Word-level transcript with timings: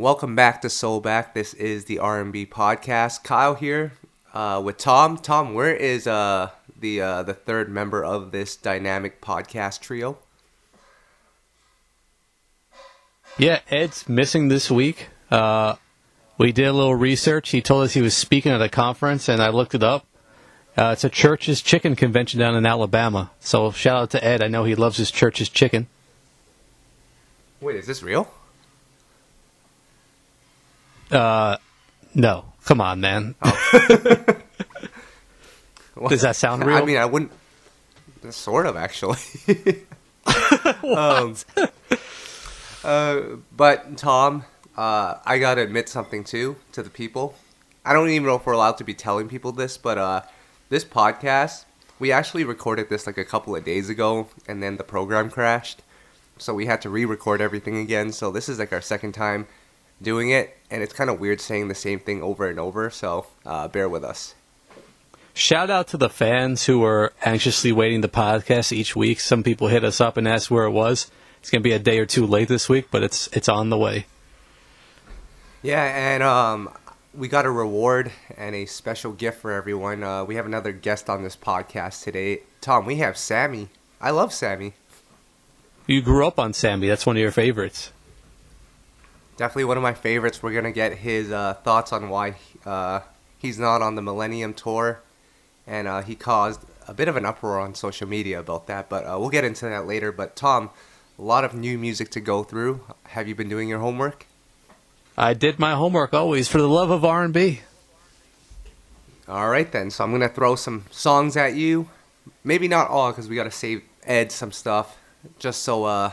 Welcome 0.00 0.34
back 0.34 0.62
to 0.62 0.68
Soulback. 0.68 1.34
This 1.34 1.52
is 1.52 1.84
the 1.84 1.98
R&B 1.98 2.46
podcast. 2.46 3.22
Kyle 3.22 3.54
here 3.54 3.92
uh, 4.32 4.62
with 4.64 4.78
Tom. 4.78 5.18
Tom, 5.18 5.52
where 5.52 5.76
is 5.76 6.06
uh, 6.06 6.52
the 6.74 7.02
uh, 7.02 7.22
the 7.22 7.34
third 7.34 7.68
member 7.68 8.02
of 8.02 8.32
this 8.32 8.56
dynamic 8.56 9.20
podcast 9.20 9.80
trio? 9.80 10.16
Yeah, 13.36 13.60
Ed's 13.68 14.08
missing 14.08 14.48
this 14.48 14.70
week. 14.70 15.08
Uh, 15.30 15.76
we 16.38 16.50
did 16.50 16.68
a 16.68 16.72
little 16.72 16.94
research. 16.94 17.50
He 17.50 17.60
told 17.60 17.84
us 17.84 17.92
he 17.92 18.00
was 18.00 18.16
speaking 18.16 18.52
at 18.52 18.62
a 18.62 18.70
conference, 18.70 19.28
and 19.28 19.42
I 19.42 19.50
looked 19.50 19.74
it 19.74 19.82
up. 19.82 20.06
Uh, 20.78 20.92
it's 20.94 21.04
a 21.04 21.10
Church's 21.10 21.60
Chicken 21.60 21.94
convention 21.94 22.40
down 22.40 22.56
in 22.56 22.64
Alabama. 22.64 23.32
So 23.40 23.70
shout 23.70 23.98
out 23.98 24.10
to 24.12 24.24
Ed. 24.24 24.42
I 24.42 24.48
know 24.48 24.64
he 24.64 24.74
loves 24.74 24.96
his 24.96 25.10
Church's 25.10 25.50
Chicken. 25.50 25.88
Wait, 27.60 27.76
is 27.76 27.86
this 27.86 28.02
real? 28.02 28.32
Uh, 31.10 31.56
no. 32.14 32.50
Come 32.64 32.80
on, 32.80 33.00
man. 33.00 33.34
Does 36.08 36.22
that 36.22 36.36
sound 36.36 36.64
real? 36.64 36.76
I 36.76 36.84
mean, 36.84 36.96
I 36.96 37.04
wouldn't. 37.04 37.32
Sort 38.30 38.66
of, 38.66 38.76
actually. 38.76 39.18
um, 40.84 41.34
uh, 42.84 43.20
but 43.56 43.96
Tom, 43.96 44.44
uh, 44.76 45.16
I 45.24 45.38
gotta 45.38 45.62
admit 45.62 45.88
something 45.88 46.22
too 46.22 46.56
to 46.72 46.82
the 46.82 46.90
people. 46.90 47.34
I 47.84 47.94
don't 47.94 48.10
even 48.10 48.26
know 48.26 48.36
if 48.36 48.44
we're 48.44 48.52
allowed 48.52 48.76
to 48.78 48.84
be 48.84 48.94
telling 48.94 49.28
people 49.28 49.52
this, 49.52 49.78
but 49.78 49.96
uh, 49.96 50.22
this 50.68 50.84
podcast, 50.84 51.64
we 51.98 52.12
actually 52.12 52.44
recorded 52.44 52.90
this 52.90 53.06
like 53.06 53.16
a 53.16 53.24
couple 53.24 53.56
of 53.56 53.64
days 53.64 53.88
ago, 53.88 54.28
and 54.46 54.62
then 54.62 54.76
the 54.76 54.84
program 54.84 55.30
crashed, 55.30 55.82
so 56.36 56.52
we 56.52 56.66
had 56.66 56.82
to 56.82 56.90
re-record 56.90 57.40
everything 57.40 57.78
again. 57.78 58.12
So 58.12 58.30
this 58.30 58.48
is 58.48 58.58
like 58.58 58.72
our 58.72 58.82
second 58.82 59.12
time 59.12 59.46
doing 60.00 60.30
it, 60.30 60.56
and 60.70 60.82
it's 60.82 60.92
kind 60.92 61.10
of 61.10 61.20
weird 61.20 61.40
saying 61.40 61.68
the 61.68 61.74
same 61.74 62.00
thing 62.00 62.22
over 62.22 62.48
and 62.48 62.58
over. 62.58 62.90
So 62.90 63.26
uh, 63.44 63.68
bear 63.68 63.88
with 63.88 64.04
us. 64.04 64.34
Shout 65.32 65.70
out 65.70 65.88
to 65.88 65.96
the 65.96 66.08
fans 66.08 66.66
who 66.66 66.80
were 66.80 67.12
anxiously 67.24 67.72
waiting 67.72 68.00
the 68.00 68.08
podcast 68.08 68.72
each 68.72 68.96
week. 68.96 69.20
Some 69.20 69.42
people 69.42 69.68
hit 69.68 69.84
us 69.84 70.00
up 70.00 70.16
and 70.16 70.26
asked 70.26 70.50
where 70.50 70.64
it 70.64 70.70
was. 70.70 71.10
It's 71.40 71.50
gonna 71.50 71.62
be 71.62 71.72
a 71.72 71.78
day 71.78 71.98
or 71.98 72.06
two 72.06 72.26
late 72.26 72.48
this 72.48 72.68
week, 72.68 72.88
but 72.90 73.02
it's 73.02 73.28
it's 73.32 73.48
on 73.48 73.70
the 73.70 73.78
way. 73.78 74.06
Yeah, 75.62 75.82
and 75.82 76.22
um, 76.22 76.70
we 77.14 77.28
got 77.28 77.46
a 77.46 77.50
reward 77.50 78.12
and 78.36 78.54
a 78.54 78.66
special 78.66 79.12
gift 79.12 79.40
for 79.40 79.52
everyone. 79.52 80.02
Uh, 80.02 80.24
we 80.24 80.34
have 80.36 80.46
another 80.46 80.72
guest 80.72 81.08
on 81.08 81.22
this 81.22 81.36
podcast 81.36 82.02
today. 82.02 82.40
Tom, 82.60 82.84
we 82.84 82.96
have 82.96 83.16
Sammie. 83.16 83.68
I 84.00 84.10
love 84.10 84.32
Sammie. 84.32 84.72
You 85.86 86.02
grew 86.02 86.26
up 86.26 86.38
on 86.38 86.52
Sammie. 86.52 86.88
That's 86.88 87.06
one 87.06 87.16
of 87.16 87.20
your 87.20 87.32
favorites. 87.32 87.92
Definitely 89.40 89.64
one 89.64 89.78
of 89.78 89.82
my 89.82 89.94
favorites. 89.94 90.42
We're 90.42 90.52
going 90.52 90.64
to 90.64 90.70
get 90.70 90.98
his 90.98 91.32
uh, 91.32 91.54
thoughts 91.54 91.94
on 91.94 92.10
why 92.10 92.34
uh, 92.66 93.00
he's 93.38 93.58
not 93.58 93.80
on 93.80 93.94
the 93.94 94.02
Millennium 94.02 94.52
Tour. 94.52 95.00
And 95.66 95.88
uh, 95.88 96.02
he 96.02 96.14
caused 96.14 96.60
a 96.86 96.92
bit 96.92 97.08
of 97.08 97.16
an 97.16 97.24
uproar 97.24 97.58
on 97.58 97.74
social 97.74 98.06
media 98.06 98.38
about 98.38 98.66
that. 98.66 98.90
But 98.90 99.04
uh, 99.06 99.16
we'll 99.18 99.30
get 99.30 99.44
into 99.44 99.64
that 99.64 99.86
later. 99.86 100.12
But 100.12 100.36
Tom, 100.36 100.68
a 101.18 101.22
lot 101.22 101.42
of 101.42 101.54
new 101.54 101.78
music 101.78 102.10
to 102.10 102.20
go 102.20 102.42
through. 102.42 102.82
Have 103.04 103.28
you 103.28 103.34
been 103.34 103.48
doing 103.48 103.66
your 103.66 103.78
homework? 103.78 104.26
I 105.16 105.32
did 105.32 105.58
my 105.58 105.72
homework 105.72 106.12
always 106.12 106.46
for 106.46 106.58
the 106.58 106.68
love 106.68 106.90
of 106.90 107.02
R&B. 107.02 107.60
All 109.26 109.48
right 109.48 109.72
then. 109.72 109.90
So 109.90 110.04
I'm 110.04 110.12
gonna 110.12 110.28
throw 110.28 110.54
some 110.54 110.84
songs 110.90 111.38
at 111.38 111.54
you. 111.54 111.88
Maybe 112.44 112.68
not 112.68 112.90
all, 112.90 113.10
because 113.10 113.26
we 113.26 113.36
gotta 113.36 113.50
save 113.50 113.84
Ed 114.04 114.32
some 114.32 114.52
stuff, 114.52 114.98
just 115.38 115.62
so 115.62 115.84
uh, 115.84 116.12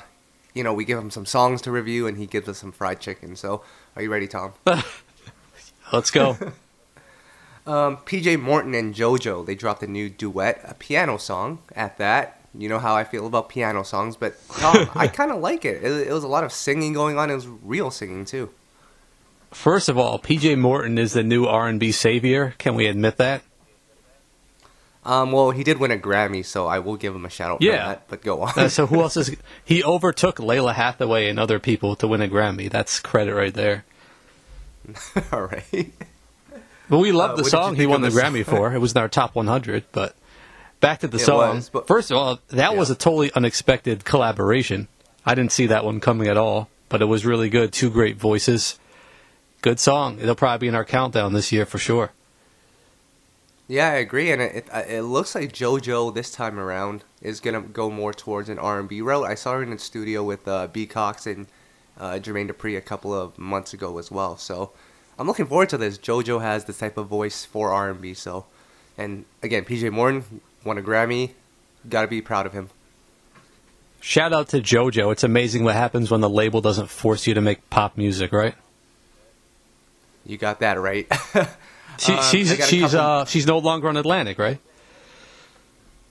you 0.58 0.64
know, 0.64 0.74
we 0.74 0.86
give 0.86 0.98
him 0.98 1.12
some 1.12 1.26
songs 1.26 1.62
to 1.62 1.72
review, 1.72 2.08
and 2.08 2.18
he 2.18 2.26
gives 2.26 2.50
us 2.50 2.58
some 2.58 2.72
fried 2.72 3.00
chicken. 3.00 3.36
So, 3.36 3.62
are 3.96 4.02
you 4.02 4.12
ready, 4.12 4.28
Tom? 4.28 4.54
Let's 5.94 6.10
go. 6.10 6.32
um, 7.68 7.98
PJ 7.98 8.42
Morton 8.42 8.74
and 8.74 8.94
JoJo 8.96 9.46
they 9.46 9.56
dropped 9.56 9.84
a 9.84 9.88
new 9.88 10.10
duet, 10.10 10.60
a 10.64 10.74
piano 10.74 11.18
song. 11.18 11.60
At 11.76 11.98
that, 12.00 12.42
you 12.58 12.68
know 12.68 12.80
how 12.80 12.96
I 12.96 13.04
feel 13.04 13.28
about 13.28 13.50
piano 13.50 13.84
songs, 13.84 14.16
but 14.18 14.36
Tom, 14.50 14.90
I 14.96 15.08
kind 15.08 15.32
of 15.32 15.40
like 15.40 15.64
it. 15.64 15.84
it. 15.84 16.08
It 16.08 16.12
was 16.12 16.24
a 16.24 16.28
lot 16.28 16.44
of 16.44 16.52
singing 16.52 16.94
going 16.94 17.18
on. 17.18 17.30
It 17.30 17.36
was 17.36 17.48
real 17.48 17.92
singing 17.92 18.26
too. 18.26 18.50
First 19.52 19.88
of 19.88 19.98
all, 19.98 20.20
PJ 20.20 20.58
Morton 20.58 20.98
is 20.98 21.14
the 21.14 21.24
new 21.24 21.46
R&B 21.46 21.92
savior. 21.94 22.54
Can 22.58 22.76
we 22.76 22.88
admit 22.88 23.18
that? 23.18 23.44
Um, 25.08 25.32
well, 25.32 25.52
he 25.52 25.64
did 25.64 25.78
win 25.80 25.90
a 25.92 25.98
Grammy, 25.98 26.44
so 26.46 26.68
I 26.68 26.80
will 26.80 26.98
give 26.98 27.16
him 27.16 27.26
a 27.26 27.30
shout 27.30 27.52
out 27.52 27.62
Yeah. 27.62 27.72
for 27.72 27.78
that. 27.90 28.08
But 28.10 28.22
go 28.24 28.42
on. 28.42 28.54
Uh, 28.58 28.68
so 28.70 28.86
who 28.88 29.02
else 29.02 29.16
is? 29.18 29.36
He 29.66 29.84
overtook 29.84 30.36
Lalah 30.38 30.74
Hathaway 30.74 31.30
and 31.30 31.40
other 31.40 31.60
people 31.60 31.96
to 31.96 32.08
win 32.08 32.22
a 32.22 32.28
Grammy. 32.28 32.70
That's 32.70 33.00
credit 33.00 33.34
right 33.34 33.54
there. 33.54 33.86
All 35.32 35.44
right. 35.44 35.92
But 36.90 36.98
we 37.00 37.12
love 37.12 37.32
Uh, 37.32 37.36
the 37.38 37.42
what 37.44 37.44
did 37.44 37.46
you 37.46 37.50
song 37.50 37.76
he 37.76 37.86
won 37.86 38.02
the 38.02 38.08
of 38.08 38.14
the 38.14 38.22
Grammy 38.22 38.46
for. 38.46 38.74
It 38.74 38.80
was 38.80 38.92
in 38.94 38.98
our 39.00 39.10
top 39.10 39.34
100. 39.36 39.86
But 39.92 40.16
back 40.80 41.00
to 41.00 41.08
the 41.08 41.18
It 41.18 41.22
song. 41.22 41.56
was, 41.56 41.70
but- 41.70 41.88
First 41.88 42.12
of 42.12 42.18
all, 42.18 42.40
that 42.50 42.76
was 42.76 42.90
a 42.90 42.96
totally 42.96 43.32
unexpected 43.34 44.04
collaboration. 44.06 44.88
I 45.26 45.36
didn't 45.36 45.52
see 45.52 45.68
that 45.68 45.84
one 45.86 46.00
coming 46.00 46.28
at 46.28 46.38
all, 46.38 46.70
but 46.90 47.02
it 47.02 47.06
was 47.06 47.26
really 47.26 47.50
good. 47.50 47.72
Two 47.74 47.90
great 47.90 48.18
voices. 48.18 48.80
Good 49.62 49.80
song. 49.80 50.20
It'll 50.22 50.36
probably 50.36 50.66
be 50.66 50.68
in 50.70 50.76
our 50.76 50.86
countdown 50.86 51.34
this 51.34 51.52
year 51.52 51.66
for 51.66 51.78
sure. 51.78 52.12
Yeah, 53.68 53.90
I 53.90 53.96
agree, 53.96 54.32
and 54.32 54.42
it, 54.42 54.56
it 54.56 54.90
it 54.90 55.02
looks 55.04 55.36
like 55.36 55.52
JoJo 55.52 56.14
this 56.14 56.32
time 56.32 56.58
around 56.58 57.04
is 57.22 57.42
gonna 57.42 57.62
go 57.62 57.90
more 57.90 58.14
towards 58.14 58.48
an 58.48 58.58
R 58.58 58.80
and 58.80 58.88
B 58.88 59.02
route. 59.02 59.26
I 59.26 59.36
saw 59.36 59.54
her 59.54 59.64
in 59.64 59.72
the 59.72 59.78
studio 59.78 60.24
with 60.24 60.48
uh, 60.48 60.68
B 60.68 60.86
Cox 60.86 61.28
and 61.28 61.48
uh, 62.00 62.14
Jermaine 62.14 62.50
Dupri 62.50 62.78
a 62.78 62.82
couple 62.82 63.14
of 63.14 63.38
months 63.38 63.74
ago 63.74 63.98
as 63.98 64.10
well. 64.10 64.38
So 64.38 64.72
I'm 65.20 65.28
looking 65.28 65.48
forward 65.48 65.70
to 65.70 65.78
this. 65.78 65.98
JoJo 65.98 66.42
has 66.42 66.66
this 66.66 66.78
type 66.78 66.98
of 66.98 67.08
voice 67.08 67.44
for 67.44 67.72
R 67.74 67.90
and 67.90 68.02
B. 68.02 68.14
So, 68.14 68.46
and 68.98 69.26
again, 69.44 69.66
PJ 69.66 69.92
Morton 69.92 70.42
won 70.64 70.78
a 70.78 70.82
Grammy. 70.82 71.32
Got 71.90 72.04
to 72.04 72.08
be 72.08 72.22
proud 72.22 72.46
of 72.46 72.54
him. 72.54 72.70
Shout 74.00 74.32
out 74.32 74.50
to 74.50 74.62
JoJo. 74.62 75.12
It's 75.12 75.24
amazing 75.24 75.64
what 75.64 75.76
happens 75.76 76.12
when 76.12 76.22
the 76.22 76.30
label 76.30 76.62
doesn't 76.62 76.88
force 76.88 77.28
you 77.28 77.34
to 77.34 77.42
make 77.42 77.70
pop 77.70 77.98
music, 77.98 78.32
right? 78.32 78.56
You 80.26 80.38
got 80.38 80.60
that 80.60 80.80
right. 80.80 81.12
She, 82.00 82.14
Um, 82.14 82.24
she's 82.24 82.50
she's 82.68 82.92
couple- 82.92 83.00
uh 83.00 83.26
she's 83.26 83.46
no 83.48 83.58
longer 83.58 83.88
on 83.90 83.98
Atlantic, 83.98 84.38
right? 84.38 84.60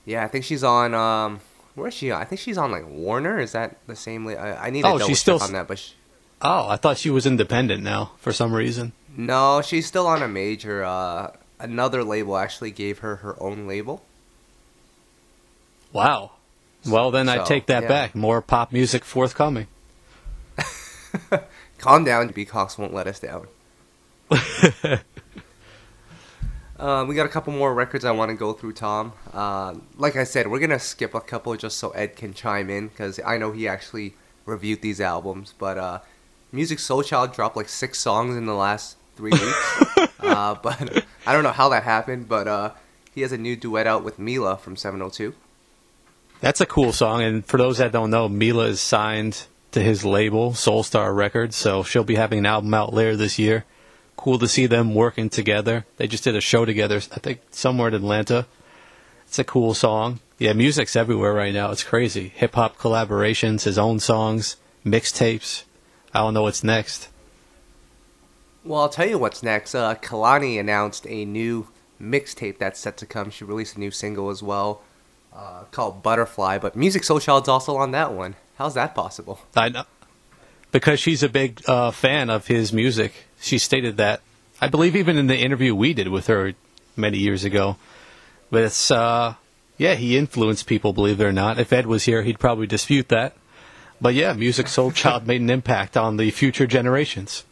yeah, 0.05 0.23
I 0.23 0.27
think 0.27 0.43
she's 0.45 0.63
on. 0.63 0.93
Um, 0.93 1.39
where 1.75 1.87
is 1.87 1.93
she? 1.93 2.11
on? 2.11 2.21
I 2.21 2.25
think 2.25 2.41
she's 2.41 2.57
on 2.57 2.71
like 2.71 2.87
Warner. 2.87 3.39
Is 3.39 3.51
that 3.53 3.77
the 3.87 3.95
same? 3.95 4.25
La- 4.25 4.33
I, 4.33 4.67
I 4.67 4.69
need 4.69 4.81
to 4.81 4.87
Oh, 4.87 4.97
double 4.97 5.07
she's 5.07 5.19
still- 5.19 5.41
on 5.41 5.53
that, 5.53 5.67
but. 5.67 5.79
She, 5.79 5.93
Oh, 6.39 6.67
I 6.69 6.75
thought 6.75 6.97
she 6.99 7.09
was 7.09 7.25
independent 7.25 7.81
now 7.81 8.11
for 8.19 8.31
some 8.31 8.53
reason. 8.53 8.91
No, 9.15 9.63
she's 9.63 9.87
still 9.87 10.05
on 10.05 10.21
a 10.21 10.27
major. 10.27 10.83
Uh, 10.83 11.31
another 11.59 12.03
label 12.03 12.37
actually 12.37 12.69
gave 12.69 12.99
her 12.99 13.15
her 13.17 13.35
own 13.41 13.65
label. 13.67 14.03
Wow. 15.91 16.33
Well, 16.85 17.09
then 17.09 17.27
I 17.27 17.43
take 17.43 17.65
that 17.65 17.83
yeah. 17.83 17.89
back. 17.89 18.13
More 18.13 18.41
pop 18.43 18.71
music 18.71 19.03
forthcoming. 19.03 19.65
Calm 21.79 22.03
down, 22.03 22.27
B 22.27 22.45
Cox 22.45 22.77
won't 22.77 22.93
let 22.93 23.07
us 23.07 23.19
down. 23.19 23.47
uh, 26.79 27.05
we 27.07 27.15
got 27.15 27.25
a 27.25 27.29
couple 27.29 27.53
more 27.53 27.73
records 27.73 28.05
I 28.05 28.11
want 28.11 28.29
to 28.29 28.37
go 28.37 28.53
through, 28.53 28.73
Tom. 28.73 29.13
Uh, 29.33 29.75
like 29.97 30.15
I 30.15 30.23
said, 30.23 30.47
we're 30.47 30.59
gonna 30.59 30.79
skip 30.79 31.13
a 31.13 31.21
couple 31.21 31.55
just 31.55 31.77
so 31.77 31.89
Ed 31.91 32.15
can 32.15 32.33
chime 32.33 32.69
in 32.69 32.87
because 32.89 33.19
I 33.25 33.37
know 33.37 33.51
he 33.51 33.67
actually 33.67 34.15
reviewed 34.45 34.81
these 34.81 35.01
albums. 35.01 35.53
But 35.57 35.77
uh, 35.77 35.99
Musiq 36.53 36.77
Soulchild 36.77 37.33
dropped 37.33 37.55
like 37.55 37.69
six 37.69 37.99
songs 37.99 38.35
in 38.35 38.45
the 38.45 38.53
last 38.53 38.97
three 39.15 39.31
weeks. 39.31 39.83
uh, 40.19 40.55
but 40.55 41.05
I 41.25 41.33
don't 41.33 41.43
know 41.43 41.51
how 41.51 41.69
that 41.69 41.83
happened. 41.83 42.27
But 42.27 42.47
uh, 42.47 42.71
he 43.13 43.21
has 43.21 43.31
a 43.31 43.37
new 43.37 43.55
duet 43.55 43.87
out 43.87 44.03
with 44.03 44.19
Meelah 44.19 44.59
from 44.59 44.75
702. 44.75 45.33
That's 46.39 46.61
a 46.61 46.65
cool 46.65 46.93
song. 46.93 47.23
And 47.23 47.45
for 47.45 47.57
those 47.57 47.79
that 47.79 47.91
don't 47.91 48.11
know, 48.11 48.29
Meelah 48.29 48.69
is 48.69 48.81
signed 48.81 49.47
to 49.71 49.81
his 49.81 50.05
label, 50.05 50.51
Soulstar 50.51 51.15
Records, 51.15 51.55
so 51.55 51.83
she'll 51.83 52.03
be 52.03 52.15
having 52.15 52.39
an 52.39 52.45
album 52.45 52.73
out 52.73 52.93
later 52.93 53.15
this 53.15 53.37
year. 53.39 53.65
Cool 54.17 54.39
to 54.39 54.47
see 54.47 54.65
them 54.65 54.93
working 54.93 55.29
together. 55.29 55.85
They 55.95 56.07
just 56.07 56.25
did 56.25 56.35
a 56.35 56.41
show 56.41 56.65
together, 56.65 56.97
I 56.97 57.19
think, 57.19 57.39
somewhere 57.51 57.87
in 57.87 57.93
Atlanta. 57.93 58.45
It's 59.25 59.39
a 59.39 59.43
cool 59.43 59.73
song. 59.73 60.19
Yeah, 60.37 60.53
Musiq's 60.53 60.95
everywhere 60.95 61.33
right 61.33 61.53
now. 61.53 61.71
It's 61.71 61.83
crazy. 61.83 62.29
Hip 62.35 62.55
hop 62.55 62.77
collaborations, 62.77 63.63
his 63.63 63.77
own 63.77 63.99
songs, 63.99 64.57
mixtapes. 64.85 65.63
I 66.13 66.19
don't 66.19 66.33
know 66.33 66.43
what's 66.43 66.63
next. 66.63 67.09
Well, 68.63 68.81
I'll 68.81 68.89
tell 68.89 69.07
you 69.07 69.17
what's 69.17 69.41
next. 69.41 69.73
Uh, 69.73 69.95
Kalani 69.95 70.59
announced 70.59 71.07
a 71.07 71.23
new 71.23 71.67
mixtape 72.01 72.57
that's 72.57 72.79
set 72.79 72.97
to 72.97 73.05
come. 73.05 73.29
She 73.29 73.45
released 73.45 73.77
a 73.77 73.79
new 73.79 73.91
single 73.91 74.29
as 74.29 74.43
well 74.43 74.81
uh, 75.33 75.63
called 75.71 76.03
Butterfly, 76.03 76.57
but 76.57 76.77
Musiq 76.77 77.05
Soulchild's 77.05 77.47
also 77.47 77.77
on 77.77 77.91
that 77.91 78.13
one. 78.13 78.35
How's 78.57 78.73
that 78.73 78.93
possible? 78.93 79.39
I 79.55 79.69
know 79.69 79.85
because 80.71 80.99
she's 80.99 81.23
a 81.23 81.29
big 81.29 81.61
uh, 81.67 81.91
fan 81.91 82.29
of 82.29 82.47
his 82.47 82.73
music. 82.73 83.26
She 83.39 83.57
stated 83.57 83.97
that. 83.97 84.21
I 84.59 84.67
believe 84.67 84.95
even 84.95 85.17
in 85.17 85.27
the 85.27 85.37
interview 85.37 85.75
we 85.75 85.93
did 85.93 86.07
with 86.07 86.27
her 86.27 86.53
many 86.95 87.19
years 87.19 87.43
ago. 87.43 87.77
But 88.49 88.63
it's 88.63 88.89
uh, 88.91 89.35
yeah, 89.77 89.95
he 89.95 90.17
influenced 90.17 90.65
people. 90.65 90.93
Believe 90.93 91.21
it 91.21 91.25
or 91.25 91.31
not, 91.31 91.59
if 91.59 91.71
Ed 91.71 91.85
was 91.85 92.03
here, 92.03 92.23
he'd 92.23 92.39
probably 92.39 92.67
dispute 92.67 93.09
that. 93.09 93.35
But 93.99 94.13
yeah, 94.13 94.33
Musiq 94.33 94.65
Soulchild 94.65 95.25
made 95.25 95.41
an 95.41 95.49
impact 95.49 95.97
on 95.97 96.17
the 96.17 96.29
future 96.31 96.67
generations. 96.67 97.43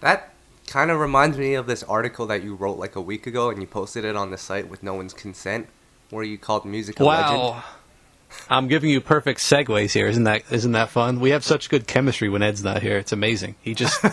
That 0.00 0.34
kind 0.66 0.90
of 0.90 0.98
reminds 0.98 1.38
me 1.38 1.54
of 1.54 1.66
this 1.66 1.82
article 1.82 2.26
that 2.26 2.42
you 2.42 2.54
wrote 2.54 2.78
like 2.78 2.96
a 2.96 3.00
week 3.00 3.26
ago 3.26 3.50
and 3.50 3.60
you 3.60 3.66
posted 3.66 4.04
it 4.04 4.16
on 4.16 4.30
the 4.30 4.38
site 4.38 4.68
with 4.68 4.82
no 4.82 4.94
one's 4.94 5.14
consent, 5.14 5.68
where 6.10 6.24
you 6.24 6.38
called 6.38 6.64
Musiq 6.64 7.00
a 7.00 7.04
legend. 7.04 7.62
I'm 8.48 8.68
giving 8.68 8.90
you 8.90 9.00
perfect 9.00 9.40
segues 9.40 9.92
here. 9.92 10.06
Isn't 10.06 10.24
that 10.24 10.42
isn't 10.50 10.72
that 10.72 10.90
fun? 10.90 11.20
We 11.20 11.30
have 11.30 11.44
such 11.44 11.68
good 11.68 11.86
chemistry 11.86 12.28
when 12.28 12.42
Ed's 12.42 12.62
not 12.62 12.82
here. 12.82 12.98
It's 12.98 13.12
amazing. 13.12 13.56
He 13.62 13.74
just 13.74 14.04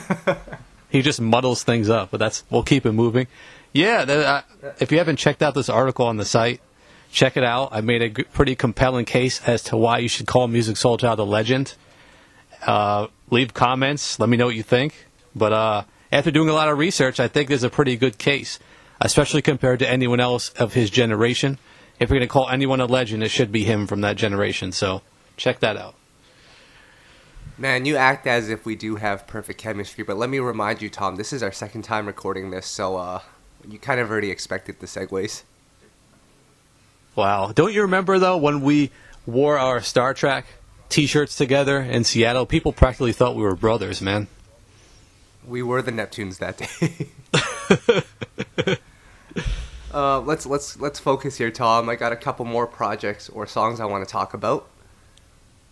he 0.89 1.01
just 1.01 1.19
muddles 1.21 1.63
things 1.63 1.89
up, 1.89 2.11
but 2.11 2.19
that's 2.19 2.43
we'll 2.49 2.63
keep 2.63 2.85
it 2.85 2.91
moving. 2.93 3.27
Yeah, 3.73 4.05
th- 4.05 4.25
uh, 4.25 4.41
if 4.79 4.91
you 4.91 4.99
haven't 4.99 5.17
checked 5.17 5.41
out 5.41 5.55
this 5.55 5.67
article 5.69 6.05
on 6.05 6.17
the 6.17 6.25
site, 6.25 6.61
check 7.11 7.37
it 7.37 7.43
out. 7.43 7.69
I 7.71 7.81
made 7.81 8.01
a 8.03 8.09
g- 8.09 8.23
pretty 8.23 8.55
compelling 8.55 9.05
case 9.05 9.41
as 9.47 9.63
to 9.63 9.77
why 9.77 9.97
you 9.97 10.07
should 10.07 10.27
call 10.27 10.47
Musiq 10.47 10.75
Soulchild 10.77 11.17
a 11.17 11.23
legend. 11.23 11.73
Uh, 12.65 13.07
leave 13.31 13.53
comments. 13.53 14.19
Let 14.19 14.29
me 14.29 14.37
know 14.37 14.45
what 14.45 14.55
you 14.55 14.63
think. 14.63 15.07
But 15.35 15.53
uh, 15.53 15.83
after 16.11 16.29
doing 16.29 16.49
a 16.49 16.53
lot 16.53 16.69
of 16.69 16.77
research, 16.77 17.19
I 17.19 17.27
think 17.27 17.49
there's 17.49 17.63
a 17.63 17.69
pretty 17.69 17.97
good 17.97 18.19
case, 18.19 18.59
especially 19.01 19.41
compared 19.41 19.79
to 19.79 19.89
anyone 19.89 20.19
else 20.19 20.49
of 20.51 20.73
his 20.73 20.91
generation. 20.91 21.57
If 22.03 22.09
you're 22.09 22.19
going 22.19 22.27
to 22.27 22.31
call 22.31 22.49
anyone 22.49 22.81
a 22.81 22.85
legend, 22.85 23.23
it 23.23 23.29
should 23.29 23.49
be 23.49 23.63
him 23.63 23.87
from 23.87 24.01
that 24.01 24.17
generation. 24.17 24.73
So 24.73 25.01
check 25.37 25.61
that 25.61 25.77
out. 25.77 25.95
Man, 27.57 27.85
you 27.85 27.95
act 27.95 28.27
as 28.27 28.49
if 28.49 28.65
we 28.65 28.75
do 28.75 28.97
have 28.97 29.25
perfect 29.25 29.57
chemistry, 29.61 30.03
but 30.03 30.17
let 30.17 30.29
me 30.29 30.39
remind 30.39 30.81
you, 30.81 30.89
Tom, 30.89 31.15
this 31.15 31.31
is 31.31 31.41
our 31.41 31.53
second 31.53 31.83
time 31.83 32.05
recording 32.05 32.51
this, 32.51 32.65
so 32.67 32.97
uh, 32.97 33.21
you 33.65 33.79
kind 33.79 34.01
of 34.01 34.11
already 34.11 34.31
expected 34.31 34.81
the 34.81 34.85
segues. 34.85 35.43
Wow. 37.15 37.53
Don't 37.55 37.71
you 37.73 37.83
remember, 37.83 38.19
though, 38.19 38.35
when 38.35 38.59
we 38.59 38.91
wore 39.25 39.57
our 39.57 39.79
Star 39.79 40.13
Trek 40.13 40.45
t 40.89 41.05
shirts 41.05 41.37
together 41.37 41.79
in 41.79 42.03
Seattle? 42.03 42.45
People 42.45 42.73
practically 42.73 43.13
thought 43.13 43.37
we 43.37 43.43
were 43.43 43.55
brothers, 43.55 44.01
man. 44.01 44.27
We 45.47 45.63
were 45.63 45.81
the 45.81 45.91
Neptunes 45.91 46.39
that 46.39 46.57
day. 46.57 47.07
uh, 49.93 50.19
let's 50.21 50.45
let's 50.45 50.79
let's 50.79 50.99
focus 50.99 51.37
here, 51.37 51.51
Tom. 51.51 51.89
I 51.89 51.95
got 51.95 52.11
a 52.11 52.15
couple 52.15 52.45
more 52.45 52.65
projects 52.67 53.29
or 53.29 53.45
songs 53.45 53.79
I 53.79 53.85
want 53.85 54.05
to 54.05 54.11
talk 54.11 54.33
about. 54.33 54.67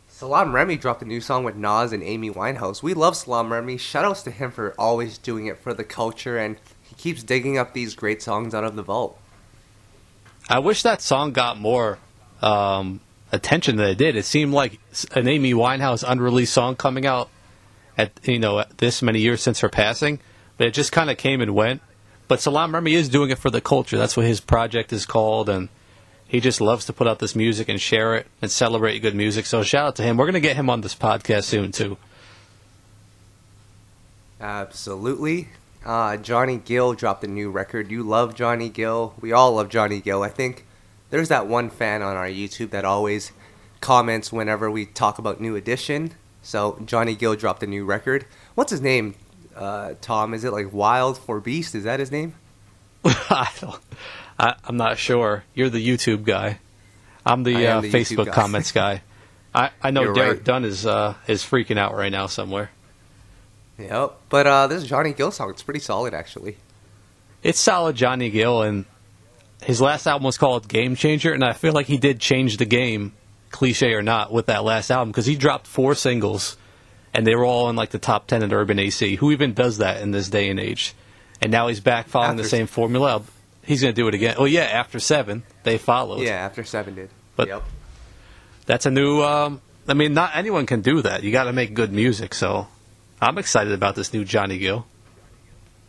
Salaam 0.08 0.54
Remi 0.54 0.78
dropped 0.78 1.02
a 1.02 1.06
new 1.06 1.20
song 1.20 1.44
with 1.44 1.56
Nas 1.56 1.92
and 1.92 2.04
Amy 2.04 2.30
Winehouse. 2.30 2.84
We 2.84 2.94
love 2.94 3.18
Salaam 3.18 3.52
Remi. 3.52 3.78
Shoutouts 3.78 4.24
to 4.26 4.32
him 4.32 4.52
for 4.52 4.76
always 4.78 5.18
doing 5.18 5.48
it 5.48 5.58
for 5.58 5.74
the 5.74 5.84
culture, 5.84 6.38
and 6.38 6.58
he 6.84 6.94
keeps 6.96 7.24
digging 7.24 7.58
up 7.58 7.74
these 7.74 7.96
great 7.96 8.22
songs 8.22 8.54
out 8.54 8.64
of 8.64 8.76
the 8.76 8.84
vault. 8.84 9.18
I 10.48 10.60
wish 10.60 10.84
that 10.84 11.02
song 11.02 11.32
got 11.32 11.58
more 11.58 11.98
um, 12.42 13.00
attention 13.32 13.78
than 13.78 13.88
it 13.88 13.98
did. 13.98 14.16
It 14.16 14.26
seemed 14.26 14.54
like 14.54 14.80
an 15.16 15.28
Amy 15.28 15.54
Winehouse 15.54 16.04
unreleased 16.08 16.54
song 16.54 16.76
coming 16.76 17.08
out 17.08 17.30
at 17.98 18.12
you 18.24 18.38
know 18.38 18.64
this 18.78 19.02
many 19.02 19.22
years 19.22 19.42
since 19.42 19.62
her 19.62 19.70
passing, 19.70 20.20
but 20.58 20.68
it 20.68 20.74
just 20.76 20.92
kind 20.92 21.10
of 21.10 21.18
came 21.18 21.42
and 21.42 21.56
went. 21.56 21.82
But 22.32 22.40
Salaam 22.40 22.74
Remi 22.74 22.94
is 22.94 23.10
doing 23.10 23.30
it 23.30 23.40
for 23.40 23.50
the 23.50 23.60
culture. 23.60 23.98
That's 23.98 24.16
what 24.16 24.26
his 24.26 24.40
project 24.40 24.94
is 24.94 25.06
called, 25.06 25.50
and 25.50 25.68
he 26.26 26.40
just 26.40 26.62
loves 26.62 26.86
to 26.86 26.94
put 26.94 27.06
out 27.06 27.20
this 27.20 27.36
music 27.36 27.68
and 27.68 27.78
share 27.78 28.16
it 28.16 28.26
and 28.42 28.50
celebrate 28.50 29.00
good 29.00 29.16
music. 29.16 29.46
So 29.46 29.64
shout 29.64 29.86
out 29.86 29.96
to 29.98 30.04
him. 30.04 30.16
We're 30.16 30.28
gonna 30.28 30.40
get 30.40 30.56
him 30.56 30.70
on 30.70 30.80
this 30.80 30.96
podcast 30.96 31.44
soon 31.44 31.74
too. 31.74 31.98
Absolutely. 34.40 35.50
Uh, 35.86 36.16
Johnny 36.16 36.56
Gill 36.56 36.94
dropped 36.94 37.26
a 37.26 37.28
new 37.28 37.52
record. 37.52 37.92
You 37.92 38.02
love 38.02 38.34
Johnny 38.34 38.70
Gill. 38.70 39.14
We 39.20 39.34
all 39.34 39.56
love 39.56 39.68
Johnny 39.68 40.00
Gill. 40.00 40.24
I 40.24 40.30
think 40.30 40.66
there's 41.10 41.28
that 41.28 41.48
one 41.48 41.70
fan 41.70 42.02
on 42.02 42.16
our 42.16 42.30
YouTube 42.30 42.70
that 42.70 42.86
always 42.86 43.34
comments 43.82 44.32
whenever 44.32 44.72
we 44.72 44.86
talk 44.86 45.20
about 45.20 45.42
New 45.42 45.58
Edition. 45.58 46.14
So 46.42 46.80
Johnny 46.86 47.14
Gill 47.14 47.36
dropped 47.36 47.62
a 47.62 47.68
new 47.68 47.84
record. 47.84 48.26
What's 48.56 48.72
his 48.72 48.80
name? 48.80 49.16
Uh, 49.62 49.94
Tom, 50.02 50.34
is 50.34 50.44
it 50.44 50.52
like 50.52 50.74
Wild 50.74 51.20
for 51.20 51.40
Beast? 51.40 51.76
Is 51.76 51.84
that 51.84 52.00
his 52.00 52.12
name? 52.12 52.34
I 53.06 53.50
don't. 53.60 53.80
I, 54.40 54.56
I'm 54.66 54.76
not 54.76 54.98
sure. 54.98 55.44
You're 55.54 55.70
the 55.70 55.86
YouTube 55.86 56.24
guy. 56.24 56.60
I'm 57.24 57.44
the, 57.44 57.68
uh, 57.68 57.82
the 57.82 57.92
Facebook 57.92 58.26
guy. 58.26 58.32
comments 58.32 58.72
guy. 58.72 59.04
I, 59.54 59.70
I 59.84 59.92
know 59.92 60.02
You're 60.02 60.14
Derek 60.14 60.38
right. 60.38 60.44
Dunn 60.44 60.66
is 60.66 60.86
uh, 60.86 61.14
is 61.28 61.44
freaking 61.44 61.78
out 61.78 61.96
right 61.96 62.12
now 62.12 62.26
somewhere. 62.26 62.72
Yep. 63.78 64.20
But 64.30 64.48
uh, 64.48 64.68
this 64.68 64.84
Johnny 64.86 65.14
Gill 65.14 65.30
song, 65.30 65.52
it's 65.52 65.62
pretty 65.62 65.80
solid 65.80 66.14
actually. 66.14 66.58
It's 67.44 67.60
solid, 67.60 67.96
Johnny 67.96 68.30
Gill, 68.30 68.64
and 68.64 68.86
his 69.62 69.80
last 69.82 70.08
album 70.08 70.24
was 70.24 70.38
called 70.38 70.68
Game 70.68 70.96
Changer, 70.96 71.34
and 71.34 71.44
I 71.44 71.54
feel 71.54 71.74
like 71.74 71.88
he 71.88 71.98
did 71.98 72.20
change 72.20 72.58
the 72.58 72.66
game, 72.66 73.14
cliche 73.52 73.94
or 73.94 74.02
not, 74.02 74.32
with 74.32 74.48
that 74.48 74.64
last 74.64 74.90
album 74.90 75.10
because 75.10 75.26
he 75.26 75.36
dropped 75.36 75.68
four 75.68 75.94
singles, 75.96 76.58
and 77.14 77.26
they 77.28 77.36
were 77.36 77.46
all 77.46 77.70
in 77.70 77.76
like 77.76 77.90
the 77.90 78.00
top 78.00 78.28
ten 78.28 78.44
at 78.44 78.52
Urban 78.54 78.80
AC. 78.80 79.16
Who 79.18 79.32
even 79.32 79.54
does 79.54 79.78
that 79.80 80.02
in 80.02 80.12
this 80.12 80.30
day 80.30 80.50
and 80.50 80.60
age? 80.60 80.94
And 81.42 81.52
now 81.52 81.68
he's 81.68 81.80
back 81.80 82.08
following 82.08 82.38
the 82.38 82.44
same 82.44 82.68
formula. 82.68 83.24
He's 83.64 83.82
going 83.82 83.94
to 83.94 84.00
do 84.02 84.08
it 84.08 84.14
again. 84.16 84.36
Oh 84.38 84.46
yeah, 84.46 84.62
after 84.64 85.00
seven, 85.00 85.44
they 85.64 85.78
followed. 85.78 86.22
Yeah, 86.22 86.32
after 86.46 86.64
seven 86.64 86.96
did. 86.96 87.10
But- 87.36 87.48
yep. 87.48 87.64
that's 88.66 88.86
a 88.86 88.92
new. 88.92 89.22
Um, 89.24 89.62
I 89.88 89.94
mean, 89.94 90.14
not 90.14 90.36
anyone 90.36 90.66
can 90.66 90.82
do 90.82 91.02
that. 91.02 91.24
You 91.24 91.32
got 91.32 91.46
to 91.46 91.54
make 91.54 91.74
good 91.74 91.92
music. 91.92 92.34
So 92.34 92.68
I'm 93.22 93.38
excited 93.38 93.74
about 93.74 93.96
this 93.96 94.14
new 94.14 94.24
Johnny 94.24 94.58
Gill. 94.60 94.86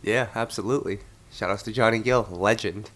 Yeah, 0.01 0.27
absolutely. 0.35 0.99
Shout 1.31 1.49
outs 1.49 1.63
to 1.63 1.71
Johnny 1.71 1.99
Gill, 1.99 2.27
legend. 2.31 2.89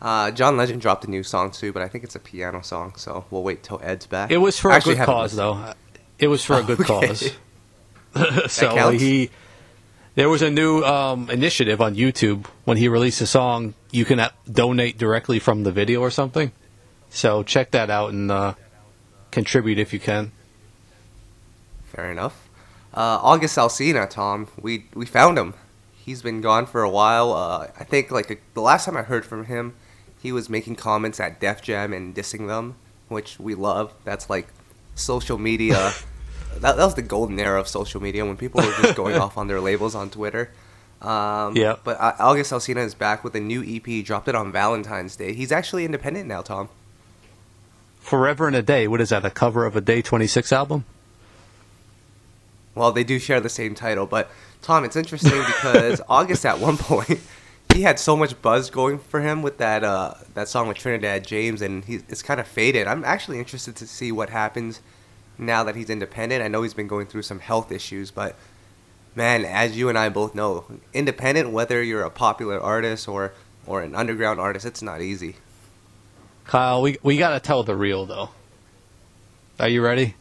Uh, 0.00 0.32
John 0.32 0.56
Legend 0.56 0.80
dropped 0.82 1.04
a 1.04 1.10
new 1.10 1.22
song 1.22 1.52
too, 1.52 1.72
but 1.72 1.80
I 1.82 1.86
think 1.88 2.02
it's 2.02 2.16
a 2.16 2.20
piano 2.20 2.60
song, 2.62 2.94
so 2.96 3.24
we'll 3.30 3.44
wait 3.44 3.62
till 3.62 3.80
Ed's 3.84 4.06
back. 4.06 4.32
It 4.32 4.38
was 4.38 4.58
for 4.58 4.72
I 4.72 4.78
a 4.78 4.80
good 4.80 4.98
cause, 4.98 5.34
listened. 5.34 5.38
though. 5.68 5.74
It 6.18 6.26
was 6.26 6.44
for 6.44 6.54
a 6.58 6.62
good 6.64 6.80
Okay. 6.90 7.06
cause. 7.06 7.30
so 8.48 8.90
he, 8.90 9.30
there 10.14 10.28
was 10.28 10.42
a 10.42 10.50
new 10.50 10.82
um, 10.84 11.30
initiative 11.30 11.80
on 11.80 11.94
YouTube 11.94 12.46
when 12.64 12.76
he 12.76 12.88
released 12.88 13.20
a 13.20 13.26
song. 13.26 13.74
You 13.90 14.04
can 14.04 14.28
donate 14.50 14.98
directly 14.98 15.38
from 15.38 15.62
the 15.62 15.72
video 15.72 16.00
or 16.00 16.10
something. 16.10 16.52
So 17.10 17.42
check 17.42 17.70
that 17.72 17.90
out 17.90 18.12
and 18.12 18.30
uh, 18.30 18.54
contribute 19.30 19.78
if 19.78 19.92
you 19.92 20.00
can. 20.00 20.32
Fair 21.86 22.10
enough. 22.10 22.48
Uh, 22.94 23.18
August 23.22 23.56
Alsina, 23.56 24.08
Tom, 24.08 24.48
we 24.60 24.86
we 24.94 25.06
found 25.06 25.38
him. 25.38 25.54
He's 25.94 26.22
been 26.22 26.40
gone 26.40 26.66
for 26.66 26.82
a 26.82 26.90
while. 26.90 27.32
Uh, 27.32 27.68
I 27.78 27.84
think 27.84 28.10
like 28.10 28.42
the 28.54 28.60
last 28.60 28.84
time 28.84 28.96
I 28.96 29.02
heard 29.02 29.24
from 29.24 29.46
him, 29.46 29.74
he 30.20 30.32
was 30.32 30.48
making 30.48 30.76
comments 30.76 31.20
at 31.20 31.40
Def 31.40 31.62
Jam 31.62 31.92
and 31.92 32.14
dissing 32.14 32.48
them, 32.48 32.76
which 33.08 33.38
we 33.38 33.54
love. 33.54 33.94
That's 34.04 34.28
like 34.28 34.48
social 34.94 35.38
media. 35.38 35.92
that, 36.62 36.76
that 36.76 36.84
was 36.84 36.94
the 36.94 37.02
golden 37.02 37.38
era 37.38 37.60
of 37.60 37.68
social 37.68 38.00
media 38.00 38.24
when 38.24 38.36
people 38.36 38.62
were 38.62 38.72
just 38.80 38.96
going 38.96 39.16
off 39.20 39.36
on 39.36 39.48
their 39.48 39.60
labels 39.60 39.94
on 39.94 40.10
Twitter. 40.10 40.50
Um, 41.00 41.56
Yeah. 41.56 41.76
But 41.82 42.00
uh, 42.00 42.14
August 42.18 42.52
Alsina 42.52 42.84
is 42.84 42.94
back 42.94 43.24
with 43.24 43.34
a 43.34 43.40
new 43.40 43.62
EP. 43.62 43.84
He 43.84 44.02
dropped 44.02 44.28
it 44.28 44.34
on 44.34 44.52
Valentine's 44.52 45.16
Day. 45.16 45.34
He's 45.34 45.52
actually 45.52 45.84
independent 45.84 46.26
now, 46.28 46.40
Tom. 46.40 46.68
Forever 48.00 48.48
in 48.48 48.54
a 48.54 48.62
Day. 48.62 48.88
What 48.88 49.00
is 49.00 49.10
that? 49.10 49.24
A 49.24 49.30
cover 49.30 49.66
of 49.66 49.76
a 49.76 49.80
Day 49.80 50.02
26 50.02 50.52
album? 50.52 50.84
Well, 52.74 52.92
they 52.92 53.04
do 53.04 53.18
share 53.18 53.40
the 53.40 53.48
same 53.48 53.74
title, 53.74 54.06
but 54.06 54.30
Tom, 54.62 54.84
it's 54.84 54.96
interesting 54.96 55.32
because 55.46 56.00
August 56.08 56.46
at 56.46 56.58
one 56.58 56.78
point 56.78 57.20
he 57.74 57.82
had 57.82 57.98
so 57.98 58.16
much 58.16 58.40
buzz 58.40 58.70
going 58.70 58.98
for 58.98 59.20
him 59.20 59.42
with 59.42 59.58
that 59.58 59.82
uh, 59.84 60.14
that 60.34 60.48
song 60.48 60.68
with 60.68 60.76
Trinidad 60.76 61.26
James, 61.26 61.60
and 61.62 61.84
he, 61.84 61.96
it's 62.08 62.22
kind 62.22 62.40
of 62.40 62.46
faded. 62.46 62.86
I'm 62.86 63.04
actually 63.04 63.38
interested 63.38 63.76
to 63.76 63.86
see 63.86 64.12
what 64.12 64.30
happens 64.30 64.80
now 65.46 65.64
that 65.64 65.76
he's 65.76 65.90
independent. 65.90 66.42
I 66.42 66.48
know 66.48 66.62
he's 66.62 66.74
been 66.74 66.88
going 66.88 67.06
through 67.06 67.22
some 67.22 67.40
health 67.40 67.70
issues, 67.72 68.10
but 68.10 68.36
man, 69.14 69.44
as 69.44 69.76
you 69.76 69.88
and 69.88 69.98
I 69.98 70.08
both 70.08 70.34
know, 70.34 70.64
independent, 70.92 71.50
whether 71.50 71.82
you're 71.82 72.02
a 72.02 72.10
popular 72.10 72.60
artist 72.60 73.08
or 73.08 73.32
or 73.66 73.82
an 73.82 73.94
underground 73.94 74.40
artist, 74.40 74.66
it's 74.66 74.82
not 74.82 75.00
easy. 75.00 75.36
Kyle, 76.44 76.82
we 76.82 76.98
we 77.02 77.16
got 77.16 77.30
to 77.30 77.40
tell 77.40 77.62
the 77.62 77.76
real 77.76 78.06
though. 78.06 78.30
Are 79.60 79.68
you 79.68 79.82
ready? 79.82 80.16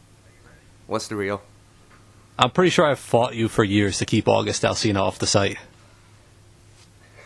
What's 0.87 1.07
the 1.07 1.15
real? 1.15 1.41
I'm 2.37 2.51
pretty 2.51 2.69
sure 2.69 2.85
I've 2.85 2.99
fought 2.99 3.35
you 3.35 3.47
for 3.47 3.63
years 3.63 3.97
to 3.99 4.05
keep 4.05 4.27
August 4.27 4.63
Alsina 4.63 4.99
off 5.01 5.19
the 5.19 5.27
site. 5.27 5.57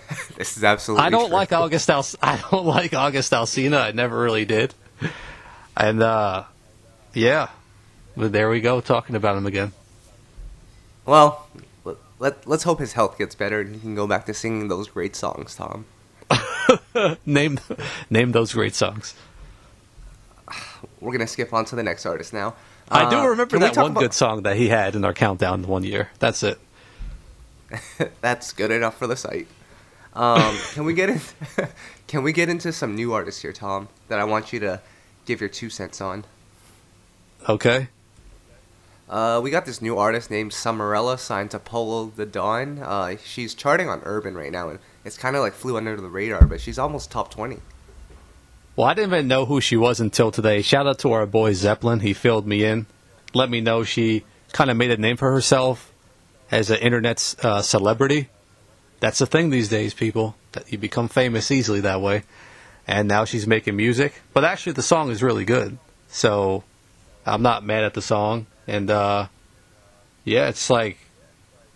This 0.38 0.58
is 0.58 0.64
absolutely. 0.64 1.06
I 1.06 1.10
don't 1.10 1.28
true. 1.28 1.34
like 1.34 1.52
August 1.54 1.90
Al- 1.90 2.06
I 2.22 2.38
don't 2.52 2.66
like 2.66 2.94
August 2.94 3.32
Alsina. 3.32 3.82
I 3.82 3.92
never 3.92 4.20
really 4.20 4.46
did. 4.46 4.74
And 5.76 6.02
uh 6.04 6.44
yeah. 7.14 7.50
But 8.18 8.32
there 8.32 8.50
we 8.50 8.62
go, 8.62 8.82
talking 8.82 9.16
about 9.16 9.38
him 9.38 9.46
again. 9.46 9.74
Well, 11.06 11.48
let, 11.84 11.98
let 12.20 12.48
let's 12.48 12.64
hope 12.64 12.80
his 12.80 12.94
health 12.94 13.18
gets 13.18 13.36
better 13.36 13.62
and 13.62 13.76
he 13.76 13.82
can 13.82 13.96
go 13.96 14.08
back 14.08 14.26
to 14.28 14.34
singing 14.34 14.68
those 14.70 14.88
great 14.88 15.16
songs, 15.16 15.56
Tom. 15.56 15.86
Name 17.26 17.60
name 18.10 18.32
those 18.32 18.54
great 18.54 18.74
songs. 18.74 19.14
We're 21.00 21.12
gonna 21.12 21.28
skip 21.28 21.54
on 21.54 21.66
to 21.66 21.76
the 21.76 21.84
next 21.84 22.06
artist 22.06 22.34
now. 22.34 22.56
I 22.90 23.10
do 23.10 23.18
Uh, 23.18 23.26
remember 23.28 23.60
that 23.60 23.76
one 23.78 23.92
about- 23.92 24.00
good 24.00 24.14
song 24.14 24.44
that 24.44 24.56
he 24.58 24.70
had 24.70 24.96
in 24.96 25.04
our 25.06 25.14
countdown 25.14 25.64
one 25.68 25.84
year. 25.84 26.10
That's 26.20 26.42
it. 26.44 26.60
That's 28.22 28.54
good 28.54 28.72
enough 28.72 28.98
for 28.98 29.08
the 29.08 29.16
site. 29.16 29.48
Um, 30.14 30.56
can 30.74 30.86
we 30.86 30.94
get 30.94 31.10
in? 31.10 31.20
can 32.08 32.24
we 32.24 32.32
get 32.32 32.48
into 32.50 32.72
some 32.72 32.96
new 32.96 33.14
artists 33.14 33.42
here, 33.42 33.52
Tom? 33.54 33.90
That 34.08 34.20
I 34.20 34.24
want 34.24 34.54
you 34.54 34.60
to 34.62 34.82
give 35.26 35.42
your 35.42 35.50
two 35.50 35.70
cents 35.70 36.00
on. 36.00 36.26
Okay. 37.50 37.90
Uh, 39.08 39.40
we 39.44 39.52
got 39.52 39.66
this 39.66 39.82
new 39.82 39.98
artist 39.98 40.32
named 40.32 40.52
Summerella 40.52 41.20
signed 41.20 41.52
to 41.52 41.60
Polow 41.60 42.16
da 42.16 42.26
Don. 42.26 42.80
Uh, 42.80 43.18
she's 43.24 43.54
charting 43.54 43.88
on 43.88 44.02
Urban 44.04 44.36
right 44.36 44.52
now, 44.52 44.70
and 44.70 44.80
it's 45.04 45.18
kind 45.18 45.36
of 45.36 45.44
like 45.44 45.54
flew 45.54 45.78
under 45.78 45.96
the 45.96 46.10
radar, 46.10 46.46
but 46.46 46.60
she's 46.60 46.80
almost 46.80 47.12
top 47.12 47.30
20. 47.30 47.60
Well, 48.76 48.88
I 48.88 48.94
didn't 48.94 49.14
even 49.14 49.28
know 49.28 49.46
who 49.46 49.62
she 49.62 49.78
was 49.78 50.00
until 50.00 50.32
today. 50.32 50.62
Shout 50.62 50.88
out 50.88 51.00
to 51.00 51.12
our 51.12 51.26
boy 51.26 51.54
Zeppelin. 51.54 52.00
He 52.00 52.14
filled 52.14 52.48
me 52.48 52.64
in, 52.64 52.88
let 53.34 53.50
me 53.50 53.62
know 53.62 53.84
she 53.84 54.24
kind 54.54 54.72
of 54.72 54.78
made 54.78 54.92
a 54.92 54.98
name 54.98 55.18
for 55.18 55.32
herself 55.32 55.94
as 56.52 56.70
an 56.70 56.78
internet 56.78 57.36
uh, 57.44 57.62
celebrity. 57.62 58.30
That's 59.02 59.20
the 59.20 59.26
thing 59.26 59.50
these 59.50 59.70
days, 59.70 59.94
people. 59.94 60.36
That 60.54 60.72
you 60.72 60.78
become 60.78 61.10
famous 61.10 61.52
easily 61.52 61.82
that 61.82 62.02
way. 62.02 62.24
And 62.88 63.08
now 63.08 63.26
she's 63.26 63.46
making 63.46 63.76
music. 63.76 64.14
But 64.34 64.46
actually, 64.46 64.74
the 64.74 64.84
song 64.84 65.12
is 65.12 65.22
really 65.22 65.44
good. 65.44 65.78
So 66.08 66.64
I'm 67.26 67.42
not 67.42 67.64
mad 67.64 67.84
at 67.84 67.94
the 67.94 68.02
song. 68.02 68.48
And 68.68 68.90
uh, 68.90 69.28
yeah, 70.24 70.50
it's 70.50 70.70
like 70.70 70.98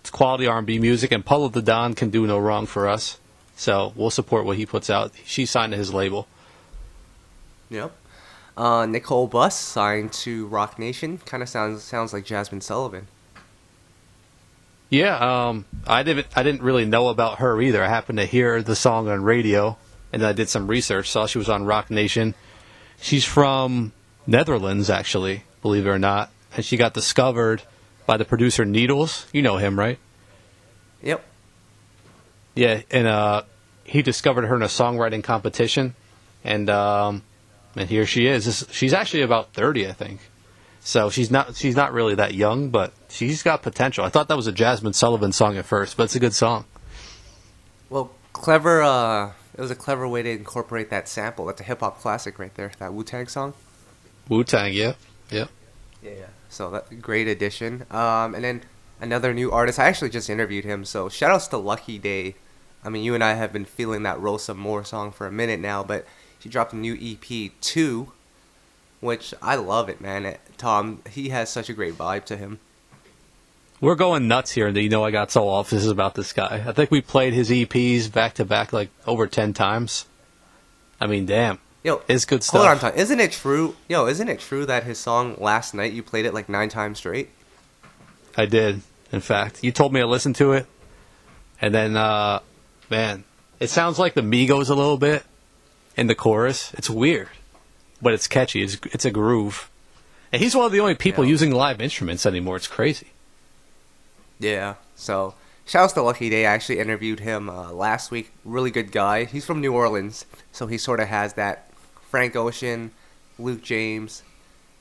it's 0.01 0.09
quality 0.09 0.47
R&B 0.47 0.79
music, 0.79 1.11
and 1.11 1.25
Polow 1.25 1.51
da 1.51 1.61
Don 1.61 1.93
can 1.93 2.09
do 2.09 2.25
no 2.25 2.37
wrong 2.39 2.65
for 2.65 2.87
us. 2.87 3.19
So 3.55 3.93
we'll 3.95 4.09
support 4.09 4.45
what 4.45 4.57
he 4.57 4.65
puts 4.65 4.89
out. 4.89 5.11
She 5.25 5.45
signed 5.45 5.73
to 5.73 5.77
his 5.77 5.93
label. 5.93 6.27
Yep. 7.69 7.91
Uh, 8.57 8.85
Nicole 8.85 9.27
Bus 9.27 9.57
signed 9.57 10.11
to 10.13 10.47
Roc 10.47 10.79
Nation. 10.79 11.17
Kind 11.19 11.43
of 11.43 11.49
sounds 11.49 11.83
sounds 11.83 12.13
like 12.13 12.25
Jazmine 12.25 12.63
Sullivan. 12.63 13.07
Yeah, 14.89 15.17
um, 15.49 15.65
I 15.85 16.03
didn't 16.03 16.27
I 16.35 16.43
didn't 16.43 16.61
really 16.61 16.85
know 16.85 17.09
about 17.09 17.39
her 17.39 17.61
either. 17.61 17.83
I 17.83 17.89
happened 17.89 18.17
to 18.17 18.25
hear 18.25 18.63
the 18.63 18.75
song 18.75 19.07
on 19.07 19.23
radio, 19.23 19.77
and 20.11 20.21
then 20.21 20.29
I 20.29 20.33
did 20.33 20.49
some 20.49 20.67
research. 20.67 21.09
Saw 21.09 21.27
she 21.27 21.37
was 21.37 21.47
on 21.47 21.65
Roc 21.65 21.91
Nation. 21.91 22.33
She's 22.99 23.23
from 23.23 23.93
Netherlands, 24.25 24.89
actually, 24.89 25.43
believe 25.61 25.85
it 25.85 25.89
or 25.89 25.99
not, 25.99 26.31
and 26.55 26.65
she 26.65 26.77
got 26.77 26.93
discovered 26.93 27.63
by 28.05 28.17
the 28.17 28.25
producer 28.25 28.65
Needlz. 28.65 29.25
You 29.31 29.41
know 29.41 29.57
him, 29.57 29.77
right? 29.77 29.99
Yep. 31.01 31.25
Yeah, 32.55 32.81
and 32.91 33.07
uh, 33.07 33.43
he 33.83 34.01
discovered 34.01 34.45
her 34.45 34.55
in 34.55 34.61
a 34.61 34.67
songwriting 34.67 35.23
competition, 35.23 35.95
and 36.43 36.69
um, 36.69 37.23
and 37.75 37.89
here 37.89 38.05
she 38.05 38.27
is. 38.27 38.45
This, 38.45 38.65
she's 38.71 38.93
actually 38.93 39.21
about 39.21 39.53
thirty, 39.53 39.87
I 39.87 39.93
think. 39.93 40.21
So 40.81 41.09
she's 41.09 41.29
not 41.29 41.55
she's 41.55 41.75
not 41.75 41.93
really 41.93 42.15
that 42.15 42.33
young, 42.33 42.69
but 42.69 42.93
she's 43.09 43.43
got 43.43 43.61
potential. 43.61 44.03
I 44.03 44.09
thought 44.09 44.27
that 44.29 44.37
was 44.37 44.47
a 44.47 44.53
Jazmine 44.53 44.95
Sullivan 44.95 45.31
song 45.31 45.57
at 45.57 45.65
first, 45.65 45.97
but 45.97 46.03
it's 46.03 46.15
a 46.15 46.19
good 46.19 46.33
song. 46.33 46.65
Well, 47.89 48.11
clever. 48.33 48.81
Uh, 48.81 49.31
it 49.55 49.61
was 49.61 49.71
a 49.71 49.75
clever 49.75 50.07
way 50.07 50.23
to 50.23 50.29
incorporate 50.29 50.89
that 50.89 51.07
sample. 51.07 51.45
That's 51.45 51.61
a 51.61 51.65
hip 51.65 51.81
hop 51.81 51.99
classic 51.99 52.39
right 52.39 52.53
there. 52.55 52.71
That 52.79 52.93
Wu 52.93 53.03
Tang 53.03 53.27
song. 53.27 53.53
Wu 54.29 54.43
Tang, 54.43 54.73
yeah, 54.73 54.93
yeah. 55.29 55.47
Yeah, 56.01 56.11
yeah. 56.11 56.25
So 56.49 56.71
that 56.71 57.01
great 57.01 57.27
addition. 57.27 57.85
Um, 57.91 58.35
and 58.35 58.43
then 58.43 58.61
another 58.99 59.33
new 59.33 59.51
artist. 59.51 59.79
I 59.79 59.85
actually 59.85 60.09
just 60.09 60.29
interviewed 60.29 60.65
him. 60.65 60.85
So 60.85 61.09
shout 61.09 61.31
outs 61.31 61.47
to 61.47 61.57
Lucky 61.57 61.97
Daye. 61.97 62.35
I 62.83 62.89
mean, 62.89 63.03
you 63.03 63.13
and 63.13 63.23
I 63.23 63.33
have 63.33 63.51
been 63.51 63.65
feeling 63.65 64.03
that 64.03 64.19
Roll 64.19 64.37
Some 64.37 64.59
Mo 64.59 64.83
song 64.83 65.11
for 65.11 65.27
a 65.27 65.31
minute 65.31 65.59
now, 65.59 65.83
but 65.83 66.05
she 66.39 66.49
dropped 66.49 66.73
a 66.73 66.77
new 66.77 66.97
EP 66.99 67.51
two, 67.61 68.11
which 69.01 69.33
I 69.41 69.55
love 69.55 69.89
it, 69.89 69.99
man. 69.99 70.25
It, 70.25 70.39
Tom, 70.57 71.01
he 71.09 71.29
has 71.29 71.49
such 71.49 71.69
a 71.69 71.73
great 71.73 71.97
vibe 71.97 72.25
to 72.25 72.37
him. 72.37 72.59
We're 73.81 73.95
going 73.95 74.27
nuts 74.27 74.51
here, 74.51 74.67
and 74.67 74.75
you 74.77 74.89
know 74.89 75.05
I 75.05 75.11
got 75.11 75.31
so 75.31 75.47
off. 75.47 75.69
This 75.69 75.85
is 75.85 75.91
about 75.91 76.15
this 76.15 76.33
guy. 76.33 76.63
I 76.65 76.73
think 76.73 76.91
we 76.91 77.01
played 77.01 77.33
his 77.33 77.49
EPs 77.49 78.11
back 78.11 78.33
to 78.35 78.45
back 78.45 78.73
like 78.73 78.89
over 79.07 79.27
ten 79.27 79.53
times. 79.53 80.05
I 80.99 81.07
mean, 81.07 81.25
damn. 81.25 81.59
Yo, 81.83 82.01
it's 82.09 82.25
good 82.25 82.43
stuff. 82.43 82.59
Hold 82.61 82.71
on, 82.71 82.79
Tom. 82.79 82.91
Isn't 82.99 83.19
it 83.19 83.31
true? 83.31 83.75
Yo, 83.87 84.05
isn't 84.07 84.27
it 84.27 84.39
true 84.39 84.65
that 84.65 84.83
his 84.83 84.97
song 84.99 85.35
last 85.39 85.73
night 85.73 85.93
you 85.93 86.03
played 86.03 86.25
it 86.25 86.33
like 86.33 86.49
nine 86.49 86.67
times 86.69 86.97
straight? 86.97 87.29
I 88.37 88.45
did. 88.45 88.81
In 89.11 89.21
fact, 89.21 89.63
you 89.63 89.71
told 89.71 89.93
me 89.93 90.01
to 90.01 90.05
listen 90.05 90.33
to 90.33 90.51
it, 90.51 90.67
and 91.61 91.73
then, 91.73 91.95
uh, 91.97 92.41
man, 92.89 93.23
it 93.59 93.69
sounds 93.69 93.97
like 93.97 94.13
the 94.13 94.21
Migos 94.21 94.69
a 94.69 94.75
little 94.75 94.97
bit 94.97 95.23
in 95.97 96.07
the 96.07 96.15
chorus. 96.15 96.73
It's 96.75 96.89
weird, 96.89 97.29
but 98.01 98.13
it's 98.13 98.27
catchy. 98.27 98.61
It's 98.61 98.77
it's 98.91 99.05
a 99.05 99.11
groove, 99.11 99.69
and 100.31 100.41
he's 100.41 100.55
one 100.55 100.65
of 100.65 100.71
the 100.71 100.79
only 100.81 100.95
people 100.95 101.23
Yeah. 101.23 101.31
using 101.31 101.51
live 101.51 101.81
instruments 101.81 102.25
anymore. 102.25 102.57
It's 102.57 102.67
crazy. 102.67 103.07
Yeah. 104.37 104.75
So, 104.95 105.33
shouts 105.65 105.93
to 105.93 106.01
Lucky 106.01 106.29
Daye. 106.29 106.45
I 106.45 106.51
actually 106.53 106.79
interviewed 106.79 107.21
him 107.21 107.49
uh, 107.49 107.71
last 107.71 108.11
week. 108.11 108.31
Really 108.45 108.69
good 108.71 108.91
guy. 108.91 109.23
He's 109.25 109.45
from 109.45 109.59
New 109.61 109.73
Orleans, 109.73 110.25
so 110.51 110.67
he 110.67 110.77
sort 110.77 110.99
of 110.99 111.07
has 111.07 111.33
that 111.33 111.68
Frank 112.09 112.35
Ocean, 112.35 112.91
Luke 113.37 113.61
James. 113.61 114.23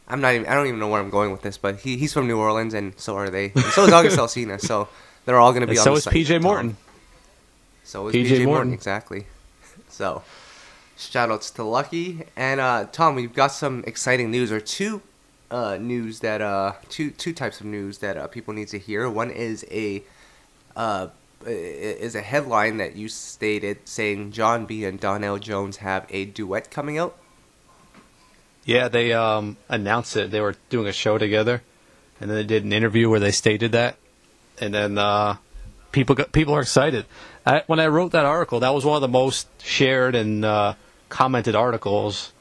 I'm 0.08 0.20
not 0.20 0.35
even. 0.35 0.47
I 0.49 0.54
don't 0.54 0.66
even 0.66 0.80
know 0.80 0.88
where 0.88 1.00
I'm 1.00 1.11
going 1.11 1.30
with 1.32 1.42
this, 1.42 1.58
but 1.58 1.80
he, 1.80 1.97
he's 1.99 2.12
from 2.12 2.26
New 2.26 2.38
Orleans, 2.38 2.73
and 2.75 2.99
so 2.99 3.16
are 3.16 3.28
they. 3.28 3.52
And 3.54 3.64
so 3.64 3.85
is 3.85 3.92
August 3.92 4.16
Alsina. 4.23 4.61
So 4.61 4.88
they're 5.26 5.38
all 5.38 5.52
going 5.52 5.61
to 5.61 5.66
be 5.66 5.73
And 5.73 5.80
on 5.80 5.85
so 5.85 5.90
the 5.92 5.97
is 5.99 6.04
site, 6.04 6.14
PJ. 6.14 6.42
Morton. 6.42 6.76
So 7.85 8.08
is 8.08 8.14
PJ 8.14 8.30
Morton. 8.30 8.44
Morton. 8.47 8.73
exactly. 8.73 9.26
So, 9.88 10.23
shout 10.97 11.30
outs 11.30 11.50
to 11.52 11.62
Lucky 11.64 12.23
and 12.37 12.61
uh, 12.61 12.87
Tom. 12.90 13.14
We've 13.16 13.35
got 13.35 13.49
some 13.49 13.85
exciting 13.87 14.30
news, 14.30 14.50
or 14.52 14.61
two 14.61 15.02
uh, 15.50 15.76
news 15.78 16.20
that 16.20 16.40
uh, 16.40 16.73
two 16.88 17.11
two 17.11 17.32
types 17.35 17.61
of 17.61 17.66
news 17.66 17.99
that 17.99 18.16
uh, 18.16 18.26
people 18.28 18.54
need 18.54 18.68
to 18.68 18.78
hear. 18.78 19.08
One 19.11 19.30
is 19.30 19.66
a 19.70 20.02
uh, 20.76 21.08
is 21.47 22.14
a 22.14 22.21
headline 22.21 22.78
that 22.78 22.97
you 22.97 23.09
stated 23.09 23.78
saying 23.87 24.33
Jon 24.33 24.66
B 24.66 24.85
and 24.85 24.99
Donell 24.99 25.38
Jones 25.38 25.78
have 25.78 26.07
a 26.11 26.25
duet 26.25 26.71
coming 26.71 26.99
out. 26.99 27.16
Yeah, 28.64 28.88
they 28.88 29.12
um, 29.12 29.57
announced 29.68 30.16
it. 30.16 30.30
They 30.30 30.40
were 30.40 30.54
doing 30.68 30.87
a 30.87 30.92
show 30.92 31.16
together, 31.16 31.62
and 32.21 32.28
then 32.28 32.37
they 32.37 32.45
did 32.45 32.64
an 32.64 32.73
interview 32.73 33.09
where 33.09 33.21
they 33.21 33.30
stated 33.30 33.73
that, 33.73 33.97
and 34.61 34.75
then 34.75 34.99
uh, 34.99 35.37
people 35.92 36.14
got, 36.14 36.33
people 36.33 36.54
are 36.54 36.61
excited. 36.61 37.07
I, 37.47 37.62
when 37.66 37.80
I 37.80 37.87
wrote 37.87 38.12
that 38.12 38.26
article, 38.26 38.61
that 38.61 38.75
was 38.75 38.85
one 38.85 38.97
of 38.97 39.00
the 39.00 39.09
most 39.09 39.49
shared 39.62 40.14
and 40.14 40.45
uh, 40.45 40.75
commented 41.09 41.54
articles 41.54 42.33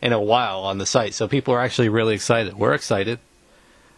in 0.00 0.12
a 0.12 0.20
while 0.20 0.60
on 0.60 0.78
the 0.78 0.86
site. 0.86 1.14
So 1.14 1.26
people 1.26 1.54
are 1.54 1.60
actually 1.60 1.88
really 1.88 2.14
excited. 2.14 2.54
We're 2.54 2.74
excited. 2.74 3.18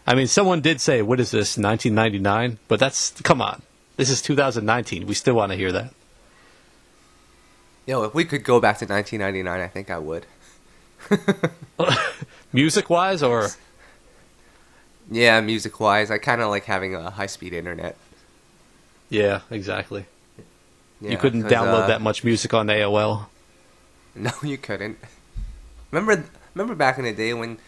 I 0.07 0.15
mean, 0.15 0.27
someone 0.27 0.61
did 0.61 0.81
say, 0.81 1.01
"What 1.01 1.19
is 1.19 1.31
this, 1.31 1.57
1999?" 1.57 2.59
But 2.67 2.79
that's 2.79 3.11
come 3.21 3.41
on. 3.41 3.61
This 3.97 4.09
is 4.09 4.21
2019. 4.21 5.07
We 5.07 5.13
still 5.13 5.35
want 5.35 5.51
to 5.51 5.57
hear 5.57 5.71
that. 5.71 5.93
Yo, 7.85 8.03
if 8.03 8.13
we 8.13 8.25
could 8.25 8.43
go 8.43 8.59
back 8.59 8.77
to 8.79 8.85
1999, 8.85 9.61
I 9.61 9.67
think 9.67 9.89
I 9.89 9.99
would. 9.99 10.25
Music 12.53 12.89
wise, 12.89 13.21
or 13.21 13.49
Yeah, 15.11 15.39
music 15.41 15.79
wise, 15.79 16.09
I 16.09 16.17
kind 16.17 16.41
of 16.41 16.49
like 16.49 16.65
having 16.65 16.95
a 16.95 17.11
high 17.11 17.27
speed 17.27 17.53
internet. 17.53 17.95
yeah, 19.09 19.41
exactly. 19.51 20.05
Yeah, 20.99 21.11
you 21.11 21.17
couldn't 21.17 21.43
download 21.43 21.83
uh, 21.83 21.87
that 21.87 22.01
much 22.01 22.23
music 22.23 22.53
on 22.53 22.67
AOL. 22.67 23.27
No, 24.15 24.31
you 24.41 24.57
couldn't. 24.57 24.97
Remember, 25.91 26.23
remember 26.53 26.73
back 26.73 26.97
in 26.97 27.03
the 27.03 27.13
day 27.13 27.33
when, 27.33 27.59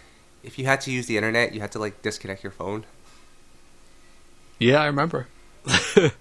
if 0.44 0.58
you 0.58 0.66
had 0.66 0.82
to 0.82 0.92
use 0.92 1.06
the 1.06 1.18
internet, 1.18 1.54
you 1.54 1.60
had 1.60 1.72
to 1.74 1.80
like 1.80 2.02
disconnect 2.02 2.44
your 2.44 2.52
phone. 2.52 2.86
Yeah, 4.58 4.82
I 4.82 4.86
remember. 4.88 5.28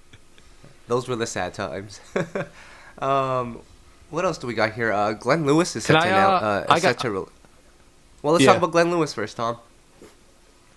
Those 0.88 1.08
were 1.08 1.16
the 1.16 1.26
sad 1.26 1.54
times. 1.54 2.00
um, 2.98 3.60
what 4.10 4.24
else 4.24 4.38
do 4.38 4.46
we 4.46 4.54
got 4.54 4.72
here? 4.72 4.92
Uh, 4.92 5.12
Glenn 5.14 5.44
Lewis 5.44 5.74
is 5.76 5.84
set 5.84 5.96
I, 5.96 6.04
to 6.04 6.10
now. 6.10 6.28
uh, 6.30 6.38
Uh, 6.40 6.64
I 6.68 6.80
got- 6.80 6.98
to 7.00 7.10
re- 7.10 7.24
well, 8.22 8.32
let's 8.34 8.44
Yeah. 8.44 8.52
talk 8.52 8.58
about 8.58 8.72
Glenn 8.72 8.90
Lewis 8.90 9.12
first, 9.14 9.36
Tom. 9.36 9.56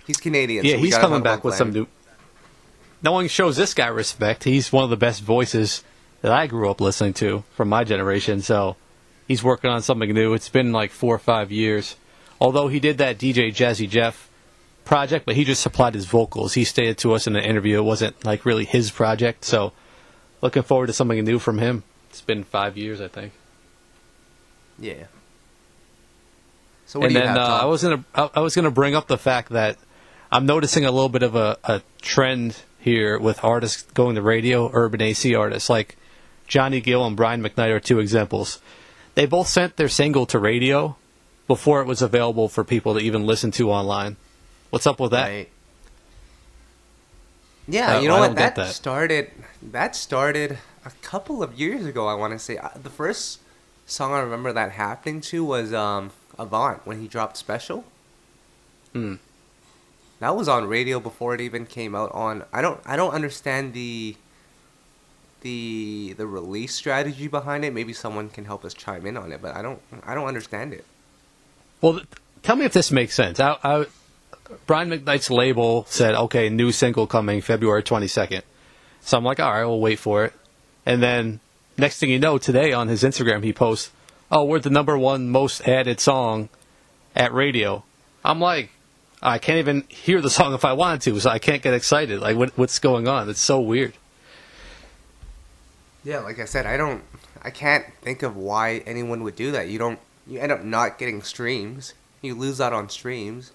He's 0.05 0.17
Canadian. 0.17 0.65
yeah, 0.65 0.75
so 0.75 0.81
we 0.81 0.91
coming 0.91 1.21
back 1.21 1.43
with 1.43 1.55
some 1.55 1.71
new. 1.71 1.87
No 3.03 3.11
one 3.11 3.27
shows 3.27 3.55
this 3.55 3.73
guy 3.73 3.87
respect. 3.87 4.43
He's 4.43 4.71
one 4.73 4.83
of 4.83 4.89
the 4.89 4.97
best 4.97 5.21
voices 5.21 5.83
that 6.21 6.31
I 6.31 6.47
grew 6.47 6.69
up 6.69 6.81
listening 6.81 7.13
to 7.15 7.43
from 7.55 7.69
my 7.69 7.83
generation. 7.83 8.41
So 8.41 8.75
he's 9.27 9.43
working 9.43 9.69
on 9.69 9.81
something 9.81 10.11
new. 10.13 10.33
It's 10.33 10.49
been 10.49 10.71
like 10.71 10.91
four 10.91 11.15
or 11.15 11.19
five 11.19 11.51
years. 11.51 11.95
Although 12.41 12.67
he 12.67 12.79
did 12.79 12.97
that 12.97 13.17
DJ 13.17 13.49
Jazzy 13.49 13.87
Jeff 13.89 14.28
project, 14.89 15.23
but 15.27 15.35
he 15.35 15.43
just 15.43 15.61
supplied 15.61 15.93
his 15.93 16.05
vocals. 16.05 16.55
He 16.55 16.63
stated 16.63 16.97
to 16.97 17.13
us 17.13 17.27
in 17.27 17.35
an 17.35 17.43
interview 17.43 17.77
it 17.77 17.83
wasn't 17.83 18.25
like 18.25 18.43
really 18.43 18.65
his 18.65 18.89
project. 18.89 19.45
So 19.45 19.71
looking 20.41 20.63
forward 20.63 20.87
to 20.87 20.93
something 20.93 21.23
new 21.23 21.37
from 21.37 21.59
him. 21.59 21.83
It's 22.09 22.21
been 22.21 22.43
five 22.43 22.75
years, 22.75 22.99
I 22.99 23.07
think. 23.07 23.33
Yeah. 24.79 25.05
So 26.87 26.99
what 26.99 27.05
and 27.05 27.13
do 27.13 27.19
you 27.19 27.25
then 27.27 27.35
have, 27.35 27.49
uh, 27.49 27.59
I 27.61 27.65
was 27.65 27.83
gonna 27.83 28.03
I, 28.15 28.29
I 28.33 28.39
was 28.39 28.55
gonna 28.55 28.71
bring 28.71 28.95
up 28.95 29.07
the 29.07 29.19
fact 29.19 29.49
that 29.49 29.77
I'm 30.31 30.47
noticing 30.47 30.85
a 30.85 30.91
little 30.91 31.09
bit 31.09 31.21
of 31.21 31.35
a, 31.35 31.57
a 31.63 31.83
trend 32.01 32.57
here 32.79 33.19
with 33.19 33.43
artists 33.43 33.83
going 33.93 34.15
to 34.15 34.23
radio, 34.23 34.71
urban 34.73 35.03
AC 35.03 35.35
artists 35.35 35.69
like 35.69 35.97
Johnny 36.47 36.81
Gill 36.81 37.05
and 37.05 37.15
Brian 37.15 37.43
McKnight 37.43 37.69
are 37.69 37.79
two 37.79 37.99
examples. 37.99 38.59
They 39.13 39.27
both 39.27 39.49
sent 39.49 39.77
their 39.77 39.87
single 39.87 40.25
to 40.25 40.39
radio 40.39 40.95
before 41.45 41.79
it 41.79 41.85
was 41.85 42.01
available 42.01 42.49
for 42.49 42.63
people 42.63 42.95
to 42.95 42.99
even 42.99 43.27
listen 43.27 43.51
to 43.51 43.69
online. 43.69 44.17
What's 44.69 44.85
up 44.87 44.99
with 44.99 45.11
that? 45.11 45.27
Right. 45.27 45.49
Yeah, 47.67 47.97
Uh, 47.97 47.99
you 48.01 48.07
know 48.07 48.15
I 48.17 48.19
what? 48.21 48.35
That, 48.35 48.55
that. 48.55 48.67
started. 48.73 49.31
That 49.61 49.95
started 49.95 50.57
a 50.85 50.91
couple 51.01 51.43
of 51.43 51.59
years 51.59 51.85
ago. 51.85 52.07
I 52.07 52.13
want 52.15 52.33
to 52.33 52.39
say 52.39 52.57
Uh, 52.57 52.69
the 52.81 52.89
first 52.89 53.39
song 53.85 54.13
I 54.13 54.19
remember 54.19 54.53
that 54.53 54.71
happening 54.71 55.21
to 55.21 55.43
was 55.43 55.73
um, 55.73 56.11
Avant 56.37 56.85
when 56.85 56.99
he 56.99 57.07
dropped 57.07 57.37
Special. 57.37 57.83
Hmm. 58.93 59.15
that 60.19 60.35
was 60.35 60.47
on 60.47 60.67
radio 60.67 60.99
before 60.99 61.35
it 61.35 61.41
even 61.41 61.65
came 61.67 61.93
out 61.93 62.11
on. 62.11 62.43
I 62.51 62.61
don't 62.61 62.81
I 62.87 62.95
don't 62.95 63.13
understand 63.13 63.73
the 63.73 64.15
the 65.41 66.15
the 66.17 66.25
release 66.25 66.73
strategy 66.73 67.27
behind 67.27 67.63
it. 67.65 67.71
Maybe 67.73 67.93
someone 67.93 68.29
can 68.29 68.45
help 68.45 68.65
us 68.65 68.73
chime 68.73 69.05
in 69.05 69.15
on 69.15 69.31
it, 69.31 69.41
but 69.43 69.55
I 69.55 69.61
don't 69.61 69.79
I 70.03 70.15
don't 70.15 70.25
understand 70.27 70.73
it. 70.73 70.85
Well, 71.81 72.01
tell 72.41 72.55
me 72.55 72.65
if 72.65 72.73
this 72.73 72.91
makes 72.91 73.13
sense. 73.13 73.39
I, 73.39 73.57
I, 73.63 73.85
Brian 74.65 74.89
McKnight's 74.89 75.29
label 75.29 75.85
said, 75.89 76.15
"Okay, 76.15 76.49
new 76.49 76.71
single 76.71 77.07
coming 77.07 77.41
February 77.41 77.83
22nd." 77.83 78.41
So 79.01 79.17
I'm 79.17 79.23
like, 79.23 79.39
"All 79.39 79.51
right, 79.51 79.65
we'll 79.65 79.79
wait 79.79 79.99
for 79.99 80.25
it." 80.25 80.33
And 80.85 81.01
then 81.01 81.39
next 81.77 81.99
thing 81.99 82.09
you 82.09 82.19
know, 82.19 82.37
today 82.37 82.73
on 82.73 82.87
his 82.87 83.03
Instagram, 83.03 83.43
he 83.43 83.53
posts, 83.53 83.91
"Oh, 84.31 84.45
we're 84.45 84.59
the 84.59 84.69
number 84.69 84.97
one 84.97 85.29
most 85.29 85.67
added 85.67 85.99
song 85.99 86.49
at 87.15 87.33
radio." 87.33 87.83
I'm 88.23 88.39
like, 88.39 88.71
I 89.21 89.37
can't 89.37 89.59
even 89.59 89.83
hear 89.89 90.21
the 90.21 90.29
song 90.29 90.53
if 90.53 90.63
I 90.63 90.73
wanted 90.73 91.01
to, 91.01 91.19
so 91.19 91.29
I 91.29 91.39
can't 91.39 91.61
get 91.61 91.73
excited. 91.73 92.19
Like, 92.19 92.37
what, 92.37 92.57
what's 92.57 92.79
going 92.79 93.07
on? 93.07 93.29
It's 93.29 93.41
so 93.41 93.59
weird. 93.59 93.93
Yeah, 96.03 96.19
like 96.19 96.39
I 96.39 96.45
said, 96.45 96.65
I 96.65 96.77
don't, 96.77 97.03
I 97.41 97.49
can't 97.49 97.85
think 98.01 98.23
of 98.23 98.37
why 98.37 98.77
anyone 98.85 99.23
would 99.23 99.35
do 99.35 99.51
that. 99.51 99.67
You 99.67 99.77
don't, 99.77 99.99
you 100.25 100.39
end 100.39 100.51
up 100.51 100.63
not 100.63 100.97
getting 100.97 101.21
streams. 101.21 101.93
You 102.21 102.35
lose 102.35 102.61
out 102.61 102.71
on 102.71 102.89
streams. 102.89 103.51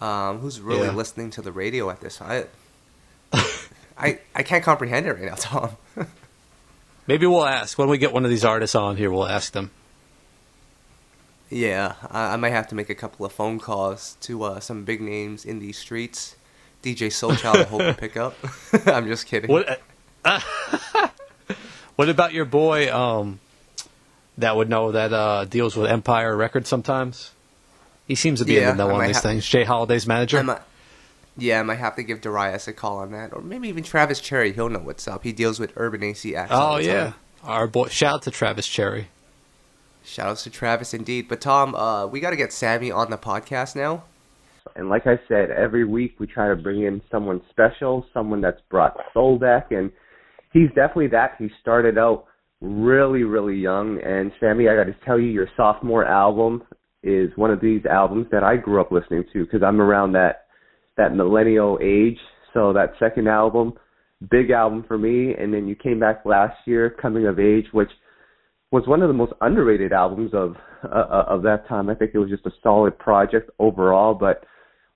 Um, 0.00 0.38
who's 0.38 0.60
really 0.60 0.86
yeah. 0.86 0.92
listening 0.92 1.30
to 1.32 1.42
the 1.42 1.52
radio 1.52 1.90
at 1.90 2.00
this? 2.00 2.20
I, 2.20 2.44
I, 3.98 4.20
I 4.34 4.42
can't 4.42 4.62
comprehend 4.62 5.06
it 5.06 5.14
right 5.14 5.24
now, 5.24 5.34
Tom. 5.34 5.70
Maybe 7.06 7.26
we'll 7.26 7.46
ask 7.46 7.78
when 7.78 7.88
we 7.88 7.98
get 7.98 8.12
one 8.12 8.24
of 8.24 8.30
these 8.30 8.44
artists 8.44 8.74
on 8.74 8.96
here. 8.96 9.10
We'll 9.10 9.26
ask 9.26 9.52
them. 9.52 9.70
Yeah, 11.50 11.94
I, 12.10 12.34
I 12.34 12.36
might 12.36 12.50
have 12.50 12.68
to 12.68 12.74
make 12.74 12.90
a 12.90 12.94
couple 12.94 13.24
of 13.24 13.32
phone 13.32 13.58
calls 13.58 14.16
to 14.20 14.42
uh, 14.44 14.60
some 14.60 14.84
big 14.84 15.00
names 15.00 15.44
in 15.44 15.58
these 15.58 15.78
streets. 15.78 16.36
DJ 16.82 17.08
Soulchild, 17.08 17.56
I 17.56 17.64
hope 17.64 17.82
you 17.82 17.92
pick 17.94 18.16
up. 18.16 18.36
I'm 18.86 19.08
just 19.08 19.26
kidding. 19.26 19.50
What, 19.50 19.80
uh, 20.24 20.40
what 21.96 22.08
about 22.08 22.32
your 22.32 22.44
boy 22.44 22.94
um, 22.94 23.40
that 24.36 24.54
would 24.54 24.68
know 24.68 24.92
that 24.92 25.12
uh, 25.12 25.44
deals 25.46 25.76
with 25.76 25.90
Empire 25.90 26.36
Records 26.36 26.68
sometimes? 26.68 27.32
He 28.08 28.14
seems 28.14 28.40
to 28.40 28.46
be 28.46 28.54
yeah, 28.54 28.70
in 28.70 28.76
the 28.78 28.88
know 28.88 28.94
on 28.94 29.06
these 29.06 29.16
ha- 29.16 29.22
things. 29.22 29.46
J. 29.46 29.64
Holiday's 29.64 30.06
manager. 30.06 30.38
I 30.38 30.60
yeah, 31.36 31.60
I 31.60 31.62
might 31.62 31.76
have 31.76 31.94
to 31.96 32.02
give 32.02 32.20
Darius 32.20 32.66
a 32.66 32.72
call 32.72 32.98
on 32.98 33.12
that, 33.12 33.32
or 33.32 33.40
maybe 33.40 33.68
even 33.68 33.84
Travis 33.84 34.18
Cherry. 34.20 34.52
He'll 34.52 34.68
know 34.68 34.80
what's 34.80 35.06
up. 35.06 35.22
He 35.22 35.32
deals 35.32 35.60
with 35.60 35.72
Urban 35.76 36.02
AC 36.02 36.34
acts. 36.34 36.50
Oh 36.52 36.78
yeah, 36.78 37.12
our 37.44 37.68
boy. 37.68 37.88
Shout 37.88 38.14
out 38.14 38.22
to 38.22 38.32
Travis 38.32 38.66
Cherry. 38.66 39.08
Shout 40.04 40.36
Shoutouts 40.36 40.42
to 40.44 40.50
Travis 40.50 40.94
indeed. 40.94 41.28
But 41.28 41.40
Tom, 41.40 41.74
uh, 41.74 42.06
we 42.06 42.18
got 42.20 42.30
to 42.30 42.36
get 42.36 42.52
Sammie 42.52 42.90
on 42.90 43.10
the 43.10 43.18
podcast 43.18 43.76
now. 43.76 44.04
And 44.74 44.88
like 44.88 45.06
I 45.06 45.20
said, 45.28 45.50
every 45.50 45.84
week 45.84 46.16
we 46.18 46.26
try 46.26 46.48
to 46.48 46.56
bring 46.56 46.82
in 46.82 47.02
someone 47.10 47.42
special, 47.50 48.06
someone 48.14 48.40
that's 48.40 48.60
brought 48.70 48.96
soul 49.12 49.38
back, 49.38 49.70
and 49.70 49.92
he's 50.52 50.68
definitely 50.68 51.08
that. 51.08 51.32
He 51.38 51.50
started 51.60 51.98
out 51.98 52.24
really, 52.60 53.22
really 53.22 53.56
young. 53.56 54.00
And 54.02 54.32
Sammie, 54.40 54.68
I 54.68 54.76
got 54.76 54.84
to 54.84 54.96
tell 55.04 55.20
you, 55.20 55.28
your 55.28 55.48
sophomore 55.56 56.04
album 56.04 56.62
is 57.02 57.30
one 57.36 57.50
of 57.50 57.60
these 57.60 57.82
albums 57.86 58.26
that 58.32 58.42
I 58.42 58.56
grew 58.56 58.80
up 58.80 58.90
listening 58.90 59.24
to 59.32 59.44
because 59.44 59.62
I'm 59.62 59.80
around 59.80 60.12
that 60.12 60.46
that 60.96 61.14
millennial 61.14 61.78
age. 61.82 62.18
So 62.54 62.72
that 62.72 62.92
second 62.98 63.28
album, 63.28 63.74
big 64.30 64.50
album 64.50 64.84
for 64.86 64.98
me. 64.98 65.34
And 65.34 65.52
then 65.54 65.68
you 65.68 65.76
came 65.76 66.00
back 66.00 66.22
last 66.24 66.56
year, 66.66 66.90
Coming 66.90 67.26
of 67.26 67.38
Age, 67.38 67.66
which 67.72 67.90
was 68.70 68.86
one 68.86 69.02
of 69.02 69.08
the 69.08 69.14
most 69.14 69.32
underrated 69.40 69.92
albums 69.92 70.32
of 70.34 70.56
uh, 70.84 70.88
uh, 70.88 71.24
of 71.28 71.42
that 71.42 71.66
time. 71.68 71.88
I 71.88 71.94
think 71.94 72.12
it 72.14 72.18
was 72.18 72.30
just 72.30 72.46
a 72.46 72.52
solid 72.62 72.98
project 72.98 73.50
overall. 73.58 74.14
But 74.14 74.44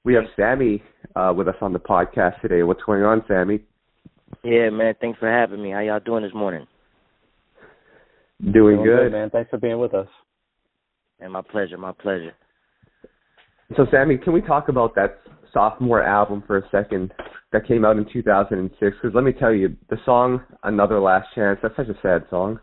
we 0.05 0.15
have 0.15 0.25
Sammie 0.37 0.83
uh, 1.15 1.33
with 1.37 1.49
us 1.49 1.57
on 1.61 1.73
the 1.73 1.79
podcast 1.79 2.41
today. 2.41 2.63
What's 2.63 2.83
going 2.85 3.03
on, 3.03 3.23
Sammie? 3.29 3.61
Yeah, 4.43 4.71
man. 4.71 4.95
Thanks 5.01 5.19
for 5.19 5.31
having 5.31 5.63
me. 5.63 5.71
How 5.71 5.81
y'all 5.81 6.01
doing 6.01 6.25
this 6.25 6.35
morning? 6.35 6.67
Doing, 8.41 8.53
doing 8.53 8.83
good. 8.83 9.03
good, 9.05 9.13
man. 9.13 9.31
Thanks 9.31 9.51
for 9.51 9.59
being 9.59 9.79
with 9.79 9.95
us. 9.95 10.09
And 11.23 11.33
my 11.33 11.43
pleasure. 11.43 11.79
My 11.79 11.93
pleasure. 11.93 12.35
So, 13.77 13.87
Sammie, 13.91 14.19
can 14.19 14.33
we 14.33 14.41
talk 14.43 14.69
about 14.69 14.95
that 14.97 15.21
sophomore 15.53 16.03
album 16.03 16.43
for 16.47 16.59
a 16.59 16.69
second 16.71 17.15
that 17.53 17.67
came 17.67 17.85
out 17.85 17.97
in 17.97 18.07
2006? 18.13 18.79
Because 18.81 19.15
let 19.15 19.23
me 19.23 19.33
tell 19.33 19.53
you, 19.53 19.77
the 19.89 19.97
song 20.05 20.43
"Another 20.65 21.01
Last 21.01 21.29
Chance" 21.35 21.61
that's 21.63 21.77
such 21.77 21.89
a 21.89 21.99
sad 22.03 22.25
song. 22.29 22.59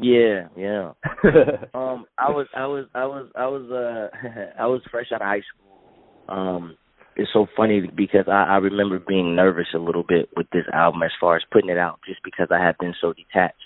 Yeah, 0.00 0.48
yeah. 0.56 0.92
um, 1.74 2.06
I 2.18 2.30
was, 2.30 2.46
I 2.56 2.66
was, 2.66 2.86
I 2.94 3.04
was, 3.04 3.30
I 3.36 3.46
was, 3.46 3.70
uh, 3.70 4.40
I 4.58 4.66
was 4.66 4.80
fresh 4.90 5.06
out 5.14 5.20
of 5.20 5.26
high 5.26 5.42
school. 5.54 5.78
Um, 6.28 6.76
it's 7.16 7.30
so 7.32 7.46
funny 7.56 7.82
because 7.94 8.24
I, 8.26 8.44
I 8.48 8.56
remember 8.56 8.98
being 8.98 9.36
nervous 9.36 9.68
a 9.74 9.78
little 9.78 10.04
bit 10.06 10.28
with 10.36 10.46
this 10.52 10.64
album 10.72 11.02
as 11.02 11.10
far 11.20 11.36
as 11.36 11.42
putting 11.52 11.70
it 11.70 11.78
out, 11.78 12.00
just 12.06 12.20
because 12.24 12.48
I 12.50 12.64
had 12.64 12.78
been 12.78 12.94
so 13.00 13.12
detached 13.12 13.56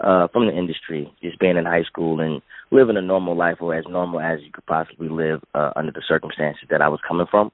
uh 0.00 0.28
from 0.28 0.46
the 0.46 0.56
industry, 0.56 1.12
just 1.22 1.38
being 1.38 1.56
in 1.56 1.64
high 1.64 1.84
school 1.84 2.20
and 2.20 2.42
living 2.70 2.96
a 2.96 3.02
normal 3.02 3.36
life 3.36 3.56
or 3.60 3.74
as 3.74 3.84
normal 3.88 4.20
as 4.20 4.40
you 4.42 4.50
could 4.52 4.66
possibly 4.66 5.08
live 5.08 5.40
uh, 5.54 5.70
under 5.76 5.92
the 5.92 6.02
circumstances 6.06 6.64
that 6.70 6.82
I 6.82 6.88
was 6.88 7.00
coming 7.06 7.26
from. 7.30 7.50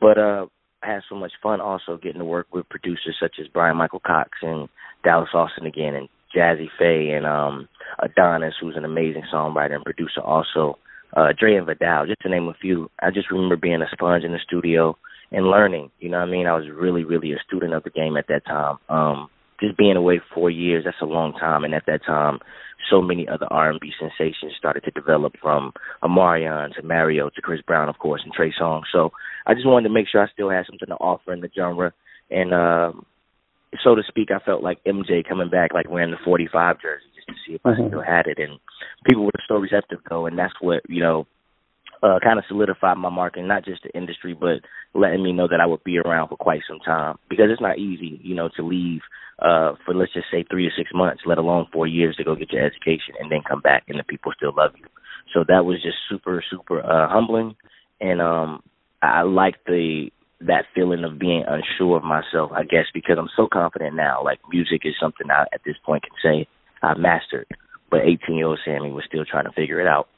But 0.00 0.18
uh 0.18 0.46
I 0.82 0.92
had 0.92 1.02
so 1.08 1.16
much 1.16 1.32
fun 1.42 1.60
also 1.60 1.96
getting 1.96 2.20
to 2.20 2.24
work 2.24 2.46
with 2.52 2.68
producers 2.68 3.16
such 3.20 3.36
as 3.40 3.48
Bryan-Michael 3.48 4.02
Cox 4.06 4.30
and 4.42 4.68
Dallas 5.02 5.30
Austin 5.34 5.66
again 5.66 5.94
and 5.94 6.08
Jazze 6.34 6.68
Pha 6.78 7.16
and 7.16 7.26
um 7.26 7.68
Adonis, 8.00 8.54
who's 8.60 8.76
an 8.76 8.84
amazing 8.84 9.24
songwriter 9.32 9.74
and 9.74 9.84
producer 9.84 10.20
also, 10.20 10.78
uh 11.16 11.32
Dre 11.38 11.56
and 11.56 11.66
Vidal, 11.66 12.06
just 12.06 12.20
to 12.22 12.28
name 12.28 12.48
a 12.48 12.54
few. 12.54 12.90
I 13.02 13.10
just 13.10 13.30
remember 13.30 13.56
being 13.56 13.82
a 13.82 13.88
sponge 13.92 14.24
in 14.24 14.32
the 14.32 14.38
studio 14.46 14.96
and 15.32 15.46
learning. 15.46 15.90
You 16.00 16.10
know 16.10 16.18
what 16.18 16.28
I 16.28 16.30
mean? 16.30 16.46
I 16.46 16.54
was 16.54 16.66
really, 16.72 17.04
really 17.04 17.32
a 17.32 17.38
student 17.46 17.74
of 17.74 17.82
the 17.82 17.90
game 17.90 18.16
at 18.16 18.28
that 18.28 18.44
time. 18.46 18.76
Um 18.88 19.30
just 19.60 19.76
being 19.76 19.96
away 19.96 20.20
four 20.34 20.50
years, 20.50 20.84
that's 20.84 20.96
a 21.02 21.06
long 21.06 21.32
time 21.32 21.64
and 21.64 21.74
at 21.74 21.86
that 21.86 22.04
time 22.04 22.38
so 22.90 23.02
many 23.02 23.28
other 23.28 23.46
R 23.50 23.70
and 23.70 23.80
B 23.80 23.90
sensations 23.98 24.52
started 24.56 24.84
to 24.84 24.90
develop 24.92 25.34
from 25.42 25.72
Omarion 26.02 26.74
to 26.74 26.82
Mario 26.82 27.28
to 27.28 27.42
Chris 27.42 27.60
Brown 27.60 27.88
of 27.88 27.98
course 27.98 28.22
and 28.24 28.32
Trey 28.32 28.52
Songz. 28.58 28.84
So 28.92 29.10
I 29.46 29.54
just 29.54 29.66
wanted 29.66 29.88
to 29.88 29.94
make 29.94 30.06
sure 30.10 30.22
I 30.22 30.30
still 30.32 30.50
had 30.50 30.64
something 30.66 30.88
to 30.88 30.94
offer 30.94 31.32
in 31.32 31.40
the 31.40 31.50
genre 31.54 31.92
and 32.30 32.54
um 32.54 33.04
so 33.84 33.94
to 33.94 34.02
speak, 34.08 34.30
I 34.30 34.38
felt 34.44 34.62
like 34.62 34.82
MJ 34.84 35.28
coming 35.28 35.50
back, 35.50 35.74
like 35.74 35.90
wearing 35.90 36.10
the 36.10 36.16
45 36.24 36.80
jersey, 36.80 37.04
just 37.14 37.28
to 37.28 37.34
see 37.46 37.54
if 37.54 37.62
mm-hmm. 37.62 37.82
I 37.82 37.88
still 37.88 38.02
had 38.02 38.26
it. 38.26 38.38
And 38.38 38.58
people 39.06 39.24
were 39.24 39.32
so 39.46 39.56
receptive, 39.56 39.98
though, 40.08 40.26
and 40.26 40.38
that's 40.38 40.54
what 40.60 40.82
you 40.88 41.02
know, 41.02 41.26
uh, 42.02 42.18
kind 42.22 42.38
of 42.38 42.44
solidified 42.48 42.96
my 42.98 43.08
mark 43.08 43.34
not 43.36 43.64
just 43.64 43.82
the 43.82 43.90
industry, 43.96 44.34
but 44.34 44.60
letting 44.94 45.22
me 45.22 45.32
know 45.32 45.48
that 45.48 45.60
I 45.60 45.66
would 45.66 45.84
be 45.84 45.98
around 45.98 46.28
for 46.28 46.36
quite 46.36 46.60
some 46.68 46.78
time 46.80 47.16
because 47.28 47.46
it's 47.50 47.60
not 47.60 47.78
easy, 47.78 48.20
you 48.22 48.34
know, 48.34 48.48
to 48.56 48.66
leave 48.66 49.00
uh, 49.40 49.74
for 49.84 49.94
let's 49.94 50.12
just 50.12 50.26
say 50.30 50.44
three 50.50 50.64
to 50.64 50.70
six 50.76 50.90
months, 50.94 51.22
let 51.26 51.38
alone 51.38 51.66
four 51.72 51.86
years 51.86 52.16
to 52.16 52.24
go 52.24 52.34
get 52.34 52.52
your 52.52 52.64
education 52.64 53.14
and 53.20 53.30
then 53.30 53.40
come 53.48 53.60
back 53.60 53.84
and 53.88 53.98
the 53.98 54.04
people 54.04 54.32
still 54.36 54.52
love 54.56 54.72
you. 54.76 54.86
So 55.34 55.44
that 55.46 55.64
was 55.64 55.82
just 55.82 55.96
super, 56.08 56.42
super 56.50 56.80
uh, 56.80 57.08
humbling, 57.08 57.54
and 58.00 58.20
um, 58.20 58.62
I 59.02 59.22
like 59.22 59.56
the 59.66 60.10
that 60.40 60.64
feeling 60.74 61.04
of 61.04 61.18
being 61.18 61.44
unsure 61.46 61.96
of 61.96 62.04
myself, 62.04 62.52
I 62.54 62.62
guess, 62.62 62.86
because 62.94 63.16
I'm 63.18 63.28
so 63.36 63.48
confident 63.52 63.96
now. 63.96 64.22
Like 64.24 64.38
music 64.50 64.82
is 64.84 64.94
something 65.00 65.30
I 65.30 65.42
at 65.52 65.60
this 65.66 65.76
point 65.84 66.04
can 66.04 66.12
say 66.22 66.48
I 66.82 66.94
mastered. 66.96 67.46
But 67.90 68.00
18 68.04 68.36
year 68.36 68.46
old 68.46 68.60
Sammie 68.64 68.92
was 68.92 69.04
still 69.06 69.24
trying 69.24 69.44
to 69.44 69.52
figure 69.52 69.80
it 69.80 69.86
out. 69.86 70.08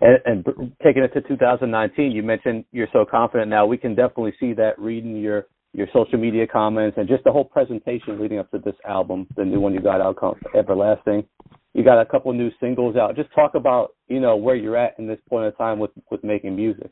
And, 0.00 0.18
and 0.26 0.72
taking 0.84 1.02
it 1.02 1.12
to 1.14 1.22
2019, 1.22 2.12
you 2.12 2.22
mentioned 2.22 2.64
you're 2.70 2.88
so 2.92 3.04
confident 3.10 3.48
now. 3.48 3.66
We 3.66 3.78
can 3.78 3.94
definitely 3.94 4.34
see 4.38 4.52
that 4.54 4.78
reading 4.78 5.16
your 5.16 5.46
your 5.72 5.86
social 5.92 6.18
media 6.18 6.46
comments 6.46 6.96
and 6.96 7.06
just 7.06 7.22
the 7.24 7.32
whole 7.32 7.44
presentation 7.44 8.18
leading 8.20 8.38
up 8.38 8.50
to 8.50 8.58
this 8.58 8.74
album, 8.88 9.26
the 9.36 9.44
new 9.44 9.60
one 9.60 9.74
you 9.74 9.80
got 9.80 10.00
out, 10.00 10.16
called 10.16 10.38
Everlasting. 10.54 11.26
You 11.74 11.84
got 11.84 12.00
a 12.00 12.06
couple 12.06 12.32
new 12.32 12.50
singles 12.58 12.96
out. 12.96 13.14
Just 13.14 13.28
talk 13.34 13.54
about 13.54 13.94
you 14.08 14.20
know 14.20 14.36
where 14.36 14.54
you're 14.54 14.76
at 14.76 14.98
in 14.98 15.06
this 15.06 15.18
point 15.28 15.46
in 15.46 15.52
time 15.52 15.78
with 15.78 15.90
with 16.10 16.24
making 16.24 16.56
music. 16.56 16.90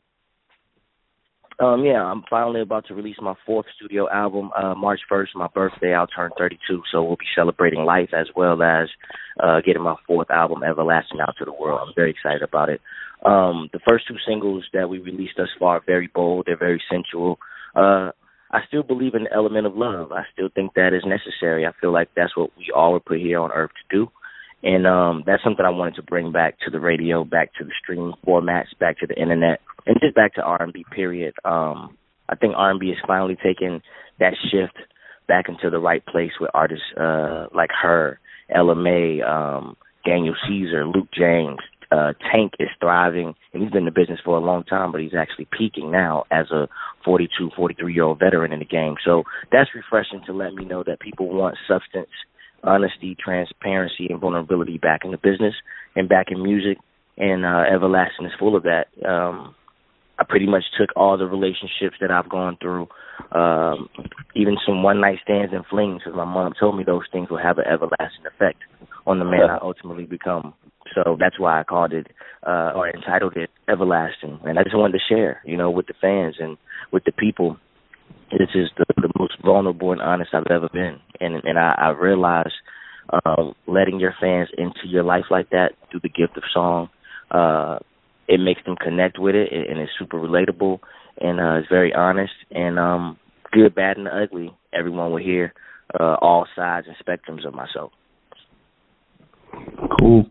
Um, 1.57 1.85
yeah, 1.85 2.03
I'm 2.03 2.23
finally 2.29 2.59
about 2.59 2.85
to 2.87 2.93
release 2.93 3.15
my 3.21 3.33
fourth 3.45 3.65
studio 3.77 4.09
album, 4.11 4.51
uh, 4.57 4.75
March 4.75 4.99
1st, 5.09 5.27
my 5.35 5.47
birthday. 5.53 5.93
I'll 5.93 6.07
turn 6.07 6.31
32, 6.37 6.81
so 6.91 7.01
we'll 7.01 7.15
be 7.15 7.25
celebrating 7.33 7.85
life 7.85 8.09
as 8.13 8.27
well 8.35 8.61
as 8.61 8.89
uh, 9.41 9.61
getting 9.65 9.81
my 9.81 9.95
fourth 10.05 10.29
album, 10.29 10.63
Everlasting, 10.63 11.21
out 11.21 11.35
to 11.39 11.45
the 11.45 11.53
world. 11.53 11.79
I'm 11.81 11.93
very 11.95 12.11
excited 12.11 12.41
about 12.41 12.69
it. 12.69 12.81
Um, 13.25 13.69
the 13.71 13.79
first 13.87 14.05
two 14.07 14.17
singles 14.27 14.65
that 14.73 14.89
we 14.89 14.99
released 14.99 15.35
thus 15.37 15.47
far 15.57 15.77
are 15.77 15.83
very 15.85 16.09
bold. 16.13 16.45
They're 16.45 16.57
very 16.57 16.81
sensual. 16.91 17.39
Uh, 17.73 18.11
I 18.51 18.59
still 18.67 18.83
believe 18.83 19.15
in 19.15 19.23
the 19.23 19.33
element 19.33 19.65
of 19.65 19.75
love. 19.75 20.11
I 20.11 20.23
still 20.33 20.49
think 20.53 20.73
that 20.73 20.93
is 20.93 21.03
necessary. 21.05 21.65
I 21.65 21.71
feel 21.79 21.93
like 21.93 22.09
that's 22.15 22.35
what 22.35 22.51
we 22.57 22.71
all 22.75 22.91
were 22.91 22.99
put 22.99 23.19
here 23.19 23.39
on 23.39 23.51
earth 23.51 23.71
to 23.71 23.97
do. 23.97 24.11
And 24.65 24.87
um, 24.87 25.23
that's 25.25 25.43
something 25.43 25.63
I 25.63 25.69
wanted 25.69 25.95
to 25.95 26.03
bring 26.03 26.31
back 26.31 26.57
to 26.65 26.71
the 26.71 26.79
radio, 26.79 27.23
back 27.23 27.53
to 27.59 27.63
the 27.63 27.71
stream 27.81 28.13
formats, 28.27 28.77
back 28.79 28.97
to 28.99 29.07
the 29.07 29.15
internet 29.15 29.59
and 29.85 29.97
just 30.01 30.15
back 30.15 30.33
to 30.35 30.41
R&B 30.41 30.85
period. 30.93 31.35
Um, 31.45 31.95
I 32.27 32.35
think 32.35 32.55
R&B 32.57 32.87
is 32.87 32.97
finally 33.05 33.37
taking 33.41 33.81
that 34.19 34.33
shift 34.51 34.75
back 35.27 35.45
into 35.49 35.69
the 35.69 35.79
right 35.79 36.03
place 36.05 36.31
with 36.39 36.49
artists 36.53 36.85
uh, 36.99 37.45
like 37.53 37.69
H.E.R., 37.69 38.19
Ella 38.53 38.75
Mai, 38.75 39.21
um, 39.21 39.77
Daniel 40.05 40.35
Caesar, 40.47 40.85
Luke 40.85 41.09
James, 41.13 41.59
uh, 41.91 42.13
Tank 42.31 42.53
is 42.59 42.69
thriving, 42.79 43.35
and 43.53 43.61
he's 43.61 43.71
been 43.71 43.79
in 43.79 43.85
the 43.85 43.91
business 43.91 44.19
for 44.25 44.37
a 44.37 44.41
long 44.41 44.63
time, 44.63 44.91
but 44.91 45.01
he's 45.01 45.15
actually 45.17 45.47
peaking 45.55 45.91
now 45.91 46.25
as 46.31 46.49
a 46.51 46.67
42, 47.03 47.51
43 47.55 47.93
year 47.93 48.03
old 48.03 48.19
veteran 48.19 48.51
in 48.51 48.59
the 48.59 48.65
game. 48.65 48.95
So 49.05 49.23
that's 49.51 49.69
refreshing 49.75 50.21
to 50.25 50.33
let 50.33 50.53
me 50.53 50.65
know 50.65 50.83
that 50.83 50.99
people 50.99 51.27
want 51.27 51.57
substance, 51.67 52.09
honesty, 52.65 53.15
transparency, 53.23 54.07
and 54.09 54.19
vulnerability 54.19 54.77
back 54.77 55.01
in 55.03 55.11
the 55.11 55.17
business 55.17 55.53
and 55.95 56.09
back 56.09 56.27
in 56.29 56.43
music. 56.43 56.77
And 57.17 57.45
uh, 57.45 57.63
Everlasting 57.71 58.25
is 58.25 58.33
full 58.37 58.55
of 58.55 58.63
that. 58.63 58.87
Um, 59.07 59.55
I 60.17 60.23
pretty 60.27 60.47
much 60.47 60.63
took 60.79 60.89
all 60.95 61.17
the 61.17 61.25
relationships 61.25 61.97
that 61.99 62.11
I've 62.11 62.29
gone 62.29 62.57
through, 62.61 62.87
um, 63.31 63.89
even 64.35 64.55
some 64.65 64.81
one 64.81 65.01
night 65.01 65.19
stands 65.23 65.53
and 65.53 65.65
flings, 65.65 66.01
because 66.03 66.15
my 66.15 66.25
mom 66.25 66.53
told 66.57 66.77
me 66.77 66.83
those 66.85 67.03
things 67.11 67.29
will 67.29 67.37
have 67.37 67.57
an 67.57 67.65
everlasting 67.65 68.25
effect 68.25 68.59
on 69.05 69.19
the 69.19 69.25
man 69.25 69.49
I 69.49 69.57
ultimately 69.61 70.05
become. 70.05 70.53
So 70.93 71.17
that's 71.19 71.39
why 71.39 71.59
I 71.59 71.63
called 71.63 71.91
it 71.93 72.07
uh, 72.45 72.71
or 72.75 72.89
entitled 72.89 73.35
it 73.35 73.49
Everlasting, 73.67 74.39
and 74.43 74.57
I 74.59 74.63
just 74.63 74.77
wanted 74.77 74.99
to 74.99 75.13
share, 75.13 75.41
you 75.45 75.57
know, 75.57 75.69
with 75.69 75.87
the 75.87 75.95
fans 75.99 76.35
and 76.39 76.57
with 76.91 77.03
the 77.03 77.11
people. 77.11 77.57
This 78.37 78.49
is 78.53 78.69
the, 78.77 78.85
the 78.97 79.09
most 79.17 79.35
vulnerable 79.43 79.91
and 79.91 80.01
honest 80.01 80.31
I've 80.33 80.51
ever 80.51 80.67
been, 80.71 80.99
and 81.19 81.35
and 81.43 81.57
I, 81.57 81.75
I 81.77 81.89
realize 81.89 82.51
uh, 83.11 83.51
letting 83.67 83.99
your 83.99 84.13
fans 84.19 84.49
into 84.57 84.87
your 84.87 85.03
life 85.03 85.25
like 85.29 85.49
that 85.51 85.71
through 85.89 86.01
the 86.01 86.09
gift 86.09 86.35
of 86.35 86.43
song. 86.53 86.89
Uh, 87.31 87.79
it 88.27 88.39
makes 88.39 88.63
them 88.65 88.75
connect 88.75 89.19
with 89.19 89.35
it, 89.35 89.51
and 89.51 89.79
it's 89.79 89.91
super 89.97 90.17
relatable, 90.17 90.79
and 91.19 91.39
uh, 91.39 91.59
it's 91.59 91.69
very 91.69 91.93
honest, 91.93 92.33
and 92.51 92.79
um, 92.79 93.17
good, 93.51 93.73
bad, 93.73 93.97
and 93.97 94.07
ugly. 94.07 94.51
Everyone 94.73 95.11
will 95.11 95.23
hear 95.23 95.53
uh, 95.97 96.15
all 96.21 96.47
sides 96.55 96.87
and 96.87 96.95
spectrums 96.97 97.47
of 97.47 97.53
myself. 97.53 97.91
Cool. 99.99 100.25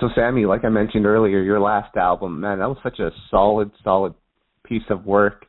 So, 0.00 0.08
Sammie, 0.14 0.46
like 0.46 0.64
I 0.64 0.68
mentioned 0.68 1.06
earlier, 1.06 1.42
your 1.42 1.60
last 1.60 1.96
album, 1.96 2.40
man, 2.40 2.58
that 2.60 2.68
was 2.68 2.78
such 2.82 2.98
a 3.00 3.10
solid, 3.30 3.70
solid 3.82 4.14
piece 4.64 4.82
of 4.90 5.04
work. 5.04 5.46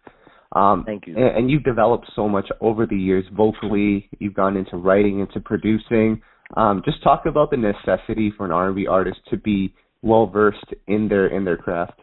Um, 0.53 0.83
Thank 0.85 1.07
you. 1.07 1.15
And, 1.15 1.37
and 1.37 1.51
you've 1.51 1.63
developed 1.63 2.07
so 2.15 2.27
much 2.27 2.49
over 2.59 2.85
the 2.85 2.95
years 2.95 3.25
vocally. 3.33 4.09
You've 4.19 4.33
gone 4.33 4.57
into 4.57 4.77
writing, 4.77 5.19
into 5.19 5.39
producing. 5.39 6.21
Um, 6.57 6.81
just 6.83 7.01
talk 7.03 7.25
about 7.25 7.51
the 7.51 7.57
necessity 7.57 8.33
for 8.35 8.45
an 8.45 8.51
R&B 8.51 8.87
artist 8.87 9.19
to 9.29 9.37
be 9.37 9.73
well 10.01 10.27
versed 10.27 10.73
in 10.87 11.07
their 11.07 11.27
in 11.27 11.45
their 11.45 11.57
craft? 11.57 11.99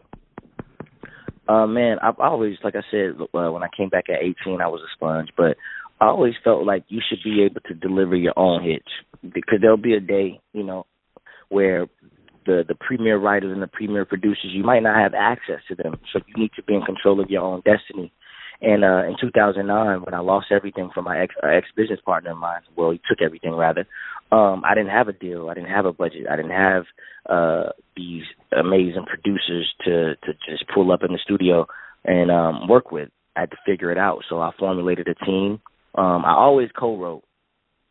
Uh, 1.49 1.67
man, 1.67 1.97
I've 2.03 2.19
always, 2.19 2.57
like 2.63 2.75
I 2.77 2.83
said, 2.91 3.17
uh, 3.21 3.51
when 3.51 3.63
I 3.63 3.69
came 3.75 3.89
back 3.89 4.05
at 4.11 4.23
18, 4.23 4.61
I 4.61 4.69
was 4.69 4.83
a 4.83 4.93
sponge, 4.95 5.31
but 5.37 5.57
I 5.99 6.07
always 6.07 6.35
felt 6.45 6.67
like 6.67 6.85
you 6.89 7.01
should 7.09 7.21
be 7.25 7.43
able 7.43 7.63
to 7.63 7.75
deliver 7.75 8.15
your 8.15 8.39
own 8.39 8.63
hits 8.63 8.87
because 9.23 9.59
there'll 9.61 9.79
be 9.79 9.95
a 9.95 10.01
day, 10.01 10.41
you 10.53 10.63
know, 10.63 10.87
where 11.49 11.87
the 12.47 12.65
the 12.67 12.75
premier 12.75 13.19
writers 13.19 13.53
and 13.53 13.63
the 13.63 13.67
premier 13.67 14.05
producers 14.05 14.51
you 14.53 14.63
might 14.63 14.83
not 14.83 14.97
have 14.97 15.15
access 15.15 15.61
to 15.69 15.75
them, 15.75 15.99
so 16.13 16.21
you 16.27 16.43
need 16.43 16.51
to 16.57 16.63
be 16.63 16.75
in 16.75 16.83
control 16.83 17.21
of 17.21 17.31
your 17.31 17.43
own 17.43 17.63
destiny. 17.65 18.13
And 18.61 18.85
uh 18.85 19.05
in 19.07 19.16
2009, 19.21 20.03
when 20.03 20.14
I 20.14 20.18
lost 20.18 20.47
everything 20.51 20.90
from 20.92 21.05
my 21.05 21.21
ex 21.21 21.35
uh, 21.42 21.47
ex 21.47 21.68
business 21.77 22.01
partner 22.05 22.33
of 22.33 22.38
mine, 22.38 22.61
well, 22.77 22.90
he 22.90 23.01
took 23.09 23.23
everything 23.23 23.55
rather. 23.55 23.87
Um, 24.33 24.62
I 24.64 24.75
didn't 24.75 24.90
have 24.90 25.09
a 25.09 25.12
deal. 25.12 25.49
I 25.49 25.55
didn't 25.55 25.71
have 25.71 25.87
a 25.87 25.92
budget. 25.92 26.27
I 26.31 26.37
didn't 26.37 26.51
have 26.51 26.85
uh 27.29 27.71
these 27.97 28.25
amazing 28.57 29.05
producers 29.07 29.73
to 29.85 30.16
to 30.16 30.33
just 30.49 30.64
pull 30.75 30.90
up 30.90 31.03
in 31.03 31.12
the 31.12 31.21
studio 31.23 31.66
and 32.05 32.31
um 32.31 32.68
work 32.68 32.90
with. 32.90 33.11
I 33.37 33.40
had 33.40 33.51
to 33.53 33.57
figure 33.64 33.92
it 33.92 33.99
out. 33.99 34.25
So 34.29 34.40
I 34.40 34.51
formulated 34.59 35.07
a 35.07 35.25
team. 35.25 35.61
Um 35.94 36.25
I 36.25 36.33
always 36.33 36.71
co-wrote 36.77 37.23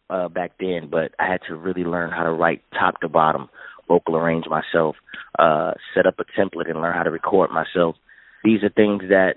uh 0.10 0.28
back 0.28 0.52
then, 0.60 0.90
but 0.92 1.12
I 1.18 1.32
had 1.32 1.42
to 1.48 1.56
really 1.56 1.86
learn 1.86 2.12
how 2.12 2.24
to 2.24 2.32
write 2.32 2.62
top 2.78 3.00
to 3.02 3.08
bottom, 3.08 3.48
vocal 3.88 4.18
arrange 4.18 4.46
myself, 4.50 4.98
uh 5.40 5.72
set 5.96 6.06
up 6.06 6.16
a 6.20 6.26
template 6.38 6.70
and 6.70 6.82
learn 6.82 6.94
how 6.94 7.04
to 7.04 7.12
record 7.12 7.52
myself. 7.52 7.96
These 8.44 8.64
are 8.64 8.70
things 8.70 9.04
that 9.10 9.36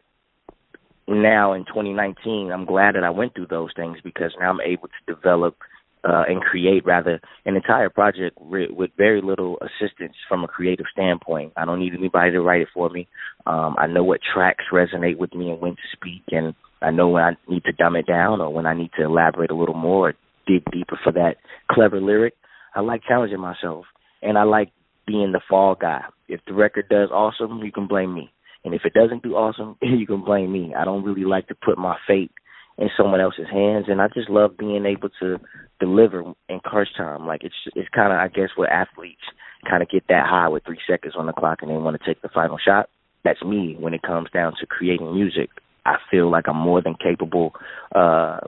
now 1.11 1.53
in 1.53 1.65
2019, 1.65 2.51
I'm 2.53 2.65
glad 2.65 2.95
that 2.95 3.05
I 3.05 3.11
went 3.11 3.35
through 3.35 3.49
those 3.49 3.71
things 3.75 3.99
because 4.03 4.33
now 4.39 4.51
I'm 4.51 4.61
able 4.61 4.89
to 4.89 5.15
develop 5.15 5.57
uh, 6.03 6.23
and 6.29 6.41
create 6.41 6.85
rather 6.87 7.21
an 7.45 7.57
entire 7.57 7.91
project 7.91 8.39
with, 8.41 8.71
with 8.71 8.91
very 8.97 9.21
little 9.21 9.59
assistance 9.61 10.15
from 10.29 10.45
a 10.45 10.49
creative 10.49 10.87
standpoint. 10.93 11.53
I 11.57 11.65
don't 11.65 11.81
need 11.81 11.95
anybody 11.95 12.33
to 12.33 12.41
write 12.41 12.63
it 12.63 12.69
for 12.73 12.89
me. 12.89 13.07
Um, 13.47 13.77
I 13.79 13.87
know 13.87 14.03
what 14.03 14.21
tracks 14.35 14.65
resonate 14.73 15.19
with 15.19 15.35
me 15.35 15.51
and 15.51 15.61
when 15.61 15.73
to 15.73 15.83
speak, 15.93 16.23
and 16.31 16.55
I 16.81 16.91
know 16.91 17.09
when 17.09 17.23
I 17.23 17.37
need 17.49 17.65
to 17.65 17.73
dumb 17.73 17.97
it 17.97 18.07
down 18.07 18.41
or 18.41 18.53
when 18.53 18.67
I 18.67 18.75
need 18.75 18.91
to 18.99 19.05
elaborate 19.05 19.51
a 19.51 19.57
little 19.57 19.75
more, 19.75 20.11
or 20.11 20.15
dig 20.47 20.65
deeper 20.73 20.99
for 21.03 21.13
that 21.13 21.37
clever 21.71 22.01
lyric. 22.01 22.35
I 22.75 22.81
like 22.81 23.03
challenging 23.07 23.41
myself, 23.41 23.85
and 24.23 24.39
I 24.39 24.45
like 24.45 24.73
being 25.07 25.33
the 25.33 25.41
fall 25.49 25.75
guy. 25.75 26.03
If 26.29 26.41
the 26.47 26.55
record 26.55 26.89
does 26.89 27.11
awesome, 27.11 27.61
you 27.63 27.73
can 27.73 27.87
blame 27.87 28.15
me. 28.15 28.33
And 28.65 28.75
if 28.75 28.83
it 28.85 28.93
doesn't 28.95 29.23
do 29.23 29.35
awesome, 29.35 29.77
you 29.83 30.07
can 30.07 30.25
blame 30.25 30.53
me. 30.53 30.75
I 30.77 30.85
don't 30.85 31.05
really 31.05 31.25
like 31.25 31.49
to 31.49 31.55
put 31.55 31.79
my 31.79 31.97
fate 32.07 32.31
in 32.79 32.89
someone 32.97 33.21
else's 33.21 33.49
hands, 33.51 33.87
and 33.89 34.01
I 34.01 34.09
just 34.09 34.31
love 34.31 34.57
being 34.57 34.87
able 34.87 35.11
to 35.21 35.39
deliver 35.79 36.33
in 36.49 36.61
crunch 36.61 36.89
time. 36.97 37.27
Like 37.27 37.45
it's 37.45 37.55
it's 37.75 37.89
kind 37.91 38.13
of 38.13 38.19
I 38.19 38.29
guess 38.29 38.51
what 38.57 38.71
athletes 38.71 39.21
kind 39.69 39.83
of 39.83 39.91
get 39.91 40.05
that 40.09 40.27
high 40.27 40.49
with 40.49 40.65
three 40.65 40.81
seconds 40.89 41.15
on 41.17 41.27
the 41.27 41.33
clock 41.33 41.59
and 41.61 41.71
they 41.71 41.75
want 41.75 42.01
to 42.01 42.07
take 42.07 42.23
the 42.23 42.29
final 42.29 42.59
shot. 42.59 42.89
That's 43.25 43.43
me 43.43 43.77
when 43.79 43.93
it 43.93 44.03
comes 44.03 44.31
down 44.33 44.55
to 44.61 44.67
creating 44.67 45.15
music. 45.15 45.51
I 45.85 45.97
feel 46.11 46.31
like 46.31 46.49
I'm 46.49 46.57
more 46.57 46.81
than 46.81 46.95
capable 46.95 47.53
uh 47.95 48.41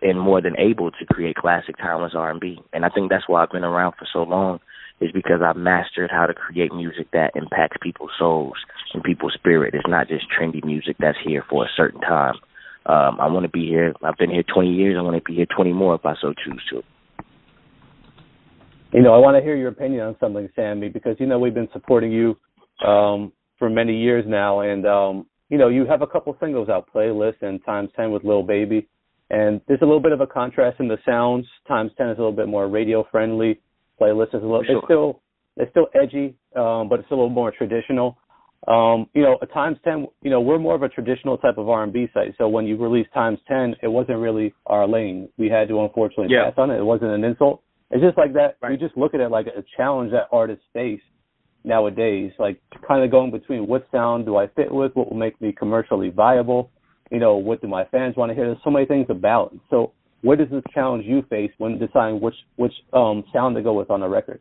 and 0.00 0.20
more 0.20 0.40
than 0.40 0.58
able 0.58 0.90
to 0.90 1.06
create 1.06 1.34
classic 1.34 1.76
timeless 1.76 2.12
R&B. 2.14 2.60
And 2.72 2.84
I 2.84 2.88
think 2.88 3.10
that's 3.10 3.28
why 3.28 3.42
I've 3.42 3.50
been 3.50 3.64
around 3.64 3.94
for 3.98 4.06
so 4.12 4.22
long 4.22 4.60
is 5.00 5.10
because 5.12 5.40
I've 5.44 5.56
mastered 5.56 6.10
how 6.10 6.26
to 6.26 6.34
create 6.34 6.72
music 6.72 7.08
that 7.12 7.32
impacts 7.34 7.76
people's 7.80 8.10
souls 8.18 8.56
and 8.92 9.02
people's 9.02 9.34
spirit. 9.34 9.74
It's 9.74 9.88
not 9.88 10.08
just 10.08 10.26
trendy 10.30 10.64
music 10.64 10.96
that's 10.98 11.18
here 11.24 11.44
for 11.48 11.64
a 11.64 11.68
certain 11.76 12.00
time. 12.00 12.34
Um, 12.86 13.20
I 13.20 13.28
want 13.28 13.44
to 13.44 13.50
be 13.50 13.66
here. 13.66 13.92
I've 14.02 14.16
been 14.16 14.30
here 14.30 14.42
20 14.42 14.72
years. 14.72 14.96
I 14.98 15.02
want 15.02 15.16
to 15.16 15.22
be 15.22 15.36
here 15.36 15.46
20 15.54 15.72
more 15.72 15.94
if 15.94 16.06
I 16.06 16.14
so 16.20 16.32
choose 16.44 16.62
to. 16.70 16.82
You 18.92 19.02
know, 19.02 19.14
I 19.14 19.18
want 19.18 19.36
to 19.36 19.42
hear 19.42 19.54
your 19.54 19.68
opinion 19.68 20.00
on 20.00 20.16
something, 20.18 20.48
Sammie, 20.56 20.88
because 20.88 21.16
you 21.18 21.26
know 21.26 21.38
we've 21.38 21.54
been 21.54 21.68
supporting 21.74 22.10
you 22.10 22.36
um, 22.86 23.32
for 23.58 23.68
many 23.68 23.94
years 23.94 24.24
now, 24.26 24.60
and 24.60 24.86
um, 24.86 25.26
you 25.50 25.58
know 25.58 25.68
you 25.68 25.84
have 25.84 26.00
a 26.00 26.06
couple 26.06 26.34
singles 26.40 26.70
out, 26.70 26.88
"Playlist" 26.94 27.42
and 27.42 27.62
"Times 27.66 27.90
10" 27.96 28.10
with 28.10 28.24
Lil 28.24 28.42
Baby, 28.42 28.88
and 29.28 29.60
there's 29.68 29.82
a 29.82 29.84
little 29.84 30.00
bit 30.00 30.12
of 30.12 30.22
a 30.22 30.26
contrast 30.26 30.80
in 30.80 30.88
the 30.88 30.96
sounds. 31.04 31.44
"Times 31.66 31.90
10" 31.98 32.08
is 32.08 32.16
a 32.16 32.20
little 32.22 32.32
bit 32.32 32.48
more 32.48 32.66
radio 32.66 33.06
friendly 33.10 33.60
playlist 34.00 34.34
is 34.34 34.42
a 34.42 34.46
little. 34.46 34.64
Sure. 34.64 34.76
It's 34.78 34.84
still 34.86 35.20
it's 35.56 35.70
still 35.72 35.86
edgy, 36.00 36.36
um, 36.56 36.88
but 36.88 37.00
it's 37.00 37.10
a 37.10 37.14
little 37.14 37.28
more 37.28 37.50
traditional. 37.50 38.16
Um, 38.66 39.06
you 39.14 39.22
know, 39.22 39.38
at 39.40 39.52
times 39.52 39.78
ten, 39.84 40.06
you 40.22 40.30
know, 40.30 40.40
we're 40.40 40.58
more 40.58 40.74
of 40.74 40.82
a 40.82 40.88
traditional 40.88 41.38
type 41.38 41.58
of 41.58 41.68
R 41.68 41.84
and 41.84 41.92
B 41.92 42.08
site. 42.12 42.34
So 42.38 42.48
when 42.48 42.66
you 42.66 42.76
release 42.76 43.06
times 43.14 43.38
ten, 43.46 43.74
it 43.82 43.88
wasn't 43.88 44.18
really 44.18 44.52
our 44.66 44.86
lane. 44.86 45.28
We 45.38 45.48
had 45.48 45.68
to 45.68 45.80
unfortunately 45.80 46.34
Yeah. 46.34 46.50
pass 46.50 46.54
on 46.58 46.70
it. 46.70 46.78
It 46.78 46.84
wasn't 46.84 47.12
an 47.12 47.24
insult. 47.24 47.62
It's 47.90 48.02
just 48.02 48.18
like 48.18 48.34
that. 48.34 48.56
We 48.68 48.76
just 48.76 48.96
look 48.96 49.14
at 49.14 49.20
it 49.20 49.30
like 49.30 49.46
a 49.46 49.64
challenge 49.76 50.12
that 50.12 50.28
artists 50.30 50.64
face 50.72 51.00
nowadays. 51.64 52.32
Like 52.38 52.60
kind 52.86 53.04
of 53.04 53.10
going 53.10 53.30
between 53.30 53.66
what 53.66 53.86
sound 53.90 54.26
do 54.26 54.36
I 54.36 54.48
fit 54.48 54.72
with, 54.72 54.94
what 54.94 55.08
will 55.10 55.16
make 55.16 55.40
me 55.40 55.52
commercially 55.52 56.10
viable. 56.10 56.70
You 57.10 57.18
know, 57.18 57.36
what 57.36 57.62
do 57.62 57.68
my 57.68 57.84
fans 57.86 58.16
want 58.16 58.30
to 58.30 58.34
hear? 58.34 58.46
There's 58.46 58.62
so 58.62 58.70
many 58.70 58.86
things 58.86 59.06
to 59.06 59.14
balance. 59.14 59.60
So 59.70 59.92
what 60.22 60.40
is 60.40 60.48
this 60.50 60.62
challenge 60.72 61.04
you 61.06 61.22
face 61.30 61.50
when 61.58 61.78
deciding 61.78 62.20
which 62.20 62.34
which 62.56 62.72
um 62.92 63.24
sound 63.32 63.56
to 63.56 63.62
go 63.62 63.72
with 63.72 63.90
on 63.90 64.02
a 64.02 64.08
record? 64.08 64.40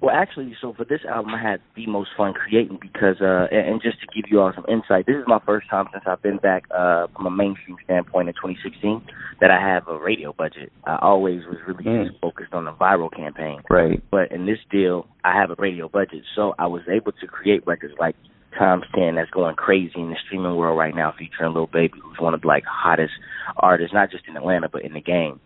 Well, 0.00 0.14
actually, 0.14 0.54
so 0.60 0.74
for 0.76 0.84
this 0.84 1.00
album, 1.08 1.32
I 1.34 1.40
had 1.40 1.60
the 1.76 1.86
most 1.86 2.10
fun 2.14 2.34
creating 2.34 2.78
because, 2.82 3.16
uh, 3.22 3.46
and, 3.50 3.68
and 3.70 3.82
just 3.82 3.96
to 4.00 4.06
give 4.14 4.30
you 4.30 4.38
all 4.38 4.52
some 4.54 4.66
insight, 4.68 5.06
this 5.06 5.16
is 5.16 5.24
my 5.26 5.38
first 5.46 5.70
time 5.70 5.86
since 5.92 6.04
I've 6.06 6.20
been 6.20 6.36
back 6.36 6.64
uh, 6.76 7.06
from 7.16 7.24
a 7.24 7.30
mainstream 7.30 7.78
standpoint 7.84 8.28
in 8.28 8.34
2016 8.34 9.00
that 9.40 9.50
I 9.50 9.58
have 9.58 9.88
a 9.88 9.96
radio 9.98 10.34
budget. 10.36 10.72
I 10.84 10.98
always 11.00 11.40
was 11.46 11.56
really 11.66 11.84
Mm. 11.84 12.08
just 12.08 12.20
focused 12.20 12.52
on 12.52 12.66
the 12.66 12.72
viral 12.72 13.10
campaign. 13.10 13.62
Right. 13.70 14.02
But 14.10 14.30
in 14.30 14.44
this 14.44 14.58
deal, 14.70 15.06
I 15.24 15.38
have 15.40 15.50
a 15.50 15.56
radio 15.56 15.88
budget, 15.88 16.24
so 16.36 16.54
I 16.58 16.66
was 16.66 16.82
able 16.86 17.12
to 17.12 17.26
create 17.26 17.66
records 17.66 17.94
like 17.98 18.16
Times 18.58 18.84
10 18.94 19.14
that's 19.16 19.30
going 19.30 19.56
crazy 19.56 19.92
in 19.96 20.10
the 20.10 20.16
streaming 20.26 20.56
world 20.56 20.78
right 20.78 20.94
now, 20.94 21.12
featuring 21.18 21.54
Lil 21.54 21.66
Baby, 21.66 21.98
who's 22.02 22.18
one 22.18 22.34
of 22.34 22.42
the 22.42 22.46
like 22.46 22.64
hottest 22.64 23.12
artists, 23.56 23.94
not 23.94 24.10
just 24.10 24.24
in 24.28 24.36
Atlanta 24.36 24.68
but 24.68 24.84
in 24.84 24.94
the 24.94 25.00
game. 25.00 25.40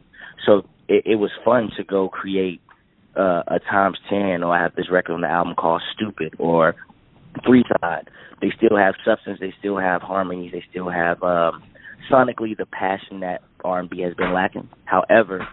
So 0.47 0.62
it, 0.88 1.05
it 1.07 1.16
was 1.16 1.31
fun 1.44 1.71
to 1.77 1.85
go 1.85 2.09
create 2.09 2.61
uh, 3.16 3.42
a 3.47 3.59
Times 3.59 3.99
10, 4.09 4.42
or 4.42 4.55
I 4.55 4.62
have 4.62 4.75
this 4.75 4.90
record 4.90 5.14
on 5.14 5.23
the 5.23 5.29
album 5.29 5.55
called 5.55 5.83
Stupid, 5.94 6.35
or 6.38 6.75
Three 7.44 7.64
Side. 7.81 8.09
They 8.40 8.53
still 8.57 8.77
have 8.77 8.94
substance, 9.05 9.38
they 9.40 9.53
still 9.59 9.79
have 9.79 10.03
harmonies, 10.03 10.53
they 10.53 10.62
still 10.71 10.88
have 10.88 11.23
um, 11.23 11.62
sonically 12.11 12.57
the 12.57 12.66
passion 12.66 13.21
that 13.21 13.42
R&B 13.64 14.01
has 14.03 14.14
been 14.14 14.33
lacking. 14.33 14.68
However, 14.85 15.47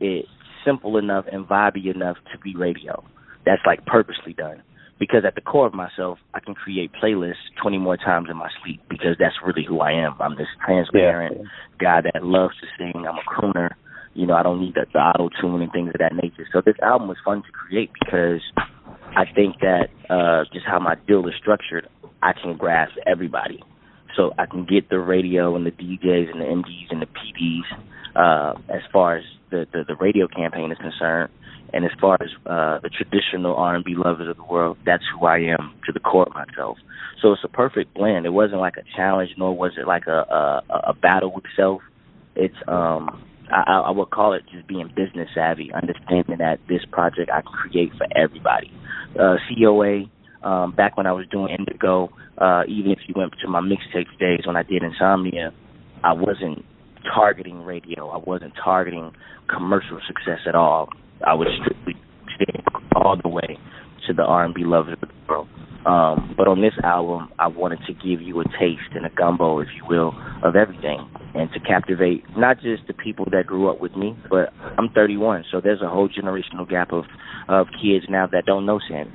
it's 0.00 0.28
simple 0.64 0.96
enough 0.96 1.24
and 1.30 1.46
vibey 1.46 1.92
enough 1.92 2.16
to 2.32 2.38
be 2.38 2.54
radio. 2.54 3.02
That's 3.44 3.62
like 3.66 3.84
purposely 3.86 4.34
done. 4.34 4.62
Because 4.98 5.24
at 5.26 5.34
the 5.34 5.40
core 5.40 5.66
of 5.66 5.74
myself, 5.74 6.18
I 6.34 6.40
can 6.40 6.54
create 6.54 6.90
playlists 7.02 7.54
20 7.62 7.78
more 7.78 7.96
times 7.96 8.28
in 8.30 8.36
my 8.36 8.50
sleep 8.62 8.80
because 8.88 9.16
that's 9.18 9.36
really 9.46 9.64
who 9.66 9.80
I 9.80 9.92
am. 9.92 10.14
I'm 10.20 10.36
this 10.36 10.48
transparent 10.64 11.46
guy 11.78 12.00
that 12.00 12.24
loves 12.24 12.54
to 12.60 12.66
sing. 12.76 13.06
I'm 13.06 13.16
a 13.16 13.22
crooner. 13.30 13.70
You 14.14 14.26
know, 14.26 14.34
I 14.34 14.42
don't 14.42 14.60
need 14.60 14.74
the, 14.74 14.86
the 14.92 14.98
auto 14.98 15.30
tune 15.40 15.62
and 15.62 15.70
things 15.70 15.90
of 15.90 16.00
that 16.00 16.14
nature. 16.14 16.48
So 16.52 16.62
this 16.64 16.74
album 16.82 17.06
was 17.06 17.18
fun 17.24 17.42
to 17.42 17.52
create 17.52 17.90
because 18.00 18.40
I 19.14 19.24
think 19.32 19.60
that 19.60 19.88
uh, 20.10 20.44
just 20.52 20.66
how 20.66 20.80
my 20.80 20.96
deal 21.06 21.26
is 21.28 21.34
structured, 21.40 21.88
I 22.20 22.32
can 22.32 22.56
grasp 22.56 22.94
everybody. 23.06 23.62
So 24.16 24.32
I 24.36 24.46
can 24.46 24.66
get 24.66 24.88
the 24.88 24.98
radio 24.98 25.54
and 25.54 25.64
the 25.64 25.70
DJs 25.70 26.32
and 26.32 26.40
the 26.40 26.46
MDs 26.46 26.90
and 26.90 27.00
the 27.00 27.06
PDs 27.06 27.78
uh, 28.16 28.54
as 28.68 28.82
far 28.92 29.16
as 29.16 29.24
the, 29.50 29.66
the 29.72 29.84
the 29.86 29.94
radio 29.96 30.26
campaign 30.28 30.72
is 30.72 30.78
concerned, 30.78 31.30
and 31.72 31.84
as 31.84 31.90
far 32.00 32.16
as 32.20 32.30
uh, 32.46 32.78
the 32.82 32.88
traditional 32.88 33.54
R&B 33.56 33.94
lovers 33.96 34.28
of 34.28 34.36
the 34.36 34.44
world, 34.44 34.78
that's 34.86 35.04
who 35.12 35.26
I 35.26 35.38
am 35.38 35.74
to 35.86 35.92
the 35.92 36.00
core 36.00 36.26
of 36.26 36.34
myself. 36.34 36.78
So 37.20 37.32
it's 37.32 37.44
a 37.44 37.48
perfect 37.48 37.94
blend. 37.94 38.26
It 38.26 38.30
wasn't 38.30 38.60
like 38.60 38.76
a 38.76 38.84
challenge, 38.96 39.30
nor 39.36 39.56
was 39.56 39.72
it 39.76 39.86
like 39.86 40.06
a 40.06 40.62
a, 40.70 40.90
a 40.90 40.94
battle 40.94 41.32
with 41.34 41.44
self. 41.56 41.82
It's 42.36 42.54
um 42.66 43.22
I, 43.50 43.82
I 43.86 43.90
would 43.90 44.10
call 44.10 44.34
it 44.34 44.42
just 44.52 44.66
being 44.66 44.88
business 44.88 45.28
savvy, 45.34 45.70
understanding 45.72 46.38
that 46.38 46.58
this 46.68 46.82
project 46.90 47.30
I 47.32 47.40
create 47.42 47.92
for 47.96 48.06
everybody. 48.16 48.70
Uh, 49.18 49.36
COA, 49.48 50.04
um, 50.42 50.72
back 50.72 50.96
when 50.96 51.06
I 51.06 51.12
was 51.12 51.26
doing 51.30 51.54
Indigo, 51.58 52.10
uh, 52.36 52.62
even 52.68 52.92
if 52.92 52.98
you 53.06 53.14
went 53.16 53.32
to 53.42 53.48
my 53.48 53.60
mixtape 53.60 54.06
days 54.20 54.46
when 54.46 54.56
I 54.56 54.62
did 54.62 54.82
Insomnia, 54.82 55.52
I 56.04 56.12
wasn't 56.12 56.64
targeting 57.14 57.62
radio. 57.64 58.08
I 58.08 58.18
wasn't 58.18 58.52
targeting 58.62 59.12
commercial 59.48 59.98
success 60.06 60.40
at 60.46 60.54
all. 60.54 60.90
I 61.26 61.34
was 61.34 61.48
strictly 61.60 61.94
all 62.94 63.16
the 63.20 63.28
way 63.28 63.58
to 64.06 64.14
the 64.14 64.22
R&B 64.22 64.62
lovers 64.64 64.96
of 65.02 65.08
the 65.08 65.14
world. 65.28 65.48
Um, 65.86 66.34
but 66.36 66.48
on 66.48 66.60
this 66.60 66.74
album, 66.82 67.30
I 67.38 67.46
wanted 67.46 67.78
to 67.86 67.94
give 67.94 68.20
you 68.20 68.40
a 68.40 68.44
taste 68.44 68.92
and 68.94 69.06
a 69.06 69.10
gumbo, 69.10 69.60
if 69.60 69.68
you 69.76 69.84
will, 69.88 70.12
of 70.42 70.56
everything, 70.56 71.08
and 71.34 71.48
to 71.52 71.60
captivate 71.60 72.24
not 72.36 72.56
just 72.60 72.82
the 72.88 72.94
people 72.94 73.26
that 73.32 73.46
grew 73.46 73.70
up 73.70 73.80
with 73.80 73.96
me, 73.96 74.16
but 74.28 74.52
I'm 74.76 74.90
31, 74.94 75.44
so 75.50 75.60
there's 75.62 75.80
a 75.80 75.88
whole 75.88 76.08
generational 76.08 76.68
gap 76.68 76.92
of 76.92 77.04
of 77.48 77.68
kids 77.80 78.04
now 78.10 78.26
that 78.30 78.44
don't 78.44 78.66
know 78.66 78.78
Sammie. 78.90 79.10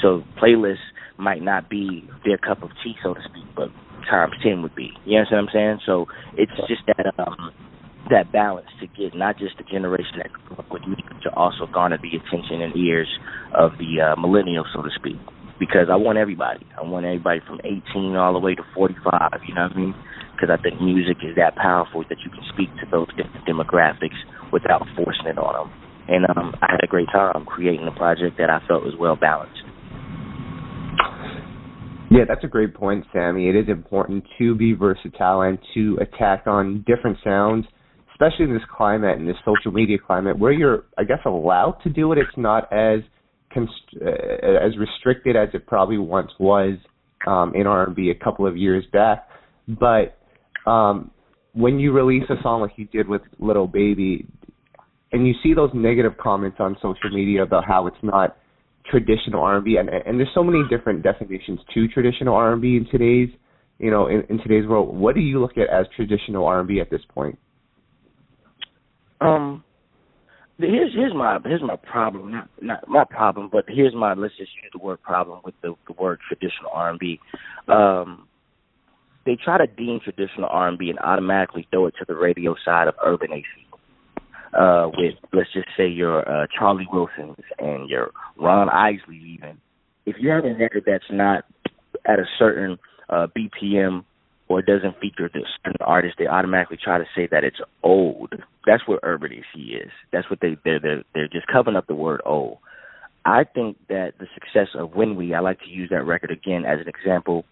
So 0.00 0.22
playlists 0.42 0.76
might 1.18 1.42
not 1.42 1.68
be 1.68 2.08
their 2.24 2.38
cup 2.38 2.62
of 2.62 2.70
tea, 2.82 2.94
so 3.02 3.12
to 3.12 3.20
speak, 3.28 3.44
but 3.54 3.68
times 4.08 4.32
ten 4.42 4.62
would 4.62 4.74
be. 4.74 4.90
You 5.04 5.18
understand 5.18 5.46
what 5.46 5.50
I'm 5.50 5.54
saying? 5.54 5.78
So 5.84 6.06
it's 6.38 6.52
just 6.68 6.82
that 6.86 7.12
um 7.18 7.52
that 8.10 8.32
balance 8.32 8.68
to 8.80 8.86
get 8.86 9.14
not 9.14 9.38
just 9.38 9.56
the 9.58 9.64
generation 9.64 10.18
that 10.18 10.32
grew 10.32 10.56
up 10.56 10.70
with 10.70 10.82
me, 10.86 10.96
but 11.06 11.20
to 11.22 11.30
also 11.34 11.66
garner 11.72 11.98
the 11.98 12.16
attention 12.16 12.62
and 12.62 12.76
ears 12.76 13.08
of 13.54 13.72
the 13.78 14.00
uh, 14.00 14.16
millennials, 14.16 14.66
so 14.74 14.82
to 14.82 14.90
speak. 14.94 15.18
Because 15.58 15.88
I 15.90 15.96
want 15.96 16.18
everybody. 16.18 16.66
I 16.76 16.82
want 16.82 17.06
everybody 17.06 17.40
from 17.46 17.60
18 17.64 18.14
all 18.16 18.32
the 18.32 18.38
way 18.38 18.54
to 18.54 18.62
45. 18.74 19.40
You 19.48 19.54
know 19.54 19.68
what 19.68 19.72
I 19.72 19.76
mean? 19.76 19.94
Because 20.32 20.52
I 20.52 20.60
think 20.60 20.82
music 20.82 21.16
is 21.24 21.34
that 21.36 21.56
powerful 21.56 22.04
that 22.08 22.18
you 22.24 22.30
can 22.30 22.44
speak 22.52 22.68
to 22.84 22.86
those 22.90 23.08
different 23.16 23.46
demographics 23.48 24.20
without 24.52 24.84
forcing 24.94 25.26
it 25.26 25.38
on 25.38 25.54
them. 25.56 25.72
And 26.08 26.26
um, 26.36 26.54
I 26.60 26.76
had 26.76 26.84
a 26.84 26.86
great 26.86 27.08
time 27.10 27.46
creating 27.46 27.88
a 27.88 27.96
project 27.96 28.36
that 28.38 28.50
I 28.50 28.60
felt 28.68 28.84
was 28.84 28.94
well 29.00 29.16
balanced. 29.16 29.64
Yeah, 32.10 32.24
that's 32.28 32.44
a 32.44 32.48
great 32.48 32.74
point, 32.74 33.04
Sammie. 33.12 33.48
It 33.48 33.56
is 33.56 33.68
important 33.68 34.24
to 34.38 34.54
be 34.54 34.74
versatile 34.74 35.40
and 35.40 35.58
to 35.74 35.98
attack 36.00 36.46
on 36.46 36.84
different 36.86 37.18
sounds, 37.24 37.66
especially 38.16 38.46
in 38.46 38.54
this 38.54 38.62
climate, 38.74 39.18
in 39.18 39.26
this 39.26 39.36
social 39.44 39.72
media 39.72 39.98
climate, 39.98 40.38
where 40.38 40.52
you're, 40.52 40.84
I 40.96 41.04
guess, 41.04 41.18
allowed 41.26 41.78
to 41.84 41.90
do 41.90 42.12
it. 42.12 42.18
It's 42.18 42.36
not 42.36 42.72
as 42.72 43.00
const- 43.52 43.96
uh, 44.00 44.08
as 44.08 44.76
restricted 44.78 45.36
as 45.36 45.48
it 45.52 45.66
probably 45.66 45.98
once 45.98 46.30
was 46.38 46.78
um, 47.26 47.54
in 47.54 47.66
R&B 47.66 48.10
a 48.10 48.24
couple 48.24 48.46
of 48.46 48.56
years 48.56 48.84
back. 48.92 49.28
But 49.68 50.18
um, 50.68 51.10
when 51.52 51.78
you 51.78 51.92
release 51.92 52.24
a 52.30 52.42
song 52.42 52.62
like 52.62 52.72
you 52.76 52.86
did 52.86 53.06
with 53.06 53.22
Little 53.38 53.66
Baby, 53.66 54.26
and 55.12 55.26
you 55.26 55.34
see 55.42 55.52
those 55.54 55.70
negative 55.74 56.12
comments 56.18 56.56
on 56.58 56.76
social 56.76 57.10
media 57.12 57.42
about 57.42 57.64
how 57.66 57.86
it's 57.86 57.96
not 58.02 58.36
traditional 58.90 59.42
R&B, 59.42 59.76
and 59.76 59.88
and 59.88 60.18
there's 60.18 60.30
so 60.34 60.42
many 60.42 60.62
different 60.70 61.02
definitions 61.02 61.60
to 61.74 61.88
traditional 61.88 62.34
R&B 62.34 62.76
in 62.76 62.86
today's 62.90 63.28
you 63.78 63.90
know 63.90 64.06
in, 64.06 64.22
in 64.30 64.38
today's 64.38 64.66
world. 64.66 64.96
What 64.96 65.14
do 65.14 65.20
you 65.20 65.40
look 65.40 65.58
at 65.58 65.68
as 65.68 65.86
traditional 65.94 66.46
R&B 66.46 66.80
at 66.80 66.90
this 66.90 67.02
point? 67.12 67.38
Um, 69.20 69.64
here's 70.58 70.92
here's 70.94 71.14
my 71.14 71.38
here's 71.44 71.62
my 71.62 71.76
problem. 71.76 72.32
Not 72.32 72.48
not 72.60 72.88
my 72.88 73.04
problem, 73.04 73.48
but 73.50 73.64
here's 73.68 73.94
my 73.94 74.14
let's 74.14 74.36
just 74.36 74.52
use 74.62 74.70
the 74.72 74.84
word 74.84 75.02
problem 75.02 75.40
with 75.44 75.54
the, 75.62 75.74
the 75.86 75.94
word 75.94 76.18
traditional 76.26 76.70
R&B. 76.72 77.20
Um, 77.68 78.26
they 79.24 79.36
try 79.42 79.58
to 79.58 79.66
deem 79.66 80.00
traditional 80.00 80.48
R&B 80.50 80.88
and 80.88 80.98
automatically 81.00 81.66
throw 81.70 81.86
it 81.86 81.94
to 81.98 82.04
the 82.06 82.14
radio 82.14 82.54
side 82.64 82.86
of 82.86 82.94
urban 83.04 83.32
AC 83.32 83.44
uh, 84.56 84.88
with 84.96 85.14
let's 85.32 85.52
just 85.52 85.68
say 85.76 85.86
your 85.86 86.28
uh, 86.28 86.46
Charlie 86.56 86.88
Wilsons 86.92 87.36
and 87.58 87.88
your 87.88 88.10
Ron 88.38 88.68
Isley 88.68 89.18
even, 89.18 89.58
if 90.06 90.16
you 90.18 90.30
have 90.30 90.44
a 90.44 90.54
record 90.54 90.84
that's 90.86 91.04
not 91.10 91.44
at 92.06 92.18
a 92.18 92.24
certain 92.38 92.78
uh, 93.08 93.26
BPM 93.36 94.04
or 94.48 94.62
doesn't 94.62 95.00
feature 95.00 95.28
this 95.32 95.44
certain 95.64 95.84
artist, 95.84 96.16
they 96.18 96.26
automatically 96.26 96.78
try 96.82 96.98
to 96.98 97.04
say 97.14 97.28
that 97.30 97.44
it's 97.44 97.60
old. 97.82 98.32
That's 98.66 98.86
what 98.86 99.00
urban 99.02 99.32
AC 99.32 99.60
is. 99.60 99.90
That's 100.12 100.28
what 100.30 100.40
they 100.40 100.56
they're 100.64 100.80
they're, 100.80 101.02
they're 101.14 101.28
just 101.28 101.46
covering 101.46 101.76
up 101.76 101.86
the 101.86 101.94
word 101.94 102.20
old. 102.24 102.58
I 103.24 103.42
think 103.42 103.76
that 103.88 104.12
the 104.20 104.26
success 104.34 104.68
of 104.78 104.94
When 104.94 105.16
We, 105.16 105.34
I 105.34 105.40
like 105.40 105.58
to 105.60 105.68
use 105.68 105.90
that 105.90 106.06
record 106.06 106.30
again 106.30 106.64
as 106.64 106.78
an 106.80 106.88
example 106.88 107.44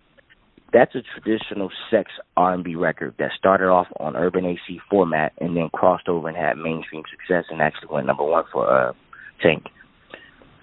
that's 0.74 0.94
a 0.96 1.02
traditional 1.02 1.70
sex 1.88 2.10
R&B 2.36 2.74
record 2.74 3.14
that 3.20 3.30
started 3.38 3.66
off 3.66 3.86
on 4.00 4.16
Urban 4.16 4.44
AC 4.44 4.80
format 4.90 5.32
and 5.40 5.56
then 5.56 5.68
crossed 5.72 6.08
over 6.08 6.28
and 6.28 6.36
had 6.36 6.58
mainstream 6.58 7.04
success 7.08 7.44
and 7.48 7.62
actually 7.62 7.94
went 7.94 8.08
number 8.08 8.24
one 8.24 8.42
for 8.52 8.68
uh, 8.68 8.92
Tank. 9.40 9.66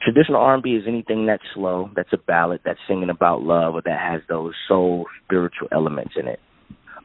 Traditional 0.03 0.41
R&B 0.41 0.71
is 0.71 0.83
anything 0.87 1.27
that's 1.27 1.43
slow, 1.53 1.89
that's 1.95 2.11
a 2.11 2.17
ballad, 2.17 2.61
that's 2.65 2.79
singing 2.87 3.09
about 3.09 3.43
love, 3.43 3.75
or 3.75 3.81
that 3.83 3.99
has 3.99 4.21
those 4.27 4.53
soul 4.67 5.05
spiritual 5.23 5.67
elements 5.71 6.13
in 6.17 6.27
it. 6.27 6.39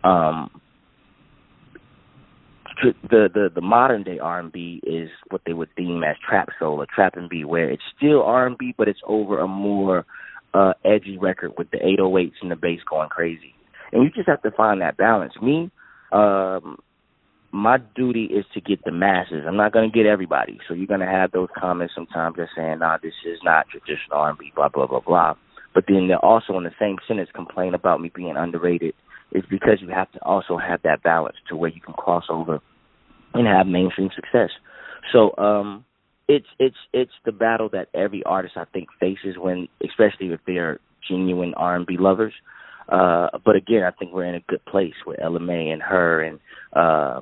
Um, 0.03 0.51
the 2.83 3.29
the 3.33 3.49
the 3.55 3.61
modern 3.61 4.03
day 4.03 4.19
R 4.19 4.39
and 4.39 4.53
B 4.53 4.81
is 4.85 5.09
what 5.31 5.41
they 5.47 5.53
would 5.53 5.75
deem 5.77 6.03
as 6.05 6.17
trap 6.27 6.49
soul 6.59 6.81
or 6.81 6.87
trap 6.87 7.17
and 7.17 7.29
B, 7.29 7.45
where 7.45 7.71
it's 7.71 7.83
still 7.97 8.23
R 8.23 8.47
and 8.47 8.59
B, 8.59 8.75
but 8.77 8.89
it's 8.89 9.01
over 9.07 9.41
a 9.41 9.49
more 9.49 10.05
uh, 10.55 10.73
edgy 10.85 11.19
record 11.19 11.53
with 11.59 11.71
the 11.71 11.79
808s 11.79 12.33
and 12.43 12.51
the 12.51 12.57
bass 12.57 12.81
going 12.89 13.09
crazy. 13.09 13.55
And 13.93 14.03
you 14.03 14.11
just 14.11 14.29
have 14.29 14.43
to 14.43 14.51
find 14.51 14.81
that 14.81 14.97
balance. 14.97 15.33
Me, 15.41 15.71
um, 16.13 16.79
my 17.57 17.79
duty 17.95 18.25
is 18.25 18.45
to 18.55 18.61
get 18.61 18.85
the 18.85 18.93
masses. 18.93 19.45
I'm 19.47 19.57
not 19.57 19.73
going 19.73 19.91
to 19.91 19.97
get 19.97 20.07
everybody. 20.07 20.59
So 20.69 20.75
you're 20.75 20.87
going 20.87 21.01
to 21.01 21.07
have 21.07 21.33
those 21.33 21.49
comments 21.57 21.95
sometimes 21.95 22.37
that 22.37 22.49
saying, 22.55 22.81
"Nah, 22.81 22.99
this 23.03 23.15
is 23.25 23.39
not 23.43 23.67
traditional 23.69 24.19
R&B," 24.19 24.53
blah 24.55 24.69
blah 24.69 24.87
blah 24.87 25.01
blah. 25.01 25.35
But 25.75 25.85
then 25.89 26.09
they're 26.09 26.25
also 26.25 26.57
in 26.57 26.65
the 26.65 26.75
same 26.79 26.97
sentence 27.09 27.31
complain 27.35 27.75
about 27.75 28.01
me 28.01 28.11
being 28.15 28.37
underrated. 28.37 28.95
It's 29.33 29.47
because 29.49 29.79
you 29.81 29.89
have 29.89 30.11
to 30.13 30.23
also 30.23 30.57
have 30.57 30.83
that 30.83 31.03
balance 31.03 31.37
to 31.49 31.57
where 31.57 31.71
you 31.71 31.81
can 31.81 31.95
cross 31.95 32.25
over 32.31 32.61
and 33.35 33.47
have 33.47 33.67
mainstream 33.67 34.11
success. 34.15 34.51
So 35.13 35.37
um 35.37 35.85
it's 36.29 36.47
it's 36.59 36.77
it's 36.93 37.13
the 37.25 37.33
battle 37.33 37.69
that 37.71 37.89
every 37.95 38.23
artist 38.25 38.57
I 38.57 38.65
think 38.73 38.89
faces 39.01 39.37
when, 39.39 39.69
especially 39.85 40.29
if 40.29 40.41
they're 40.47 40.79
genuine 41.09 41.55
R 41.55 41.77
and 41.77 41.87
B 41.87 41.97
lovers. 41.99 42.35
Uh, 42.89 43.29
but 43.45 43.57
again, 43.57 43.83
I 43.83 43.91
think 43.91 44.13
we're 44.13 44.25
in 44.25 44.37
a 44.37 44.45
good 44.49 44.65
place 44.65 44.95
with 45.07 45.19
Ella 45.21 45.41
Mai 45.41 45.55
and 45.55 45.83
H.E.R. 45.83 46.21
and 46.21 46.41
uh, 46.73 47.21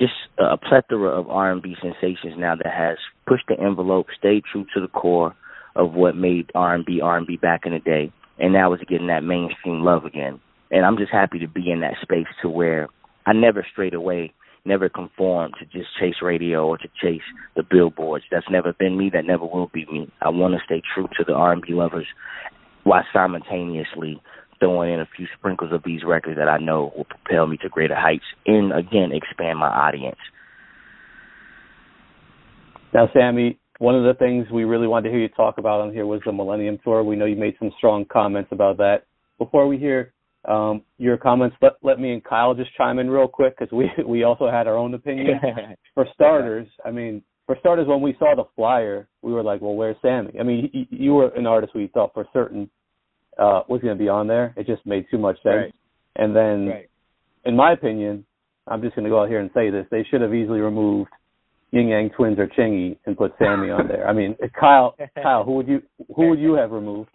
just 0.00 0.12
a 0.38 0.56
plethora 0.56 1.10
of 1.10 1.28
R 1.28 1.52
and 1.52 1.62
B 1.62 1.76
sensations 1.80 2.34
now 2.36 2.56
that 2.56 2.72
has 2.72 2.96
pushed 3.26 3.44
the 3.48 3.60
envelope, 3.60 4.06
stayed 4.18 4.44
true 4.50 4.64
to 4.74 4.80
the 4.80 4.88
core 4.88 5.34
of 5.76 5.92
what 5.92 6.16
made 6.16 6.50
R&B 6.54 7.00
R&B 7.00 7.36
back 7.36 7.60
in 7.64 7.72
the 7.72 7.78
day, 7.78 8.12
and 8.38 8.52
now 8.52 8.72
is 8.72 8.80
getting 8.88 9.06
that 9.06 9.22
mainstream 9.22 9.84
love 9.84 10.04
again. 10.04 10.40
And 10.70 10.84
I'm 10.84 10.96
just 10.96 11.12
happy 11.12 11.38
to 11.40 11.48
be 11.48 11.70
in 11.70 11.80
that 11.80 11.94
space 12.02 12.26
to 12.42 12.48
where 12.48 12.88
I 13.26 13.32
never 13.32 13.64
strayed 13.70 13.94
away 13.94 14.32
never 14.64 14.88
conform 14.88 15.52
to 15.58 15.64
just 15.66 15.88
chase 15.98 16.16
radio 16.22 16.66
or 16.66 16.78
to 16.78 16.88
chase 17.00 17.22
the 17.56 17.62
billboards. 17.62 18.24
That's 18.30 18.46
never 18.50 18.72
been 18.72 18.98
me. 18.98 19.10
That 19.12 19.24
never 19.24 19.44
will 19.44 19.70
be 19.72 19.86
me. 19.86 20.10
I 20.20 20.28
want 20.28 20.54
to 20.54 20.60
stay 20.64 20.82
true 20.94 21.08
to 21.18 21.24
the 21.24 21.32
R&B 21.32 21.72
lovers 21.72 22.06
while 22.84 23.04
simultaneously 23.12 24.20
throwing 24.60 24.94
in 24.94 25.00
a 25.00 25.08
few 25.16 25.26
sprinkles 25.36 25.72
of 25.72 25.82
these 25.84 26.02
records 26.04 26.38
that 26.38 26.48
I 26.48 26.58
know 26.58 26.92
will 26.96 27.04
propel 27.04 27.46
me 27.46 27.56
to 27.58 27.68
greater 27.68 27.96
heights 27.96 28.24
and 28.46 28.72
again 28.72 29.10
expand 29.12 29.58
my 29.58 29.68
audience. 29.68 30.18
Now, 32.92 33.08
Sammie, 33.14 33.58
one 33.78 33.94
of 33.94 34.04
the 34.04 34.14
things 34.14 34.46
we 34.52 34.64
really 34.64 34.86
wanted 34.86 35.08
to 35.08 35.14
hear 35.14 35.22
you 35.22 35.28
talk 35.28 35.58
about 35.58 35.80
on 35.80 35.92
here 35.92 36.06
was 36.06 36.20
the 36.24 36.32
Millennium 36.32 36.78
Tour. 36.84 37.02
We 37.02 37.16
know 37.16 37.24
you 37.24 37.36
made 37.36 37.54
some 37.58 37.72
strong 37.78 38.04
comments 38.04 38.50
about 38.52 38.76
that. 38.78 39.04
Before 39.38 39.66
we 39.66 39.78
hear 39.78 40.12
um, 40.46 40.82
your 40.98 41.16
comments. 41.16 41.56
Let 41.60 41.72
let 41.82 42.00
me 42.00 42.12
and 42.12 42.24
Kyle 42.24 42.54
just 42.54 42.74
chime 42.76 42.98
in 42.98 43.10
real 43.10 43.28
quick 43.28 43.58
because 43.58 43.72
we 43.72 43.90
we 44.06 44.24
also 44.24 44.50
had 44.50 44.66
our 44.66 44.76
own 44.76 44.94
opinion. 44.94 45.38
for 45.94 46.06
starters, 46.14 46.66
I 46.84 46.90
mean, 46.90 47.22
for 47.46 47.56
starters, 47.60 47.86
when 47.86 48.00
we 48.00 48.14
saw 48.18 48.34
the 48.34 48.44
flyer, 48.56 49.08
we 49.22 49.32
were 49.32 49.42
like, 49.42 49.60
"Well, 49.60 49.74
where's 49.74 49.96
Sammie?" 50.02 50.38
I 50.38 50.42
mean, 50.42 50.70
you, 50.72 50.86
you 50.90 51.14
were 51.14 51.28
an 51.34 51.46
artist 51.46 51.74
we 51.74 51.88
thought 51.88 52.14
for 52.14 52.26
certain 52.32 52.70
uh, 53.38 53.62
was 53.68 53.80
going 53.80 53.96
to 53.96 54.02
be 54.02 54.08
on 54.08 54.26
there. 54.26 54.54
It 54.56 54.66
just 54.66 54.84
made 54.86 55.06
too 55.10 55.18
much 55.18 55.36
sense. 55.36 55.54
Right. 55.54 55.74
And 56.16 56.34
then, 56.34 56.68
right. 56.68 56.90
in 57.44 57.56
my 57.56 57.72
opinion, 57.72 58.24
I'm 58.66 58.82
just 58.82 58.94
going 58.94 59.04
to 59.04 59.10
go 59.10 59.22
out 59.22 59.28
here 59.28 59.40
and 59.40 59.50
say 59.54 59.70
this: 59.70 59.86
they 59.90 60.04
should 60.10 60.20
have 60.20 60.34
easily 60.34 60.60
removed 60.60 61.10
Ying 61.72 61.88
Yang 61.88 62.10
Twins 62.16 62.38
or 62.38 62.48
Chingy 62.48 62.98
and 63.06 63.16
put 63.16 63.32
Sammie 63.38 63.70
on 63.70 63.88
there. 63.88 64.06
I 64.08 64.12
mean, 64.12 64.36
Kyle, 64.58 64.96
Kyle, 65.22 65.44
who 65.44 65.52
would 65.52 65.68
you 65.68 65.82
who 66.14 66.28
would 66.30 66.38
you 66.38 66.54
have 66.54 66.70
removed? 66.70 67.10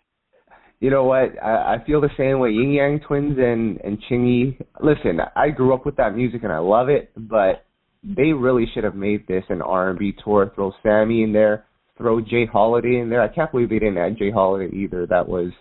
You 0.80 0.89
know 0.89 1.06
what? 1.06 1.32
I, 1.41 1.75
I 1.75 1.84
feel 1.86 2.01
the 2.01 2.10
same 2.17 2.39
way. 2.39 2.51
Ying 2.51 2.73
Yang 2.73 3.01
Twins 3.08 3.38
and 3.38 3.80
and 3.82 3.97
Chingy. 4.10 4.60
Listen, 4.82 5.19
I 5.36 5.49
grew 5.49 5.73
up 5.73 5.86
with 5.86 5.95
that 5.97 6.15
music 6.15 6.43
and 6.43 6.51
I 6.51 6.60
love 6.60 6.89
it, 6.89 7.12
but 7.15 7.65
they 8.04 8.34
really 8.34 8.65
should 8.73 8.84
have 8.84 8.95
made 8.95 9.28
this 9.28 9.43
an 9.49 9.62
R&B 9.62 10.15
tour. 10.23 10.51
Throw 10.54 10.71
Sammie 10.84 11.23
in 11.23 11.34
there, 11.34 11.65
throw 11.97 12.21
J. 12.21 12.45
Holiday 12.45 12.99
in 12.99 13.10
there. 13.10 13.21
I 13.21 13.28
can't 13.28 13.51
believe 13.51 13.69
they 13.69 13.80
didn't 13.80 13.97
add 13.97 14.17
J. 14.17 14.32
Holiday 14.32 14.75
either. 14.75 15.08
That 15.08 15.28
was 15.28 15.51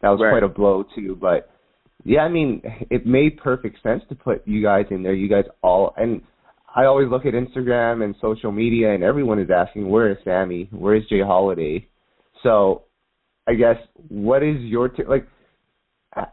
that 0.00 0.08
was 0.08 0.20
right. 0.22 0.30
quite 0.30 0.42
a 0.42 0.48
blow 0.48 0.84
too. 0.94 1.16
But 1.20 1.50
yeah, 2.04 2.20
I 2.20 2.28
mean, 2.28 2.62
it 2.90 3.06
made 3.06 3.38
perfect 3.38 3.82
sense 3.82 4.02
to 4.08 4.14
put 4.14 4.46
you 4.46 4.62
guys 4.62 4.86
in 4.90 5.02
there. 5.02 5.14
You 5.14 5.28
guys 5.28 5.44
all 5.62 5.94
and 5.96 6.22
I 6.74 6.84
always 6.84 7.08
look 7.08 7.26
at 7.26 7.34
Instagram 7.34 8.04
and 8.04 8.14
social 8.20 8.52
media, 8.52 8.92
and 8.94 9.02
everyone 9.02 9.40
is 9.40 9.50
asking, 9.50 9.88
"Where 9.88 10.10
is 10.10 10.18
Sammie? 10.24 10.68
Where 10.70 10.94
is 10.94 11.04
J. 11.08 11.20
Holiday?" 11.22 11.88
So, 12.42 12.84
I 13.48 13.54
guess 13.54 13.76
what 14.08 14.42
is 14.42 14.60
your 14.60 14.88
t- 14.88 15.04
like? 15.04 15.26
I, 16.14 16.26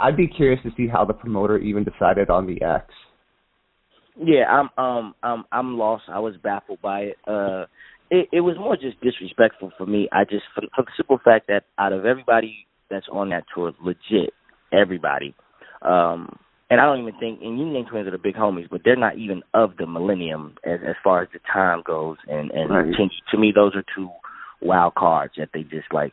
I'd 0.00 0.16
be 0.16 0.26
curious 0.26 0.60
to 0.64 0.70
see 0.76 0.88
how 0.88 1.04
the 1.04 1.12
promoter 1.12 1.58
even 1.58 1.84
decided 1.84 2.30
on 2.30 2.46
the 2.46 2.60
X. 2.62 2.92
Yeah, 4.16 4.44
I'm 4.50 4.70
um 4.82 5.14
I'm 5.22 5.44
I'm 5.52 5.78
lost. 5.78 6.04
I 6.08 6.18
was 6.18 6.34
baffled 6.42 6.80
by 6.82 7.00
it. 7.00 7.16
Uh 7.26 7.66
it, 8.10 8.28
it 8.32 8.40
was 8.40 8.56
more 8.58 8.76
just 8.76 9.00
disrespectful 9.00 9.72
for 9.78 9.86
me. 9.86 10.08
I 10.12 10.24
just 10.24 10.44
for, 10.54 10.62
for 10.74 10.82
the 10.82 10.90
simple 10.96 11.18
fact 11.24 11.46
that 11.48 11.64
out 11.78 11.92
of 11.92 12.04
everybody 12.04 12.66
that's 12.92 13.08
on 13.10 13.30
that 13.30 13.44
tour, 13.54 13.72
legit 13.82 14.34
everybody. 14.72 15.34
Um 15.82 16.38
and 16.70 16.80
I 16.80 16.84
don't 16.84 17.00
even 17.00 17.18
think 17.18 17.40
and 17.42 17.58
Yang 17.58 17.86
Twins 17.90 18.06
are 18.06 18.12
the 18.12 18.18
big 18.18 18.36
homies, 18.36 18.70
but 18.70 18.82
they're 18.84 18.96
not 18.96 19.18
even 19.18 19.42
of 19.52 19.76
the 19.78 19.86
millennium 19.86 20.54
as 20.64 20.78
as 20.86 20.94
far 21.02 21.22
as 21.22 21.28
the 21.32 21.40
time 21.52 21.82
goes. 21.84 22.18
And 22.28 22.50
and 22.52 22.70
right. 22.70 22.86
to, 22.86 23.08
to 23.30 23.38
me, 23.38 23.52
those 23.54 23.74
are 23.74 23.84
two 23.96 24.10
wild 24.60 24.94
cards 24.94 25.34
that 25.38 25.50
they 25.52 25.62
just 25.62 25.92
like 25.92 26.12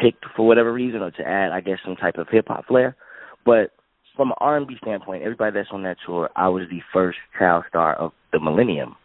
picked 0.00 0.24
for 0.34 0.46
whatever 0.46 0.72
reason, 0.72 1.02
or 1.02 1.10
to 1.10 1.22
add, 1.22 1.52
I 1.52 1.60
guess, 1.60 1.78
some 1.84 1.96
type 1.96 2.16
of 2.16 2.28
hip 2.30 2.46
hop 2.48 2.66
flair. 2.66 2.96
But 3.44 3.72
from 4.16 4.30
an 4.30 4.36
R&B 4.38 4.76
standpoint, 4.82 5.22
everybody 5.22 5.52
that's 5.54 5.68
on 5.72 5.82
that 5.84 5.96
tour, 6.06 6.30
I 6.36 6.48
was 6.48 6.64
the 6.70 6.80
first 6.92 7.18
child 7.38 7.64
star 7.68 7.94
of 7.94 8.12
the 8.32 8.40
Millennium. 8.40 8.96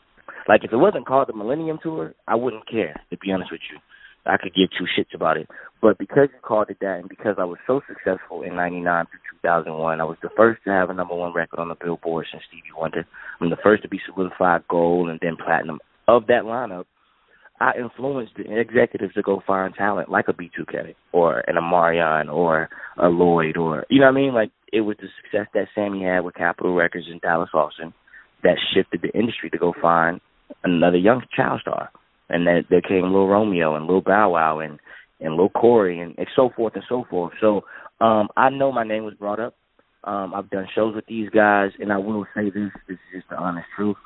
Like 0.47 0.63
if 0.63 0.71
it 0.71 0.77
wasn't 0.77 1.05
called 1.05 1.27
the 1.27 1.35
Millennium 1.35 1.79
Tour, 1.81 2.13
I 2.27 2.35
wouldn't 2.35 2.69
care. 2.69 3.01
To 3.09 3.17
be 3.17 3.31
honest 3.31 3.51
with 3.51 3.61
you, 3.71 3.77
I 4.27 4.37
could 4.37 4.53
give 4.53 4.69
two 4.77 4.85
shits 4.85 5.15
about 5.15 5.37
it. 5.37 5.47
But 5.81 5.97
because 5.97 6.29
you 6.33 6.39
called 6.41 6.69
it 6.69 6.77
that, 6.81 6.99
and 6.99 7.09
because 7.09 7.35
I 7.37 7.45
was 7.45 7.59
so 7.67 7.81
successful 7.87 8.41
in 8.41 8.55
'99 8.55 9.05
to 9.05 9.11
2001, 9.43 10.01
I 10.01 10.03
was 10.03 10.17
the 10.21 10.29
first 10.35 10.63
to 10.63 10.71
have 10.71 10.89
a 10.89 10.93
number 10.93 11.15
one 11.15 11.33
record 11.33 11.59
on 11.59 11.69
the 11.69 11.75
Billboard 11.75 12.25
since 12.31 12.43
Stevie 12.47 12.75
Wonder. 12.75 13.05
I'm 13.39 13.49
the 13.49 13.57
first 13.63 13.83
to 13.83 13.89
be 13.89 13.99
solidified 14.05 14.67
gold 14.67 15.09
and 15.09 15.19
then 15.21 15.37
platinum 15.37 15.79
of 16.07 16.27
that 16.27 16.43
lineup. 16.43 16.85
I 17.59 17.71
influenced 17.79 18.33
the 18.37 18.59
executives 18.59 19.15
to 19.15 19.23
go 19.23 19.41
find 19.45 19.73
talent 19.73 20.09
like 20.09 20.27
a 20.27 20.33
B2K 20.33 20.93
or 21.11 21.39
an 21.47 21.55
Omarion 21.55 22.31
or 22.31 22.69
a 22.97 23.07
Lloyd 23.07 23.57
or 23.57 23.85
you 23.89 23.99
know 23.99 24.05
what 24.05 24.11
I 24.11 24.21
mean? 24.21 24.33
Like 24.33 24.51
it 24.71 24.81
was 24.81 24.97
the 24.99 25.07
success 25.21 25.47
that 25.53 25.67
Sammie 25.75 26.03
had 26.03 26.19
with 26.19 26.35
Capitol 26.35 26.75
Records 26.75 27.07
and 27.09 27.21
Dallas 27.21 27.49
Austin 27.53 27.93
that 28.43 28.57
shifted 28.73 29.01
the 29.01 29.17
industry 29.17 29.49
to 29.49 29.57
go 29.57 29.73
find 29.81 30.21
another 30.63 30.97
young 30.97 31.23
child 31.35 31.61
star. 31.61 31.89
And 32.29 32.45
then 32.45 32.65
there 32.69 32.81
came 32.81 33.13
Lil 33.13 33.27
Romeo 33.27 33.75
and 33.75 33.87
Lil 33.87 34.01
Bow 34.01 34.31
Wow 34.31 34.59
and 34.59 34.79
and 35.19 35.35
Lil 35.35 35.49
Corey 35.49 35.99
and, 35.99 36.13
and 36.17 36.27
so 36.35 36.49
forth 36.55 36.73
and 36.75 36.83
so 36.87 37.05
forth. 37.09 37.33
So 37.41 37.61
um 37.99 38.29
I 38.35 38.49
know 38.49 38.71
my 38.71 38.83
name 38.83 39.03
was 39.03 39.13
brought 39.15 39.39
up. 39.39 39.55
Um 40.03 40.33
I've 40.35 40.49
done 40.49 40.67
shows 40.75 40.95
with 40.95 41.05
these 41.07 41.29
guys 41.29 41.71
and 41.79 41.91
I 41.91 41.97
will 41.97 42.25
say 42.35 42.45
this, 42.45 42.71
this 42.87 42.95
is 42.95 43.19
just 43.21 43.29
the 43.29 43.37
honest 43.37 43.67
truth. 43.75 43.97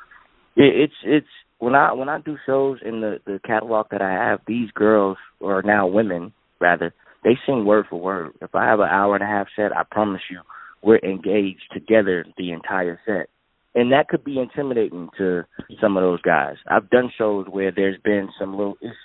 It, 0.56 0.76
it's 0.76 0.94
it's 1.04 1.28
when 1.60 1.76
I 1.76 1.94
when 1.94 2.10
I 2.10 2.20
do 2.20 2.38
shows 2.46 2.80
in 2.84 3.02
the 3.02 3.20
the 3.26 3.40
catalog 3.46 3.88
that 3.92 4.02
I 4.02 4.12
have, 4.12 4.40
these 4.48 4.70
girls 4.72 5.18
or 5.40 5.62
now 5.64 5.88
women 5.88 6.34
rather, 6.62 6.94
they 7.24 7.38
sing 7.46 7.66
word 7.66 7.86
for 7.90 8.00
word. 8.00 8.34
If 8.42 8.56
I 8.56 8.66
have 8.66 8.80
an 8.80 8.88
hour 8.90 9.16
and 9.16 9.24
a 9.24 9.28
half 9.28 9.48
set, 9.56 9.76
I 9.76 9.84
promise 9.90 10.22
you, 10.30 10.40
we're 10.82 11.00
engaged 11.00 11.64
together 11.74 12.26
the 12.38 12.52
entire 12.52 13.00
set. 13.06 13.30
And 13.74 13.92
that 13.94 14.10
could 14.10 14.24
be 14.24 14.40
intimidating 14.40 15.10
to 15.18 15.44
some 15.80 15.96
of 15.98 16.04
those 16.04 16.22
guys. 16.22 16.56
I've 16.68 16.90
done 16.90 17.12
shows 17.18 17.48
where 17.50 17.72
there's 17.72 18.00
been 18.04 18.30
some 18.40 18.58
little 18.58 18.78
issues 18.82 18.98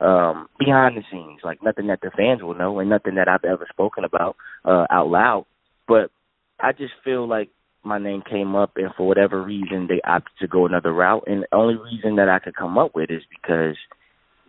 um 0.00 0.48
behind 0.58 0.96
the 0.96 1.02
scenes, 1.10 1.40
like 1.44 1.62
nothing 1.62 1.86
that 1.86 2.00
the 2.02 2.10
fans 2.16 2.42
will 2.42 2.54
know 2.54 2.80
and 2.80 2.90
nothing 2.90 3.14
that 3.14 3.28
I've 3.28 3.44
ever 3.44 3.66
spoken 3.70 4.04
about 4.04 4.36
uh 4.64 4.86
out 4.90 5.08
loud. 5.08 5.46
But 5.86 6.10
I 6.58 6.72
just 6.72 6.94
feel 7.04 7.28
like 7.28 7.50
my 7.84 7.98
name 7.98 8.22
came 8.28 8.56
up 8.56 8.72
and 8.76 8.90
for 8.96 9.06
whatever 9.06 9.42
reason 9.42 9.86
they 9.88 10.00
opted 10.04 10.32
to 10.40 10.48
go 10.48 10.66
another 10.66 10.92
route 10.92 11.24
and 11.26 11.42
the 11.42 11.54
only 11.54 11.76
reason 11.76 12.16
that 12.16 12.28
I 12.28 12.38
could 12.38 12.56
come 12.56 12.78
up 12.78 12.94
with 12.94 13.10
is 13.10 13.22
because 13.30 13.76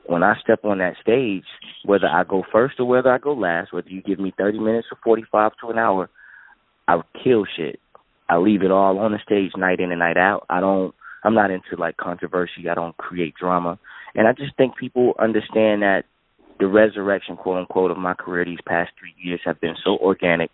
when 0.08 0.24
I 0.24 0.36
step 0.42 0.64
on 0.64 0.78
that 0.80 0.96
stage, 1.02 1.46
whether 1.84 2.08
I 2.08 2.24
go 2.24 2.44
first 2.52 2.80
or 2.80 2.86
whether 2.86 3.12
I 3.12 3.18
go 3.18 3.34
last, 3.34 3.74
whether 3.74 3.90
you 3.90 4.02
give 4.02 4.20
me 4.20 4.34
30 4.38 4.60
minutes 4.60 4.88
or 4.92 4.98
45 5.04 5.52
to 5.62 5.70
an 5.70 5.80
hour, 5.80 6.10
I'll 6.88 7.06
kill 7.24 7.46
shit. 7.58 7.80
I 8.28 8.38
leave 8.38 8.64
it 8.64 8.72
all 8.72 8.98
on 9.00 9.12
the 9.12 9.20
stage 9.24 9.52
night 9.58 9.80
in 9.80 9.92
and 9.92 10.00
night 10.00 10.18
out. 10.18 10.46
I 10.50 10.60
don't 10.60 10.94
I'm 11.24 11.34
not 11.34 11.52
into 11.52 11.76
like 11.78 11.98
controversy. 11.98 12.70
I 12.70 12.76
don't 12.76 12.96
create 12.98 13.34
drama. 13.36 13.80
And 14.14 14.28
I 14.28 14.34
just 14.34 14.56
think 14.58 14.78
people 14.78 15.14
understand 15.20 15.82
that 15.82 16.04
the 16.60 16.68
resurrection 16.68 17.36
quote 17.36 17.58
unquote 17.60 17.92
of 17.92 17.98
my 17.98 18.14
career 18.14 18.46
these 18.46 18.60
past 18.66 18.92
3 19.00 19.14
years 19.18 19.42
have 19.44 19.60
been 19.60 19.76
so 19.84 19.98
organic, 19.98 20.52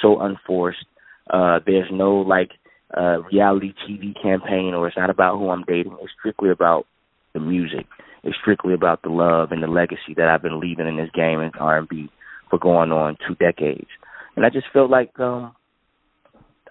so 0.00 0.20
unforced, 0.20 0.86
uh, 1.30 1.60
there's 1.66 1.90
no 1.92 2.16
like 2.16 2.52
uh, 2.96 3.22
reality 3.32 3.74
TV 3.88 4.14
campaign, 4.20 4.72
or 4.74 4.86
it's 4.86 4.96
not 4.96 5.10
about 5.10 5.38
who 5.38 5.50
I'm 5.50 5.64
dating. 5.64 5.96
It's 6.00 6.12
strictly 6.18 6.50
about 6.50 6.86
the 7.32 7.40
music. 7.40 7.86
It's 8.22 8.36
strictly 8.40 8.72
about 8.72 9.02
the 9.02 9.10
love 9.10 9.52
and 9.52 9.62
the 9.62 9.66
legacy 9.66 10.14
that 10.16 10.28
I've 10.28 10.42
been 10.42 10.60
leaving 10.60 10.86
in 10.86 10.96
this 10.96 11.10
game 11.12 11.40
in 11.40 11.50
R&B 11.58 12.10
for 12.48 12.58
going 12.58 12.92
on 12.92 13.18
two 13.26 13.34
decades. 13.34 13.88
And 14.36 14.46
I 14.46 14.50
just 14.50 14.66
felt 14.72 14.90
like 14.90 15.18
um 15.18 15.54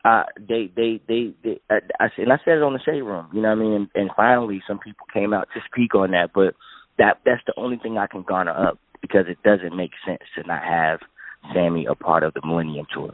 uh 0.05 0.23
they 0.37 0.71
they 0.75 1.01
they, 1.07 1.33
they 1.43 1.59
I, 1.69 1.79
I 1.99 2.07
and 2.17 2.33
I 2.33 2.37
said 2.43 2.57
it 2.57 2.63
on 2.63 2.73
the 2.73 2.79
shade 2.79 3.01
room, 3.01 3.27
you 3.33 3.41
know 3.41 3.49
what 3.49 3.57
I 3.57 3.61
mean? 3.61 3.73
And, 3.73 3.89
and 3.95 4.09
finally 4.15 4.61
some 4.67 4.79
people 4.79 5.07
came 5.13 5.33
out 5.33 5.47
to 5.53 5.61
speak 5.71 5.95
on 5.95 6.11
that, 6.11 6.31
but 6.33 6.55
that 6.97 7.19
that's 7.25 7.41
the 7.47 7.53
only 7.57 7.77
thing 7.77 7.97
I 7.97 8.07
can 8.07 8.23
garner 8.23 8.51
up 8.51 8.79
because 9.01 9.25
it 9.27 9.37
doesn't 9.43 9.75
make 9.75 9.91
sense 10.05 10.21
to 10.35 10.47
not 10.47 10.63
have 10.63 10.99
Sammie 11.53 11.85
a 11.85 11.95
part 11.95 12.23
of 12.23 12.33
the 12.33 12.41
Millennium 12.45 12.85
Tour 12.93 13.13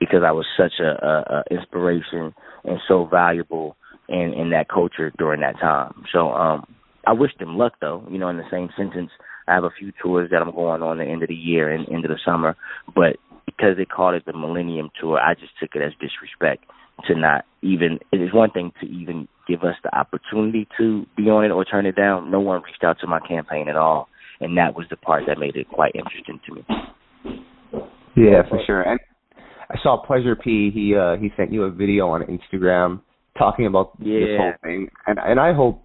because 0.00 0.22
I 0.24 0.32
was 0.32 0.46
such 0.56 0.74
a, 0.80 1.06
a, 1.06 1.34
a 1.36 1.44
inspiration 1.50 2.34
and 2.64 2.78
so 2.88 3.06
valuable 3.06 3.76
in 4.08 4.34
in 4.34 4.50
that 4.50 4.68
culture 4.68 5.12
during 5.18 5.40
that 5.40 5.58
time. 5.60 6.04
So 6.12 6.30
um 6.30 6.66
I 7.06 7.12
wish 7.12 7.32
them 7.38 7.56
luck 7.56 7.74
though, 7.80 8.06
you 8.10 8.18
know, 8.18 8.28
in 8.28 8.36
the 8.38 8.50
same 8.50 8.70
sentence. 8.76 9.10
I 9.46 9.54
have 9.54 9.64
a 9.64 9.70
few 9.78 9.92
tours 10.02 10.30
that 10.30 10.40
I'm 10.40 10.54
going 10.54 10.82
on 10.82 10.98
the 10.98 11.04
end 11.04 11.22
of 11.22 11.28
the 11.28 11.34
year 11.34 11.70
and 11.70 11.88
end 11.90 12.06
of 12.06 12.10
the 12.10 12.18
summer, 12.24 12.56
but 12.94 13.16
because 13.46 13.76
they 13.76 13.84
called 13.84 14.14
it 14.14 14.24
the 14.26 14.32
Millennium 14.32 14.90
Tour, 15.00 15.18
I 15.18 15.34
just 15.34 15.52
took 15.60 15.70
it 15.74 15.82
as 15.82 15.92
disrespect 16.00 16.64
to 17.06 17.14
not 17.14 17.44
even 17.62 17.98
it 18.12 18.20
is 18.20 18.32
one 18.32 18.50
thing 18.50 18.72
to 18.80 18.86
even 18.86 19.26
give 19.48 19.62
us 19.62 19.74
the 19.82 19.94
opportunity 19.96 20.68
to 20.78 21.04
be 21.16 21.24
on 21.24 21.44
it 21.44 21.50
or 21.50 21.64
turn 21.64 21.86
it 21.86 21.96
down. 21.96 22.30
No 22.30 22.40
one 22.40 22.62
reached 22.62 22.84
out 22.84 22.98
to 23.00 23.06
my 23.06 23.20
campaign 23.20 23.68
at 23.68 23.76
all. 23.76 24.08
And 24.40 24.56
that 24.58 24.74
was 24.74 24.86
the 24.90 24.96
part 24.96 25.24
that 25.26 25.38
made 25.38 25.56
it 25.56 25.68
quite 25.68 25.92
interesting 25.94 26.40
to 26.46 26.54
me. 26.54 26.64
Yeah, 28.16 28.42
for 28.48 28.60
sure. 28.66 28.82
And 28.82 29.00
I 29.70 29.76
saw 29.82 30.04
Pleasure 30.04 30.36
P. 30.36 30.70
He 30.72 30.94
uh 30.94 31.16
he 31.16 31.30
sent 31.36 31.52
you 31.52 31.64
a 31.64 31.70
video 31.70 32.08
on 32.08 32.22
Instagram 32.22 33.00
talking 33.38 33.66
about 33.66 33.92
yeah. 33.98 34.20
this 34.20 34.38
whole 34.38 34.52
thing, 34.62 34.88
and 35.06 35.18
and 35.18 35.40
I 35.40 35.52
hope 35.52 35.82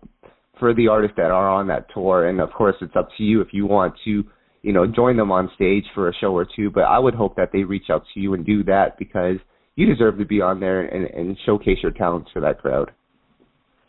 for 0.59 0.73
the 0.73 0.87
artists 0.87 1.15
that 1.17 1.31
are 1.31 1.49
on 1.49 1.67
that 1.67 1.87
tour, 1.93 2.27
and 2.27 2.41
of 2.41 2.51
course 2.51 2.75
it's 2.81 2.95
up 2.95 3.09
to 3.17 3.23
you 3.23 3.41
if 3.41 3.49
you 3.51 3.65
want 3.65 3.93
to, 4.05 4.23
you 4.61 4.73
know, 4.73 4.85
join 4.85 5.17
them 5.17 5.31
on 5.31 5.49
stage 5.55 5.85
for 5.93 6.09
a 6.09 6.13
show 6.13 6.35
or 6.35 6.45
two. 6.55 6.69
But 6.69 6.81
I 6.81 6.99
would 6.99 7.15
hope 7.15 7.35
that 7.37 7.51
they 7.51 7.63
reach 7.63 7.89
out 7.89 8.03
to 8.13 8.19
you 8.19 8.33
and 8.33 8.45
do 8.45 8.63
that 8.65 8.97
because 8.97 9.37
you 9.75 9.85
deserve 9.85 10.17
to 10.17 10.25
be 10.25 10.41
on 10.41 10.59
there 10.59 10.81
and, 10.81 11.05
and 11.05 11.37
showcase 11.45 11.77
your 11.81 11.91
talents 11.91 12.29
for 12.33 12.41
that 12.41 12.59
crowd. 12.59 12.91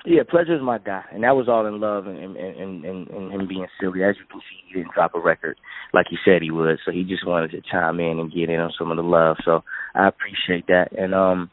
Yeah, 0.07 0.23
Pleasure's 0.29 0.63
my 0.63 0.79
guy, 0.79 1.03
and 1.13 1.25
that 1.25 1.37
was 1.37 1.47
all 1.47 1.67
in 1.67 1.79
love 1.79 2.07
and 2.07 2.19
and, 2.19 2.37
and 2.37 2.85
and 2.85 3.09
and 3.09 3.33
him 3.33 3.47
being 3.47 3.67
silly. 3.79 4.03
As 4.03 4.15
you 4.19 4.25
can 4.31 4.41
see, 4.41 4.57
he 4.67 4.79
didn't 4.79 4.95
drop 4.95 5.15
a 5.15 5.21
record 5.21 5.59
like 5.93 6.07
he 6.09 6.17
said 6.25 6.41
he 6.41 6.51
would, 6.51 6.79
so 6.87 6.91
he 6.91 7.05
just 7.05 7.27
wanted 7.27 7.51
to 7.51 7.61
chime 7.71 8.01
in 8.01 8.19
and 8.19 8.33
get 8.33 8.49
in 8.49 8.61
on 8.61 8.73
some 8.79 8.91
of 8.91 8.97
the 8.97 9.03
love. 9.03 9.37
So 9.45 9.63
I 9.95 10.09
appreciate 10.09 10.69
that, 10.69 10.97
and 10.97 11.15
um, 11.15 11.51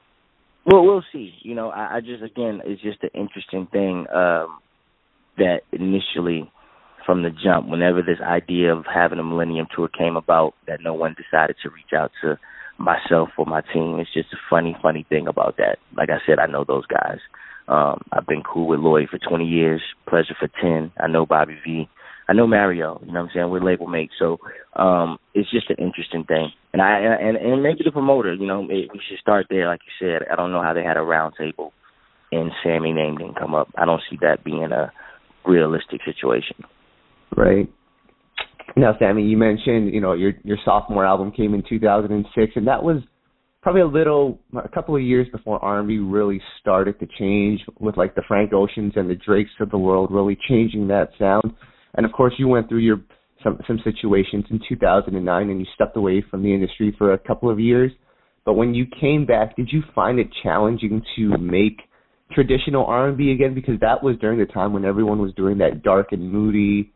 well, 0.66 0.86
we'll 0.86 1.04
see. 1.12 1.34
You 1.42 1.56
know, 1.56 1.70
I, 1.72 1.98
I 1.98 2.00
just 2.00 2.24
again, 2.24 2.62
it's 2.64 2.82
just 2.82 3.04
an 3.04 3.10
interesting 3.14 3.68
thing 3.70 4.06
um 4.14 4.60
that 5.38 5.60
initially, 5.74 6.50
from 7.08 7.24
the 7.24 7.32
jump, 7.32 7.68
whenever 7.68 8.04
this 8.04 8.20
idea 8.22 8.76
of 8.76 8.86
having 8.86 9.18
a 9.18 9.24
Millennium 9.24 9.66
Tour 9.74 9.88
came 9.88 10.16
about, 10.16 10.54
that 10.68 10.82
no 10.84 10.94
one 10.94 11.16
decided 11.16 11.56
to 11.64 11.70
reach 11.72 11.94
out 11.96 12.12
to 12.22 12.38
myself 12.78 13.30
or 13.38 13.46
my 13.48 13.62
team. 13.74 13.98
It's 13.98 14.14
just 14.14 14.34
a 14.34 14.38
funny, 14.50 14.78
funny 14.84 15.06
thing 15.10 15.26
about 15.26 15.58
that. 15.58 15.78
Like 15.96 16.10
I 16.10 16.20
said, 16.28 16.38
I 16.38 16.46
know 16.46 16.66
those 16.68 16.86
guys. 16.86 17.18
Um, 17.68 18.02
I've 18.12 18.28
been 18.28 18.44
cool 18.44 18.68
with 18.68 18.82
Lloyd 18.82 19.08
for 19.10 19.18
20 19.18 19.46
years, 19.46 19.82
Pleasure 20.08 20.36
for 20.38 20.50
10. 20.62 20.92
I 21.00 21.08
know 21.08 21.26
Bobby 21.26 21.58
V. 21.66 21.90
I 22.30 22.34
know 22.34 22.46
Mario. 22.46 23.00
You 23.06 23.14
know 23.14 23.22
what 23.22 23.30
I'm 23.30 23.32
saying? 23.34 23.50
We're 23.50 23.64
label 23.64 23.88
mates, 23.88 24.14
so 24.20 24.38
um, 24.76 25.18
it's 25.34 25.50
just 25.50 25.70
an 25.70 25.78
interesting 25.80 26.26
thing. 26.26 26.50
And 26.74 26.82
I 26.82 27.00
and 27.00 27.38
and 27.38 27.64
maybe 27.64 27.86
the 27.86 27.92
promoter. 27.92 28.34
You 28.34 28.46
know, 28.46 28.64
it, 28.64 28.92
we 28.92 29.00
should 29.08 29.20
start 29.22 29.48
there, 29.50 29.68
like 29.68 29.80
you 29.86 30.08
said. 30.08 30.28
I 30.30 30.36
don't 30.36 30.52
know 30.52 30.62
how 30.62 30.74
they 30.74 30.84
had 30.84 30.98
a 30.98 31.02
round 31.02 31.36
table 31.38 31.72
and 32.32 32.52
Sammie 32.64 32.94
name 32.94 33.18
didn't 33.18 33.40
come 33.40 33.56
up. 33.56 33.70
I 33.78 33.86
don't 33.86 34.02
see 34.10 34.18
that 34.22 34.44
being 34.44 34.64
a 34.64 34.92
realistic 35.46 36.02
situation. 36.04 36.58
Right. 37.36 37.72
Now, 38.76 38.94
Sammie, 39.00 39.24
you 39.24 39.38
mentioned 39.38 39.94
you 39.94 40.02
know 40.02 40.14
your 40.14 40.34
your 40.44 40.58
sophomore 40.64 41.06
album 41.06 41.32
came 41.32 41.54
in 41.54 41.64
2006, 41.68 42.52
and 42.56 42.68
that 42.68 42.84
was 42.84 43.02
probably 43.62 43.82
a 43.82 43.88
little 43.88 44.40
a 44.64 44.70
couple 44.70 44.96
of 44.96 45.02
years 45.02 45.28
before 45.32 45.64
R&B 45.64 45.98
really 45.98 46.40
started 46.62 47.00
to 47.00 47.08
change 47.20 47.60
with 47.80 47.98
like 47.98 48.16
the 48.16 48.22
Frank 48.28 48.54
Oceans 48.54 48.94
and 48.96 49.10
the 49.10 49.16
Drakes 49.16 49.50
of 49.60 49.72
the 49.72 49.78
world 49.78 50.12
really 50.12 50.38
changing 50.48 50.88
that 50.88 51.10
sound. 51.18 51.54
And 51.96 52.06
of 52.06 52.12
course, 52.12 52.34
you 52.38 52.48
went 52.48 52.70
through 52.70 52.80
your 52.80 53.02
some 53.44 53.60
some 53.68 53.80
situations 53.84 54.46
in 54.50 54.62
2009 54.70 55.50
and 55.50 55.60
you 55.60 55.66
stepped 55.74 55.98
away 55.98 56.24
from 56.30 56.44
the 56.44 56.54
industry 56.54 56.96
for 56.98 57.14
a 57.14 57.18
couple 57.18 57.50
of 57.50 57.60
years. 57.60 57.92
But 58.46 58.54
when 58.54 58.74
you 58.74 58.86
came 59.02 59.26
back, 59.26 59.56
did 59.56 59.70
you 59.72 59.84
find 59.94 60.20
it 60.20 60.28
challenging 60.44 61.02
to 61.18 61.38
make 61.38 61.82
traditional 62.32 62.86
R&B 62.86 63.32
again 63.32 63.54
because 63.54 63.80
that 63.82 64.04
was 64.04 64.18
during 64.20 64.40
the 64.40 64.46
time 64.46 64.72
when 64.72 64.86
everyone 64.86 65.20
was 65.20 65.34
doing 65.34 65.58
that 65.58 65.84
dark 65.84 66.12
and 66.12 66.32
moody 66.32 66.92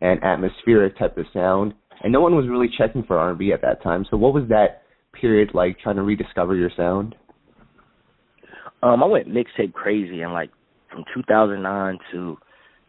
and 0.00 0.22
atmospheric 0.22 0.98
type 0.98 1.16
of 1.16 1.26
sound 1.32 1.74
and 2.02 2.12
no 2.12 2.20
one 2.20 2.34
was 2.34 2.46
really 2.48 2.68
checking 2.76 3.02
for 3.04 3.18
R&B 3.18 3.52
at 3.52 3.62
that 3.62 3.82
time. 3.82 4.04
So 4.10 4.16
what 4.16 4.34
was 4.34 4.44
that 4.48 4.82
period 5.18 5.50
like 5.54 5.78
trying 5.78 5.96
to 5.96 6.02
rediscover 6.02 6.54
your 6.54 6.70
sound? 6.76 7.14
Um, 8.82 9.02
I 9.02 9.06
went 9.06 9.28
mixtape 9.28 9.72
crazy 9.72 10.20
and 10.20 10.32
like 10.32 10.50
from 10.90 11.04
2009 11.14 11.98
to 12.12 12.36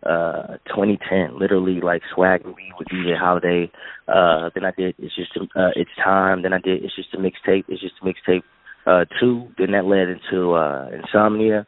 uh 0.06 0.58
2010 0.68 1.40
literally 1.40 1.82
like 1.82 2.02
swag 2.14 2.46
me 2.46 2.72
with 2.78 2.88
DJ 2.90 3.18
Holiday 3.18 3.72
uh 4.08 4.52
then 4.54 4.64
I 4.64 4.72
did 4.78 4.94
it's 5.00 5.16
just 5.16 5.32
uh 5.36 5.70
it's 5.76 5.90
time 6.04 6.44
then 6.44 6.54
I 6.54 6.60
did 6.60 6.84
it's 6.84 6.96
just 6.96 7.14
a 7.16 7.18
mixtape 7.18 7.64
it's 7.70 7.82
just 7.82 7.96
a 8.04 8.06
mixtape 8.06 8.44
uh 8.86 9.06
two 9.20 9.48
then 9.58 9.72
that 9.72 9.86
led 9.86 10.10
into 10.10 10.54
uh 10.54 10.90
insomnia 10.94 11.66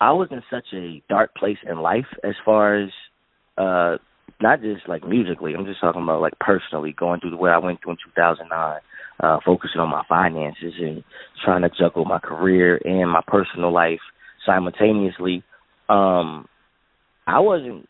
I 0.00 0.10
was 0.12 0.28
in 0.32 0.42
such 0.50 0.64
a 0.74 1.00
dark 1.08 1.36
place 1.36 1.58
in 1.68 1.78
life 1.78 2.06
as 2.24 2.34
far 2.44 2.82
as 2.82 2.90
uh 3.56 3.98
not 4.40 4.60
just 4.60 4.88
like 4.88 5.06
musically 5.06 5.54
I'm 5.54 5.66
just 5.66 5.80
talking 5.80 6.02
about 6.02 6.20
like 6.20 6.38
personally 6.40 6.94
going 6.98 7.20
through 7.20 7.30
the 7.30 7.36
way 7.36 7.50
I 7.50 7.58
went 7.58 7.80
through 7.82 7.92
in 7.92 7.98
2009 8.14 8.80
uh, 9.20 9.38
focusing 9.44 9.80
on 9.80 9.88
my 9.88 10.02
finances 10.08 10.74
and 10.80 11.02
trying 11.44 11.62
to 11.62 11.70
juggle 11.70 12.04
my 12.04 12.18
career 12.18 12.80
and 12.84 13.10
my 13.10 13.22
personal 13.26 13.72
life 13.72 14.00
simultaneously. 14.44 15.42
Um, 15.88 16.46
I 17.26 17.40
wasn't 17.40 17.88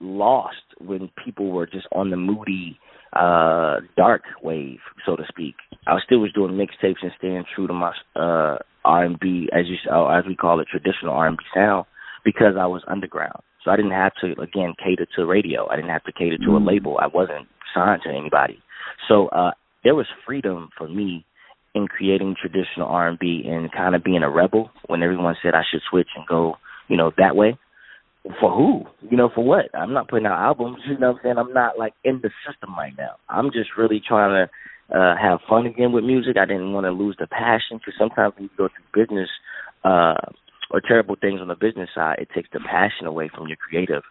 lost 0.00 0.56
when 0.80 1.10
people 1.24 1.50
were 1.50 1.66
just 1.66 1.86
on 1.92 2.10
the 2.10 2.16
moody, 2.16 2.78
uh, 3.12 3.80
dark 3.96 4.22
wave, 4.42 4.80
so 5.06 5.16
to 5.16 5.24
speak. 5.28 5.54
I 5.86 5.98
still 6.04 6.18
was 6.18 6.32
doing 6.32 6.52
mixtapes 6.52 7.02
and 7.02 7.12
staying 7.18 7.44
true 7.54 7.66
to 7.66 7.72
my 7.72 7.92
uh, 8.16 8.58
R&B, 8.84 9.48
as 9.52 9.66
you 9.66 9.76
as 10.10 10.24
we 10.26 10.34
call 10.34 10.60
it, 10.60 10.68
traditional 10.68 11.12
R&B 11.12 11.36
sound, 11.54 11.86
because 12.24 12.54
I 12.58 12.66
was 12.66 12.82
underground. 12.88 13.42
So 13.64 13.70
I 13.70 13.76
didn't 13.76 13.92
have 13.92 14.12
to 14.22 14.32
again 14.40 14.74
cater 14.82 15.06
to 15.16 15.26
radio. 15.26 15.68
I 15.68 15.76
didn't 15.76 15.90
have 15.90 16.04
to 16.04 16.12
cater 16.12 16.38
to 16.38 16.56
a 16.56 16.60
mm. 16.60 16.66
label. 16.66 16.98
I 17.00 17.06
wasn't 17.06 17.46
signed 17.74 18.02
to 18.04 18.10
anybody. 18.10 18.58
So 19.08 19.28
uh, 19.28 19.52
there 19.84 19.94
was 19.94 20.06
freedom 20.26 20.70
for 20.76 20.88
me 20.88 21.24
in 21.74 21.88
creating 21.88 22.36
traditional 22.40 22.86
R&B 22.86 23.44
and 23.46 23.72
kind 23.72 23.94
of 23.94 24.04
being 24.04 24.22
a 24.22 24.30
rebel 24.30 24.70
when 24.88 25.02
everyone 25.02 25.36
said 25.42 25.54
I 25.54 25.62
should 25.70 25.80
switch 25.88 26.08
and 26.16 26.26
go, 26.26 26.56
you 26.88 26.96
know, 26.96 27.12
that 27.16 27.34
way. 27.34 27.58
For 28.38 28.54
who? 28.54 28.84
You 29.10 29.16
know, 29.16 29.30
for 29.34 29.44
what? 29.44 29.74
I'm 29.74 29.92
not 29.92 30.08
putting 30.08 30.26
out 30.26 30.38
albums, 30.38 30.78
you 30.86 30.98
know 30.98 31.12
what 31.12 31.16
I'm 31.16 31.20
saying? 31.24 31.38
I'm 31.38 31.52
not 31.52 31.78
like 31.78 31.94
in 32.04 32.20
the 32.22 32.30
system 32.46 32.74
right 32.76 32.92
now. 32.96 33.16
I'm 33.28 33.50
just 33.50 33.70
really 33.76 34.00
trying 34.06 34.46
to 34.46 34.96
uh 34.96 35.16
have 35.20 35.40
fun 35.48 35.66
again 35.66 35.92
with 35.92 36.04
music. 36.04 36.36
I 36.36 36.44
didn't 36.44 36.72
want 36.72 36.84
to 36.84 36.92
lose 36.92 37.16
the 37.18 37.26
passion 37.26 37.78
because 37.78 37.94
sometimes 37.98 38.34
when 38.36 38.44
you 38.44 38.50
go 38.56 38.68
through 38.68 39.06
business 39.06 39.28
uh 39.82 40.14
or 40.72 40.80
terrible 40.80 41.16
things 41.20 41.40
on 41.40 41.48
the 41.48 41.54
business 41.54 41.90
side, 41.94 42.16
it 42.18 42.28
takes 42.34 42.48
the 42.52 42.60
passion 42.60 43.06
away 43.06 43.30
from 43.32 43.46
your 43.46 43.56
creative. 43.56 44.02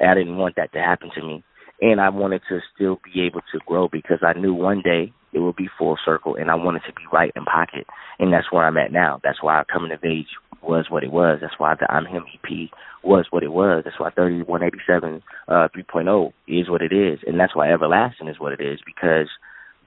I 0.00 0.14
didn't 0.14 0.36
want 0.36 0.56
that 0.56 0.72
to 0.72 0.78
happen 0.78 1.10
to 1.14 1.22
me 1.22 1.44
and 1.80 2.00
I 2.00 2.08
wanted 2.10 2.42
to 2.48 2.60
still 2.74 3.00
be 3.04 3.22
able 3.22 3.40
to 3.52 3.58
grow 3.66 3.88
because 3.90 4.18
I 4.22 4.38
knew 4.38 4.54
one 4.54 4.82
day 4.82 5.12
it 5.32 5.38
would 5.38 5.56
be 5.56 5.68
full 5.78 5.96
circle, 6.04 6.34
and 6.34 6.50
I 6.50 6.56
wanted 6.56 6.82
to 6.86 6.92
be 6.92 7.02
right 7.12 7.32
in 7.36 7.44
pocket, 7.44 7.86
and 8.18 8.32
that's 8.32 8.50
where 8.50 8.64
I'm 8.66 8.76
at 8.76 8.92
now. 8.92 9.20
That's 9.22 9.42
why 9.42 9.62
coming 9.72 9.92
of 9.92 10.04
age 10.04 10.26
was 10.60 10.86
what 10.90 11.04
it 11.04 11.12
was. 11.12 11.38
That's 11.40 11.58
why 11.58 11.74
the 11.78 11.90
I'm 11.90 12.04
Him 12.04 12.24
EP 12.34 12.68
was 13.02 13.26
what 13.30 13.44
it 13.44 13.52
was. 13.52 13.82
That's 13.84 13.98
why 13.98 14.10
3187 14.10 15.22
uh, 15.48 15.68
3.0 15.74 16.32
is 16.48 16.68
what 16.68 16.82
it 16.82 16.92
is, 16.92 17.20
and 17.26 17.38
that's 17.38 17.54
why 17.54 17.72
Everlasting 17.72 18.28
is 18.28 18.40
what 18.40 18.52
it 18.52 18.60
is 18.60 18.80
because 18.84 19.28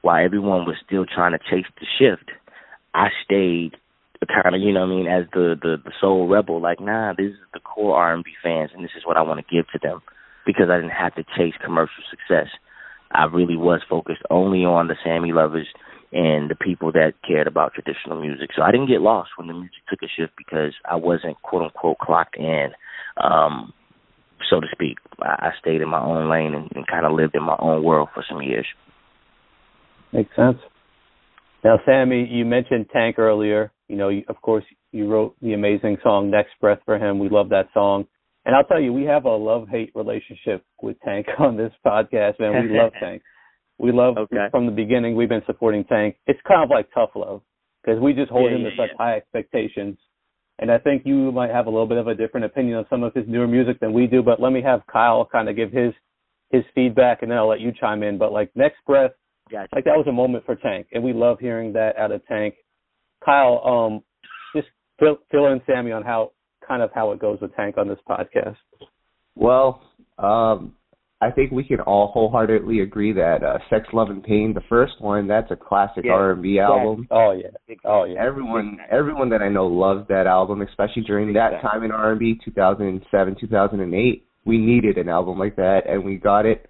while 0.01 0.24
everyone 0.24 0.65
was 0.65 0.76
still 0.86 1.05
trying 1.05 1.34
to 1.34 1.39
chase 1.39 1.69
the 1.80 1.86
shift, 1.99 2.32
I 2.93 3.09
stayed 3.24 3.76
kind 4.26 4.55
of 4.55 4.61
you 4.61 4.74
know 4.74 4.82
what 4.82 4.93
I 4.93 4.95
mean 4.95 5.07
as 5.07 5.26
the 5.34 5.55
the 5.59 5.78
the 5.84 5.91
soul 5.99 6.28
rebel. 6.28 6.61
Like 6.61 6.80
nah, 6.80 7.13
this 7.13 7.32
is 7.32 7.39
the 7.53 7.59
core 7.59 7.95
R&B 7.95 8.32
fans, 8.43 8.71
and 8.74 8.84
this 8.84 8.91
is 8.97 9.05
what 9.05 9.17
I 9.17 9.21
want 9.21 9.45
to 9.45 9.55
give 9.55 9.65
to 9.74 9.80
them 9.82 10.01
because 10.45 10.67
I 10.69 10.76
didn't 10.76 10.91
have 10.91 11.15
to 11.15 11.24
chase 11.38 11.53
commercial 11.63 12.03
success. 12.09 12.47
I 13.11 13.26
really 13.26 13.57
was 13.57 13.82
focused 13.89 14.21
only 14.30 14.65
on 14.65 14.88
the 14.88 14.95
Sammie 15.03 15.34
lovers 15.34 15.67
and 16.11 16.49
the 16.49 16.55
people 16.55 16.91
that 16.91 17.13
cared 17.28 17.47
about 17.47 17.74
traditional 17.74 18.19
music. 18.19 18.51
So 18.55 18.61
I 18.61 18.71
didn't 18.71 18.88
get 18.88 19.01
lost 19.01 19.32
when 19.38 19.47
the 19.47 19.53
music 19.53 19.82
took 19.89 19.99
a 20.03 20.07
shift 20.07 20.34
because 20.38 20.74
I 20.86 20.95
wasn't 20.95 21.41
quote 21.41 21.63
unquote 21.63 21.97
clocked 21.97 22.38
in, 22.38 22.69
um, 23.21 23.74
so 24.49 24.59
to 24.59 24.67
speak. 24.71 24.97
I, 25.19 25.47
I 25.47 25.51
stayed 25.59 25.82
in 25.82 25.89
my 25.89 26.01
own 26.01 26.30
lane 26.30 26.53
and, 26.53 26.71
and 26.76 26.88
kind 26.88 27.05
of 27.05 27.13
lived 27.13 27.36
in 27.36 27.43
my 27.43 27.55
own 27.59 27.84
world 27.84 28.09
for 28.13 28.24
some 28.30 28.41
years. 28.41 28.67
Makes 30.11 30.36
sense. 30.36 30.57
Now, 31.63 31.80
Sammie, 31.86 32.28
you 32.30 32.45
mentioned 32.45 32.88
Tank 32.93 33.17
earlier. 33.17 33.71
You 33.88 33.98
know, 33.98 34.10
of 34.28 34.42
course, 34.42 34.64
you 34.92 35.08
wrote 35.08 35.36
the 35.42 35.54
amazing 35.54 35.98
song 36.04 36.30
"Next 36.30 36.52
Breath" 36.62 36.80
for 36.86 36.98
him. 36.98 37.20
We 37.20 37.30
love 37.30 37.50
that 37.50 37.68
song. 37.74 38.06
And 38.46 38.56
I'll 38.56 38.64
tell 38.66 38.82
you, 38.82 38.92
we 38.92 39.04
have 39.06 39.26
a 39.26 39.30
love 39.30 39.68
hate 39.70 39.92
relationship 39.96 40.66
with 40.82 40.98
Tank 41.02 41.28
on 41.40 41.58
this 41.58 41.72
podcast, 41.86 42.40
man. 42.40 42.70
We 42.70 42.78
love 42.78 42.92
Tank. 43.00 43.22
We 43.78 43.92
love 43.92 44.18
okay. 44.18 44.48
from 44.52 44.66
the 44.66 44.72
beginning. 44.72 45.16
We've 45.16 45.30
been 45.30 45.44
supporting 45.46 45.84
Tank. 45.86 46.18
It's 46.28 46.40
kind 46.48 46.64
of 46.64 46.70
like 46.70 46.88
tough 46.94 47.12
love 47.16 47.42
because 47.84 48.02
we 48.02 48.14
just 48.14 48.32
hold 48.32 48.52
yeah, 48.52 48.58
him 48.58 48.64
yeah, 48.64 48.70
to 48.70 48.76
such 48.76 48.90
yeah. 48.92 49.06
high 49.06 49.16
expectations. 49.16 49.98
And 50.60 50.72
I 50.72 50.78
think 50.78 51.04
you 51.06 51.32
might 51.32 51.50
have 51.50 51.66
a 51.66 51.70
little 51.70 51.88
bit 51.88 51.98
of 51.98 52.08
a 52.08 52.16
different 52.16 52.46
opinion 52.46 52.78
on 52.78 52.86
some 52.90 53.04
of 53.04 53.14
his 53.14 53.26
newer 53.28 53.48
music 53.48 53.80
than 53.80 53.92
we 53.92 54.08
do. 54.08 54.22
But 54.22 54.40
let 54.40 54.52
me 54.52 54.62
have 54.62 54.82
Kyle 54.92 55.28
kind 55.32 55.50
of 55.50 55.56
give 55.56 55.72
his 55.72 55.94
his 56.52 56.64
feedback, 56.76 57.24
and 57.24 57.32
then 57.32 57.38
I'll 57.40 57.50
let 57.50 57.60
you 57.60 57.72
chime 57.78 58.04
in. 58.04 58.20
But 58.20 58.32
like 58.32 58.52
next 58.56 58.78
breath, 58.86 59.12
gotcha. 59.52 59.70
like 59.74 59.86
that 59.86 59.98
was 59.98 60.06
a 60.08 60.12
moment 60.12 60.46
for 60.46 60.56
Tank, 60.56 60.88
and 60.94 61.04
we 61.04 61.12
love 61.12 61.40
hearing 61.40 61.74
that 61.74 61.98
out 61.98 62.12
of 62.12 62.26
Tank. 62.28 62.56
Kyle, 63.24 63.61
um, 63.65 64.03
just 64.55 64.67
fill, 64.99 65.17
fill 65.32 65.47
in 65.47 65.61
Sammie 65.67 65.91
on 65.91 66.03
how 66.03 66.32
kind 66.67 66.82
of 66.82 66.89
how 66.93 67.11
it 67.11 67.19
goes 67.19 67.39
with 67.41 67.55
Tank 67.55 67.78
on 67.78 67.88
this 67.88 67.99
podcast. 68.07 68.55
Well, 69.36 69.82
um, 70.17 70.74
I 71.24 71.32
think 71.32 71.51
we 71.51 71.63
can 71.63 71.80
all 71.80 72.07
wholeheartedly 72.07 72.82
agree 72.82 73.13
that 73.13 73.43
uh, 73.43 73.57
"Sex, 73.69 73.88
Love, 73.93 74.09
and 74.09 74.21
Pain," 74.21 74.53
the 74.53 74.61
first 74.67 74.99
one, 74.99 75.28
that's 75.28 75.49
a 75.51 75.55
classic 75.55 76.03
yeah. 76.05 76.11
R&B 76.11 76.59
album. 76.59 77.07
Oh 77.11 77.32
yeah, 77.32 77.76
oh 77.86 78.03
yeah. 78.03 78.21
Everyone, 78.21 78.78
everyone 78.91 79.30
that 79.30 79.41
I 79.41 79.47
know 79.47 79.67
loves 79.67 80.07
that 80.09 80.28
album, 80.28 80.61
especially 80.61 81.03
during 81.03 81.34
that 81.34 81.61
time 81.61 81.84
in 81.84 81.91
R&B, 81.91 82.39
2007, 82.43 83.36
2008. 83.39 84.28
We 84.45 84.57
needed 84.57 84.97
an 84.97 85.07
album 85.07 85.39
like 85.39 85.55
that, 85.55 85.84
and 85.88 86.03
we 86.03 86.17
got 86.17 86.45
it. 86.45 86.69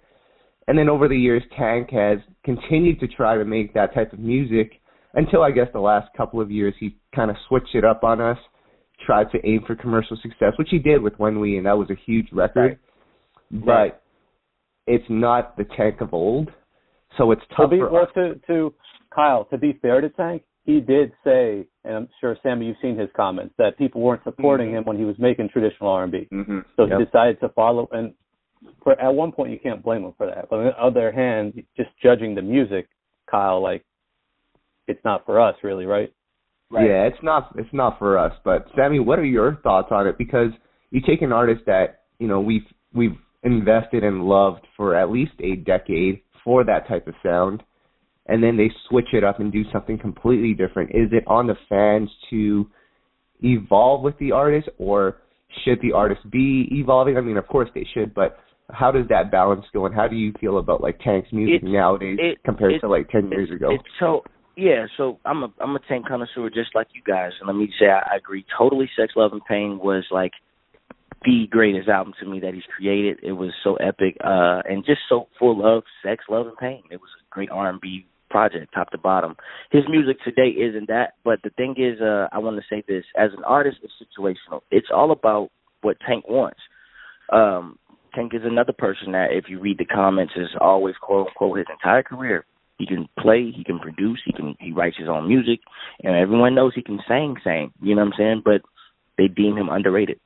And 0.68 0.78
then 0.78 0.88
over 0.88 1.08
the 1.08 1.18
years, 1.18 1.42
Tank 1.58 1.90
has 1.90 2.18
continued 2.44 3.00
to 3.00 3.08
try 3.08 3.36
to 3.36 3.44
make 3.44 3.74
that 3.74 3.92
type 3.92 4.12
of 4.12 4.20
music 4.20 4.80
until 5.14 5.42
I 5.42 5.50
guess 5.50 5.68
the 5.72 5.80
last 5.80 6.08
couple 6.16 6.40
of 6.40 6.50
years 6.50 6.74
he 6.78 6.96
kind 7.14 7.30
of 7.30 7.36
switched 7.48 7.74
it 7.74 7.84
up 7.84 8.04
on 8.04 8.20
us 8.20 8.38
tried 9.04 9.30
to 9.32 9.46
aim 9.46 9.62
for 9.66 9.74
commercial 9.74 10.16
success, 10.22 10.52
which 10.58 10.68
he 10.70 10.78
did 10.78 11.02
with 11.02 11.14
When 11.18 11.40
We, 11.40 11.56
and 11.56 11.66
that 11.66 11.76
was 11.76 11.90
a 11.90 11.96
huge 12.06 12.28
record. 12.32 12.78
Right. 13.50 13.64
But 13.64 13.66
right. 13.66 13.94
it's 14.86 15.04
not 15.08 15.56
the 15.56 15.64
Tank 15.76 16.00
of 16.00 16.14
old, 16.14 16.50
so 17.18 17.30
it's 17.30 17.42
tough. 17.56 17.70
To 17.70 17.76
be, 17.76 17.78
for 17.78 17.90
well, 17.90 18.06
to 18.14 18.34
to 18.46 18.74
Kyle, 19.14 19.44
to 19.46 19.58
be 19.58 19.78
fair 19.80 20.00
to 20.00 20.08
Tank, 20.10 20.42
he 20.64 20.80
did 20.80 21.12
say, 21.22 21.66
and 21.84 21.94
I'm 21.94 22.08
sure 22.20 22.36
Sammie, 22.42 22.66
you've 22.66 22.76
seen 22.80 22.98
his 22.98 23.10
comments 23.14 23.54
that 23.58 23.76
people 23.76 24.00
weren't 24.00 24.24
supporting 24.24 24.68
mm-hmm. 24.68 24.78
him 24.78 24.84
when 24.84 24.96
he 24.96 25.04
was 25.04 25.16
making 25.18 25.50
traditional 25.50 25.90
R&B. 25.90 26.26
Mm-hmm. 26.32 26.60
So 26.76 26.86
yep. 26.86 26.98
he 26.98 27.04
decided 27.04 27.38
to 27.40 27.50
follow. 27.50 27.86
And 27.92 28.14
for, 28.82 28.98
at 28.98 29.14
one 29.14 29.30
point, 29.30 29.52
you 29.52 29.58
can't 29.62 29.82
blame 29.82 30.04
him 30.04 30.14
for 30.16 30.26
that. 30.26 30.48
But 30.48 30.56
on 30.56 30.64
the 30.64 30.82
other 30.82 31.12
hand, 31.12 31.62
just 31.76 31.90
judging 32.02 32.34
the 32.34 32.40
music, 32.40 32.88
Kyle, 33.30 33.62
like 33.62 33.84
it's 34.86 35.04
not 35.04 35.24
for 35.26 35.40
us, 35.40 35.56
really, 35.62 35.86
right? 35.86 36.12
Right. 36.70 36.88
Yeah, 36.88 37.02
it's 37.04 37.22
not 37.22 37.54
it's 37.56 37.72
not 37.72 37.98
for 37.98 38.18
us. 38.18 38.32
But 38.44 38.66
Sammie, 38.76 38.98
what 38.98 39.18
are 39.18 39.24
your 39.24 39.56
thoughts 39.62 39.88
on 39.90 40.06
it? 40.06 40.18
Because 40.18 40.50
you 40.90 41.00
take 41.06 41.22
an 41.22 41.32
artist 41.32 41.62
that 41.66 42.02
you 42.18 42.26
know 42.26 42.40
we've 42.40 42.66
we've 42.94 43.16
invested 43.42 44.02
and 44.02 44.24
loved 44.24 44.66
for 44.76 44.96
at 44.96 45.10
least 45.10 45.32
a 45.40 45.56
decade 45.56 46.20
for 46.42 46.64
that 46.64 46.88
type 46.88 47.06
of 47.06 47.14
sound, 47.22 47.62
and 48.26 48.42
then 48.42 48.56
they 48.56 48.70
switch 48.88 49.08
it 49.12 49.22
up 49.22 49.40
and 49.40 49.52
do 49.52 49.62
something 49.72 49.98
completely 49.98 50.54
different. 50.54 50.90
Is 50.90 51.08
it 51.12 51.24
on 51.26 51.46
the 51.46 51.56
fans 51.68 52.10
to 52.30 52.66
evolve 53.42 54.02
with 54.02 54.18
the 54.18 54.32
artist, 54.32 54.68
or 54.78 55.18
should 55.64 55.80
the 55.82 55.92
artist 55.92 56.28
be 56.30 56.68
evolving? 56.72 57.16
I 57.16 57.20
mean, 57.20 57.36
of 57.36 57.46
course 57.46 57.68
they 57.74 57.86
should, 57.94 58.14
but 58.14 58.38
how 58.70 58.90
does 58.90 59.06
that 59.10 59.30
balance 59.30 59.64
go, 59.72 59.86
and 59.86 59.94
how 59.94 60.08
do 60.08 60.16
you 60.16 60.32
feel 60.40 60.58
about 60.58 60.80
like 60.80 60.98
Tank's 61.00 61.32
music 61.32 61.62
it's, 61.62 61.72
nowadays 61.72 62.18
it, 62.20 62.42
compared 62.44 62.72
it, 62.72 62.80
to 62.80 62.88
like 62.88 63.08
ten 63.10 63.30
years 63.30 63.50
ago? 63.50 63.70
It's 63.70 63.84
so 64.00 64.22
yeah, 64.56 64.86
so 64.96 65.18
I'm 65.24 65.42
a 65.42 65.52
I'm 65.60 65.76
a 65.76 65.80
Tank 65.88 66.06
connoisseur 66.06 66.48
just 66.50 66.74
like 66.74 66.88
you 66.94 67.02
guys, 67.06 67.32
and 67.40 67.46
let 67.46 67.56
me 67.56 67.72
say 67.78 67.86
I, 67.86 68.14
I 68.14 68.16
agree 68.16 68.44
totally. 68.56 68.88
Sex, 68.96 69.12
Love, 69.16 69.32
and 69.32 69.44
Pain 69.44 69.78
was 69.82 70.04
like 70.10 70.32
the 71.24 71.46
greatest 71.50 71.88
album 71.88 72.14
to 72.20 72.26
me 72.26 72.40
that 72.40 72.54
he's 72.54 72.64
created. 72.76 73.18
It 73.22 73.32
was 73.32 73.52
so 73.62 73.76
epic, 73.76 74.16
uh, 74.22 74.62
and 74.68 74.84
just 74.84 75.00
so 75.08 75.28
full 75.38 75.64
of 75.64 75.84
sex, 76.04 76.24
love, 76.28 76.46
and 76.46 76.56
pain. 76.56 76.82
It 76.90 77.00
was 77.00 77.10
a 77.20 77.34
great 77.34 77.50
R 77.50 77.68
and 77.68 77.80
B 77.80 78.06
project, 78.30 78.74
top 78.74 78.90
to 78.90 78.98
bottom. 78.98 79.36
His 79.70 79.84
music 79.88 80.18
today 80.24 80.48
isn't 80.48 80.88
that, 80.88 81.14
but 81.24 81.40
the 81.42 81.50
thing 81.50 81.74
is, 81.78 82.00
uh, 82.00 82.28
I 82.32 82.38
want 82.38 82.56
to 82.56 82.62
say 82.68 82.82
this: 82.86 83.04
as 83.16 83.30
an 83.36 83.44
artist, 83.44 83.78
it's 83.82 83.92
situational. 84.00 84.60
It's 84.70 84.88
all 84.94 85.10
about 85.10 85.50
what 85.82 85.96
Tank 86.06 86.28
wants. 86.28 86.60
Um, 87.32 87.78
Tank 88.14 88.32
is 88.34 88.42
another 88.44 88.72
person 88.72 89.12
that, 89.12 89.28
if 89.32 89.44
you 89.48 89.58
read 89.60 89.78
the 89.78 89.84
comments, 89.84 90.34
is 90.36 90.48
always 90.60 90.94
quote 91.00 91.28
unquote 91.28 91.58
his 91.58 91.66
entire 91.70 92.02
career 92.02 92.44
he 92.78 92.86
can 92.86 93.08
play, 93.18 93.52
he 93.54 93.64
can 93.64 93.78
produce, 93.78 94.20
he 94.24 94.32
can 94.32 94.56
he 94.58 94.72
writes 94.72 94.96
his 94.98 95.08
own 95.08 95.28
music, 95.28 95.60
and 96.02 96.16
everyone 96.16 96.54
knows 96.54 96.72
he 96.74 96.82
can 96.82 97.00
sing, 97.06 97.36
sing. 97.44 97.72
You 97.80 97.94
know 97.94 98.02
what 98.02 98.14
I'm 98.14 98.18
saying? 98.18 98.42
But 98.44 98.62
they 99.16 99.28
deem 99.28 99.56
him 99.56 99.68
underrated. 99.68 100.18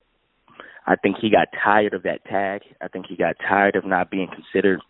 I 0.86 0.96
think 0.96 1.16
he 1.20 1.30
got 1.30 1.49
tired 1.62 1.92
of 1.92 2.05
that 2.05 2.24
tag. 2.24 2.62
I 2.80 2.88
think 2.88 3.07
he 3.09 3.16
got 3.16 3.36
tired 3.46 3.76
of 3.76 3.84
not 3.84 4.11
being 4.11 4.28
considered 4.28 4.80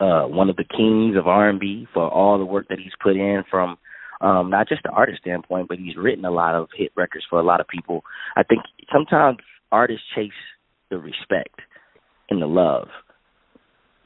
uh 0.00 0.24
one 0.24 0.50
of 0.50 0.56
the 0.56 0.64
kings 0.64 1.16
of 1.16 1.28
R&B 1.28 1.86
for 1.92 2.08
all 2.08 2.38
the 2.38 2.44
work 2.44 2.66
that 2.68 2.78
he's 2.78 2.92
put 3.00 3.14
in 3.14 3.44
from 3.48 3.76
um 4.20 4.50
not 4.50 4.68
just 4.68 4.82
the 4.82 4.90
artist 4.90 5.20
standpoint, 5.20 5.68
but 5.68 5.78
he's 5.78 5.96
written 5.96 6.24
a 6.24 6.30
lot 6.30 6.54
of 6.54 6.68
hit 6.76 6.90
records 6.96 7.24
for 7.30 7.38
a 7.38 7.44
lot 7.44 7.60
of 7.60 7.68
people. 7.68 8.02
I 8.36 8.42
think 8.42 8.62
sometimes 8.92 9.38
artists 9.70 10.04
chase 10.14 10.30
the 10.90 10.98
respect 10.98 11.60
and 12.28 12.42
the 12.42 12.46
love. 12.46 12.88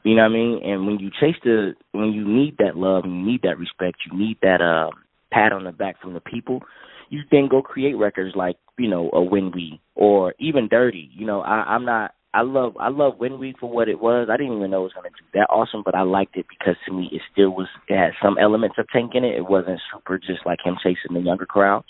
You 0.07 0.15
know 0.15 0.23
what 0.23 0.29
I 0.29 0.35
mean? 0.35 0.61
And 0.63 0.87
when 0.87 1.01
you 1.01 1.11
chase 1.11 1.35
the, 1.43 1.75
when 1.91 2.13
you 2.13 2.25
need 2.25 2.59
that 2.59 2.77
love, 2.77 3.03
and 3.03 3.13
you 3.13 3.27
need 3.27 3.43
that 3.43 3.59
respect, 3.59 3.99
you 4.09 4.17
need 4.17 4.39
that 4.41 4.61
uh, 4.61 4.95
pat 5.33 5.53
on 5.53 5.65
the 5.65 5.73
back 5.73 6.01
from 6.01 6.15
the 6.15 6.21
people. 6.21 6.61
You 7.09 7.23
then 7.33 7.49
go 7.51 7.61
create 7.61 7.95
records 7.95 8.37
like 8.37 8.55
you 8.79 8.89
know 8.89 9.11
a 9.13 9.21
When 9.21 9.51
We 9.51 9.81
or 9.97 10.33
even 10.39 10.69
Dirty. 10.69 11.11
You 11.13 11.27
know, 11.27 11.41
I, 11.41 11.75
I'm 11.75 11.85
not. 11.85 12.15
I 12.33 12.43
love 12.43 12.77
I 12.79 12.89
love 12.89 13.15
We 13.19 13.57
for 13.59 13.69
what 13.69 13.89
it 13.89 14.01
was. 14.01 14.29
I 14.31 14.37
didn't 14.37 14.57
even 14.57 14.71
know 14.71 14.87
it 14.87 14.93
was 14.95 15.03
to 15.03 15.11
do 15.11 15.41
that 15.41 15.51
awesome, 15.51 15.83
but 15.85 15.97
I 15.97 16.03
liked 16.03 16.37
it 16.37 16.47
because 16.49 16.77
to 16.87 16.93
me 16.93 17.09
it 17.11 17.23
still 17.33 17.51
was. 17.51 17.67
It 17.89 17.99
had 17.99 18.13
some 18.23 18.39
elements 18.39 18.77
of 18.79 18.87
Tank 18.93 19.13
in 19.17 19.25
it. 19.25 19.35
It 19.35 19.49
wasn't 19.49 19.81
super 19.93 20.19
just 20.19 20.47
like 20.47 20.61
him 20.65 20.77
chasing 20.81 21.15
the 21.15 21.21
younger 21.21 21.47
crowd 21.47 21.83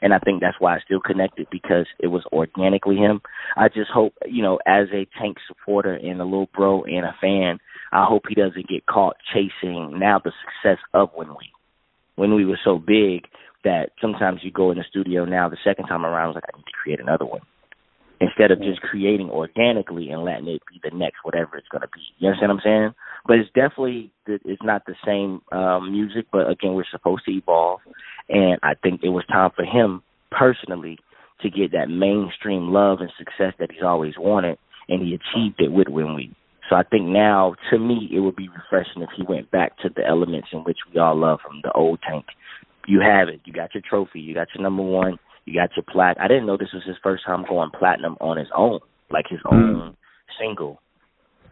and 0.00 0.14
I 0.14 0.18
think 0.18 0.40
that's 0.40 0.56
why 0.58 0.76
I 0.76 0.80
still 0.80 1.00
connected 1.00 1.48
because 1.50 1.86
it 1.98 2.08
was 2.08 2.24
organically 2.32 2.96
him. 2.96 3.20
I 3.56 3.68
just 3.68 3.90
hope, 3.92 4.14
you 4.26 4.42
know, 4.42 4.58
as 4.66 4.88
a 4.92 5.06
Tank 5.18 5.38
supporter 5.46 5.94
and 5.94 6.20
a 6.20 6.24
little 6.24 6.48
bro 6.54 6.84
and 6.84 7.04
a 7.04 7.14
fan, 7.20 7.58
I 7.92 8.06
hope 8.08 8.24
he 8.28 8.34
doesn't 8.34 8.68
get 8.68 8.86
caught 8.86 9.16
chasing 9.32 9.98
now 9.98 10.20
the 10.22 10.32
success 10.44 10.82
of 10.94 11.10
When 11.14 11.28
We. 11.28 11.50
When 12.16 12.34
We 12.34 12.44
was 12.44 12.58
so 12.64 12.78
big 12.78 13.24
that 13.64 13.90
sometimes 14.00 14.40
you 14.42 14.50
go 14.50 14.70
in 14.70 14.78
the 14.78 14.84
studio 14.88 15.24
now 15.24 15.48
the 15.48 15.56
second 15.64 15.86
time 15.86 16.04
around, 16.04 16.24
I 16.24 16.26
was 16.28 16.34
like, 16.34 16.44
I 16.52 16.56
need 16.56 16.64
to 16.64 16.72
create 16.82 17.00
another 17.00 17.24
one. 17.24 17.42
Instead 18.22 18.52
of 18.52 18.60
just 18.60 18.80
creating 18.82 19.30
organically 19.30 20.10
and 20.10 20.22
letting 20.22 20.46
it 20.46 20.62
be 20.70 20.80
the 20.88 20.96
next 20.96 21.16
whatever 21.24 21.56
it's 21.56 21.66
going 21.68 21.82
to 21.82 21.88
be. 21.88 22.00
You 22.18 22.28
understand 22.28 22.50
what 22.50 22.58
I'm 22.58 22.62
saying? 22.64 22.94
But 23.26 23.38
it's 23.38 23.50
definitely, 23.52 24.12
it's 24.26 24.62
not 24.62 24.86
the 24.86 24.94
same 25.04 25.42
um, 25.50 25.90
music, 25.90 26.26
but 26.30 26.48
again, 26.48 26.74
we're 26.74 26.84
supposed 26.88 27.24
to 27.24 27.32
evolve. 27.32 27.80
And 28.28 28.60
I 28.62 28.74
think 28.80 29.00
it 29.02 29.08
was 29.08 29.24
time 29.26 29.50
for 29.56 29.64
him 29.64 30.02
personally 30.30 30.98
to 31.40 31.50
get 31.50 31.72
that 31.72 31.88
mainstream 31.90 32.72
love 32.72 32.98
and 33.00 33.10
success 33.18 33.54
that 33.58 33.72
he's 33.72 33.82
always 33.82 34.14
wanted, 34.16 34.56
and 34.88 35.02
he 35.02 35.18
achieved 35.18 35.58
it 35.58 35.72
with 35.72 35.88
When 35.88 36.14
We. 36.14 36.32
So 36.70 36.76
I 36.76 36.84
think 36.84 37.06
now, 37.08 37.56
to 37.70 37.78
me, 37.78 38.08
it 38.14 38.20
would 38.20 38.36
be 38.36 38.48
refreshing 38.48 39.02
if 39.02 39.10
he 39.16 39.24
went 39.28 39.50
back 39.50 39.76
to 39.78 39.88
the 39.94 40.06
elements 40.06 40.48
in 40.52 40.60
which 40.60 40.78
we 40.92 41.00
all 41.00 41.18
love 41.18 41.40
from 41.44 41.60
the 41.64 41.72
old 41.72 41.98
tank. 42.08 42.26
You 42.86 43.00
have 43.00 43.28
it. 43.28 43.40
You 43.44 43.52
got 43.52 43.74
your 43.74 43.82
trophy. 43.82 44.20
You 44.20 44.32
got 44.32 44.48
your 44.54 44.62
number 44.62 44.82
one. 44.82 45.18
You 45.44 45.54
got 45.54 45.76
your 45.76 45.84
plat. 45.88 46.16
I 46.20 46.28
didn't 46.28 46.46
know 46.46 46.56
this 46.56 46.72
was 46.72 46.84
his 46.86 46.96
first 47.02 47.24
time 47.26 47.44
going 47.48 47.70
platinum 47.76 48.16
on 48.20 48.36
his 48.36 48.48
own, 48.56 48.80
like 49.10 49.26
his 49.28 49.40
mm. 49.44 49.52
own 49.52 49.96
single. 50.40 50.80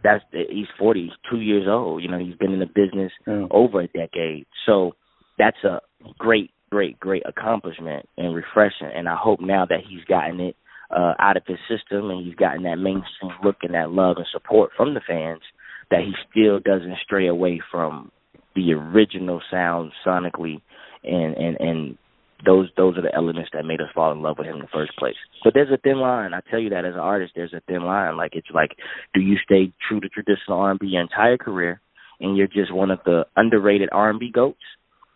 That's 0.03 0.23
the 0.31 0.43
he's 0.49 0.67
forty 0.79 1.11
two 1.29 1.41
years 1.41 1.67
old. 1.67 2.01
You 2.01 2.09
know, 2.09 2.17
he's 2.17 2.35
been 2.35 2.53
in 2.53 2.59
the 2.59 2.65
business 2.65 3.11
mm. 3.27 3.47
over 3.51 3.81
a 3.81 3.87
decade. 3.87 4.45
So 4.65 4.93
that's 5.37 5.63
a 5.63 5.81
great 6.17 6.51
great, 6.71 6.99
great 6.99 7.23
accomplishment 7.25 8.07
and 8.17 8.33
refreshing. 8.33 8.89
And 8.95 9.07
I 9.07 9.15
hope 9.19 9.39
now 9.41 9.65
that 9.65 9.79
he's 9.87 10.03
gotten 10.05 10.39
it 10.39 10.55
uh, 10.89 11.13
out 11.19 11.37
of 11.37 11.43
his 11.45 11.57
system 11.69 12.09
and 12.09 12.25
he's 12.25 12.35
gotten 12.35 12.63
that 12.63 12.77
mainstream 12.77 13.31
look 13.43 13.57
and 13.61 13.73
that 13.73 13.91
love 13.91 14.17
and 14.17 14.25
support 14.31 14.71
from 14.75 14.93
the 14.93 15.01
fans, 15.05 15.41
that 15.89 15.99
he 15.99 16.13
still 16.29 16.59
doesn't 16.59 16.97
stray 17.03 17.27
away 17.27 17.61
from 17.69 18.11
the 18.55 18.73
original 18.73 19.41
sound 19.51 19.91
sonically 20.05 20.61
and 21.03 21.35
and 21.35 21.57
and 21.59 21.97
those 22.45 22.69
those 22.77 22.97
are 22.97 23.01
the 23.01 23.13
elements 23.13 23.51
that 23.53 23.65
made 23.65 23.81
us 23.81 23.87
fall 23.93 24.11
in 24.11 24.21
love 24.21 24.37
with 24.37 24.47
him 24.47 24.55
in 24.55 24.61
the 24.61 24.67
first 24.73 24.95
place. 24.97 25.15
But 25.43 25.53
there's 25.53 25.71
a 25.71 25.77
thin 25.77 25.97
line. 25.97 26.33
I 26.33 26.41
tell 26.49 26.59
you 26.59 26.69
that 26.69 26.85
as 26.85 26.93
an 26.93 26.99
artist, 26.99 27.33
there's 27.35 27.53
a 27.53 27.61
thin 27.67 27.83
line. 27.83 28.17
Like 28.17 28.31
it's 28.33 28.49
like, 28.53 28.71
do 29.13 29.21
you 29.21 29.35
stay 29.43 29.71
true 29.87 29.99
to 29.99 30.09
traditional 30.09 30.59
R&B 30.59 30.87
your 30.87 31.01
entire 31.01 31.37
career, 31.37 31.81
and 32.19 32.37
you're 32.37 32.47
just 32.47 32.73
one 32.73 32.91
of 32.91 32.99
the 33.05 33.25
underrated 33.35 33.89
R&B 33.91 34.31
goats, 34.33 34.61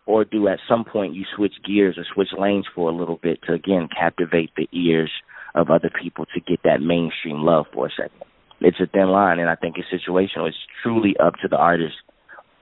or 0.06 0.24
do 0.24 0.48
at 0.48 0.58
some 0.68 0.84
point 0.84 1.14
you 1.14 1.24
switch 1.36 1.54
gears 1.66 1.96
or 1.98 2.04
switch 2.14 2.30
lanes 2.38 2.66
for 2.74 2.90
a 2.90 2.94
little 2.94 3.18
bit 3.22 3.40
to 3.46 3.52
again 3.52 3.88
captivate 3.96 4.50
the 4.56 4.68
ears 4.72 5.10
of 5.54 5.70
other 5.70 5.90
people 6.02 6.26
to 6.26 6.40
get 6.40 6.60
that 6.64 6.80
mainstream 6.80 7.38
love 7.38 7.66
for 7.72 7.86
a 7.86 7.90
second. 7.90 8.22
It's 8.60 8.80
a 8.80 8.86
thin 8.86 9.08
line, 9.08 9.38
and 9.38 9.50
I 9.50 9.56
think 9.56 9.76
it's 9.76 9.88
situational. 9.88 10.48
It's 10.48 10.56
truly 10.82 11.14
up 11.22 11.34
to 11.42 11.48
the 11.48 11.56
artist 11.56 11.96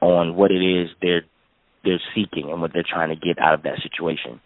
on 0.01 0.35
what 0.35 0.51
it 0.51 0.63
is 0.63 0.89
they're 1.01 1.23
they're 1.85 2.01
seeking 2.15 2.51
and 2.51 2.61
what 2.61 2.73
they're 2.73 2.85
trying 2.89 3.11
to 3.11 3.17
get 3.17 3.39
out 3.39 3.55
of 3.55 3.63
that 3.63 3.81
situation. 3.83 4.41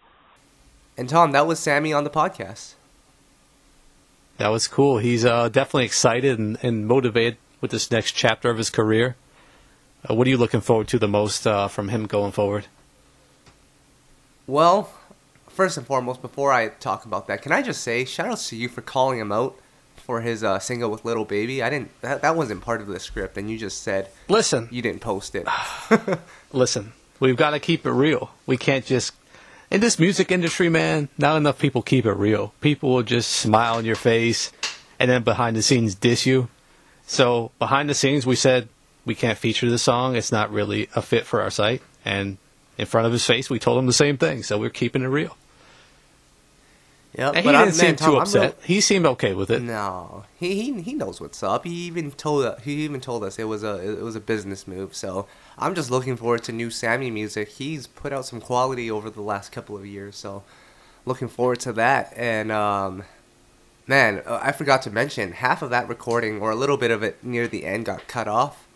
And 0.99 1.07
Tom, 1.07 1.31
that 1.31 1.47
was 1.47 1.61
Sammie 1.61 1.93
on 1.93 2.03
the 2.03 2.09
podcast. 2.09 2.73
That 4.35 4.49
was 4.49 4.67
cool. 4.67 4.97
He's 4.97 5.23
uh, 5.23 5.47
definitely 5.47 5.85
excited 5.85 6.37
and, 6.37 6.57
and, 6.61 6.85
motivated 6.85 7.37
with 7.61 7.71
this 7.71 7.89
next 7.89 8.11
chapter 8.11 8.49
of 8.49 8.57
his 8.57 8.69
career. 8.69 9.15
Uh, 10.03 10.13
what 10.13 10.27
are 10.27 10.29
you 10.29 10.35
looking 10.35 10.59
forward 10.59 10.89
to 10.89 10.99
the 10.99 11.07
most 11.07 11.47
uh, 11.47 11.69
from 11.69 11.87
him 11.87 12.05
going 12.05 12.33
forward? 12.33 12.65
Well, 14.45 14.91
first 15.47 15.77
and 15.77 15.87
foremost, 15.87 16.21
before 16.21 16.51
I 16.51 16.67
talk 16.67 17.05
about 17.05 17.27
that, 17.27 17.43
can 17.43 17.53
I 17.53 17.61
just 17.61 17.81
say 17.81 18.03
shout 18.03 18.27
out 18.27 18.39
to 18.39 18.57
you 18.57 18.67
for 18.67 18.81
calling 18.81 19.19
him 19.19 19.31
out 19.31 19.57
for 19.95 20.19
his 20.19 20.43
uh, 20.43 20.59
single 20.59 20.91
with 20.91 21.05
Lil 21.05 21.23
Baby? 21.23 21.63
I 21.63 21.69
didn't. 21.69 21.91
That, 22.01 22.23
that 22.23 22.35
wasn't 22.35 22.59
part 22.59 22.81
of 22.81 22.87
the 22.87 22.99
script, 22.99 23.37
and 23.37 23.49
you 23.49 23.57
just 23.57 23.83
said, 23.83 24.09
"Listen, 24.27 24.67
you 24.69 24.81
didn't 24.81 24.99
post 24.99 25.33
it." 25.33 25.47
Listen, 26.51 26.91
we've 27.21 27.37
got 27.37 27.51
to 27.51 27.59
keep 27.61 27.85
it 27.85 27.91
real. 27.91 28.31
We 28.45 28.57
can't 28.57 28.85
just. 28.85 29.13
In 29.71 29.81
this 29.81 29.99
music 29.99 30.31
industry, 30.31 30.67
man, 30.69 31.09
not 31.17 31.37
enough 31.37 31.59
people 31.59 31.81
keep 31.81 32.05
it 32.05 32.13
real. 32.13 32.53
People 32.59 32.89
will 32.89 33.03
just 33.03 33.31
smile 33.31 33.77
in 33.77 33.85
your 33.85 33.95
face 33.95 34.51
and 34.99 35.09
then 35.09 35.23
behind 35.23 35.55
the 35.55 35.61
scenes 35.61 35.95
diss 35.95 36.25
you. 36.25 36.49
So, 37.05 37.51
behind 37.59 37.89
the 37.89 37.93
scenes, 37.93 38.25
we 38.25 38.35
said 38.35 38.67
we 39.05 39.15
can't 39.15 39.37
feature 39.37 39.69
the 39.69 39.77
song. 39.77 40.15
It's 40.15 40.31
not 40.31 40.51
really 40.51 40.89
a 40.95 41.01
fit 41.01 41.25
for 41.25 41.41
our 41.41 41.51
site. 41.51 41.81
And 42.03 42.37
in 42.77 42.85
front 42.85 43.05
of 43.05 43.13
his 43.13 43.25
face, 43.25 43.49
we 43.49 43.59
told 43.59 43.77
him 43.77 43.85
the 43.85 43.93
same 43.93 44.17
thing. 44.17 44.41
So 44.41 44.57
we're 44.57 44.69
keeping 44.69 45.03
it 45.03 45.07
real. 45.07 45.35
Yeah, 47.17 47.31
but 47.31 47.43
he 47.43 47.51
didn't 47.51 47.73
seem 47.73 47.95
Tom, 47.95 48.11
too 48.11 48.19
upset. 48.19 48.41
Real... 48.41 48.55
He 48.63 48.81
seemed 48.81 49.05
okay 49.05 49.33
with 49.33 49.49
it. 49.49 49.61
No, 49.63 50.25
he, 50.39 50.61
he 50.61 50.81
he 50.81 50.93
knows 50.93 51.19
what's 51.19 51.41
up. 51.41 51.65
He 51.65 51.71
even 51.71 52.11
told 52.11 52.59
he 52.61 52.83
even 52.85 53.01
told 53.01 53.23
us 53.23 53.39
it 53.39 53.45
was 53.45 53.63
a 53.63 53.97
it 53.97 54.03
was 54.03 54.15
a 54.15 54.19
business 54.19 54.67
move. 54.67 54.95
So 54.95 55.27
I'm 55.59 55.75
just 55.75 55.91
looking 55.91 56.15
forward 56.15 56.43
to 56.45 56.51
new 56.53 56.69
Sammie 56.69 57.11
music. 57.11 57.49
He's 57.49 57.85
put 57.85 58.13
out 58.13 58.25
some 58.25 58.39
quality 58.39 58.89
over 58.89 59.09
the 59.09 59.21
last 59.21 59.51
couple 59.51 59.75
of 59.75 59.85
years, 59.85 60.15
so 60.15 60.43
looking 61.05 61.27
forward 61.27 61.59
to 61.61 61.73
that. 61.73 62.13
And 62.15 62.49
um, 62.51 63.03
man, 63.85 64.23
uh, 64.25 64.39
I 64.41 64.53
forgot 64.53 64.81
to 64.83 64.91
mention 64.91 65.33
half 65.33 65.61
of 65.61 65.69
that 65.71 65.89
recording 65.89 66.41
or 66.41 66.51
a 66.51 66.55
little 66.55 66.77
bit 66.77 66.91
of 66.91 67.03
it 67.03 67.21
near 67.23 67.47
the 67.47 67.65
end 67.65 67.85
got 67.85 68.07
cut 68.07 68.27
off. 68.27 68.67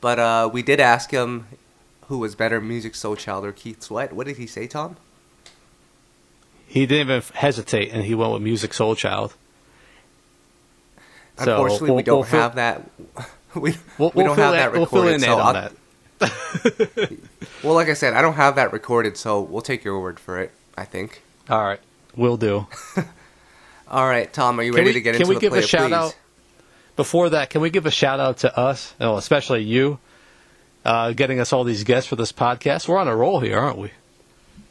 But 0.00 0.18
uh, 0.18 0.50
we 0.50 0.62
did 0.62 0.80
ask 0.80 1.10
him 1.10 1.46
who 2.08 2.18
was 2.18 2.34
better, 2.34 2.60
Musiq 2.60 2.92
Soulchild 2.92 3.44
or 3.44 3.52
Keith 3.52 3.82
Sweat. 3.82 4.12
What 4.12 4.26
did 4.26 4.38
he 4.38 4.46
say, 4.46 4.66
Tom? 4.66 4.96
He 6.66 6.86
didn't 6.86 7.08
even 7.08 7.22
hesitate, 7.34 7.92
and 7.92 8.04
he 8.04 8.14
went 8.14 8.32
with 8.32 8.42
Musiq 8.42 8.70
Soulchild. 8.70 9.34
Unfortunately, 11.36 11.78
so 11.78 11.84
we'll, 11.84 11.96
we 11.96 12.02
don't 12.02 12.16
we'll 12.18 12.24
have 12.24 12.54
that. 12.54 12.90
We, 13.54 13.76
we'll, 13.98 14.10
we 14.16 14.24
don't 14.24 14.36
have 14.36 14.54
that, 14.54 14.72
recorded. 14.72 15.20
We'll 15.20 15.20
so 15.20 15.38
on 15.38 15.54
that. 15.54 15.72
well, 17.62 17.74
like 17.74 17.88
I 17.88 17.94
said, 17.94 18.14
I 18.14 18.22
don't 18.22 18.34
have 18.34 18.56
that 18.56 18.72
recorded, 18.72 19.16
so 19.16 19.40
we'll 19.40 19.62
take 19.62 19.84
your 19.84 20.00
word 20.00 20.18
for 20.18 20.40
it. 20.40 20.52
I 20.76 20.84
think. 20.84 21.22
All 21.48 21.62
right, 21.62 21.80
we'll 22.16 22.36
do. 22.36 22.66
All 23.88 24.06
right, 24.06 24.32
Tom, 24.32 24.58
are 24.58 24.62
you 24.62 24.72
can 24.72 24.78
ready 24.78 24.90
we, 24.90 24.94
to 24.94 25.00
get 25.00 25.14
into 25.14 25.26
the 25.26 25.34
Can 25.34 25.34
we 25.36 25.40
give 25.40 25.52
a 25.52 25.66
shout 25.66 25.90
please? 25.90 25.94
out? 25.94 26.16
Before 26.96 27.30
that, 27.30 27.50
can 27.50 27.60
we 27.60 27.70
give 27.70 27.86
a 27.86 27.90
shout 27.90 28.20
out 28.20 28.38
to 28.38 28.58
us, 28.58 28.94
oh, 29.00 29.16
especially 29.16 29.62
you, 29.62 29.98
uh, 30.84 31.12
getting 31.12 31.40
us 31.40 31.52
all 31.52 31.64
these 31.64 31.84
guests 31.84 32.08
for 32.08 32.16
this 32.16 32.32
podcast. 32.32 32.88
We're 32.88 32.98
on 32.98 33.08
a 33.08 33.16
roll 33.16 33.40
here, 33.40 33.58
aren't 33.58 33.78
we? 33.78 33.90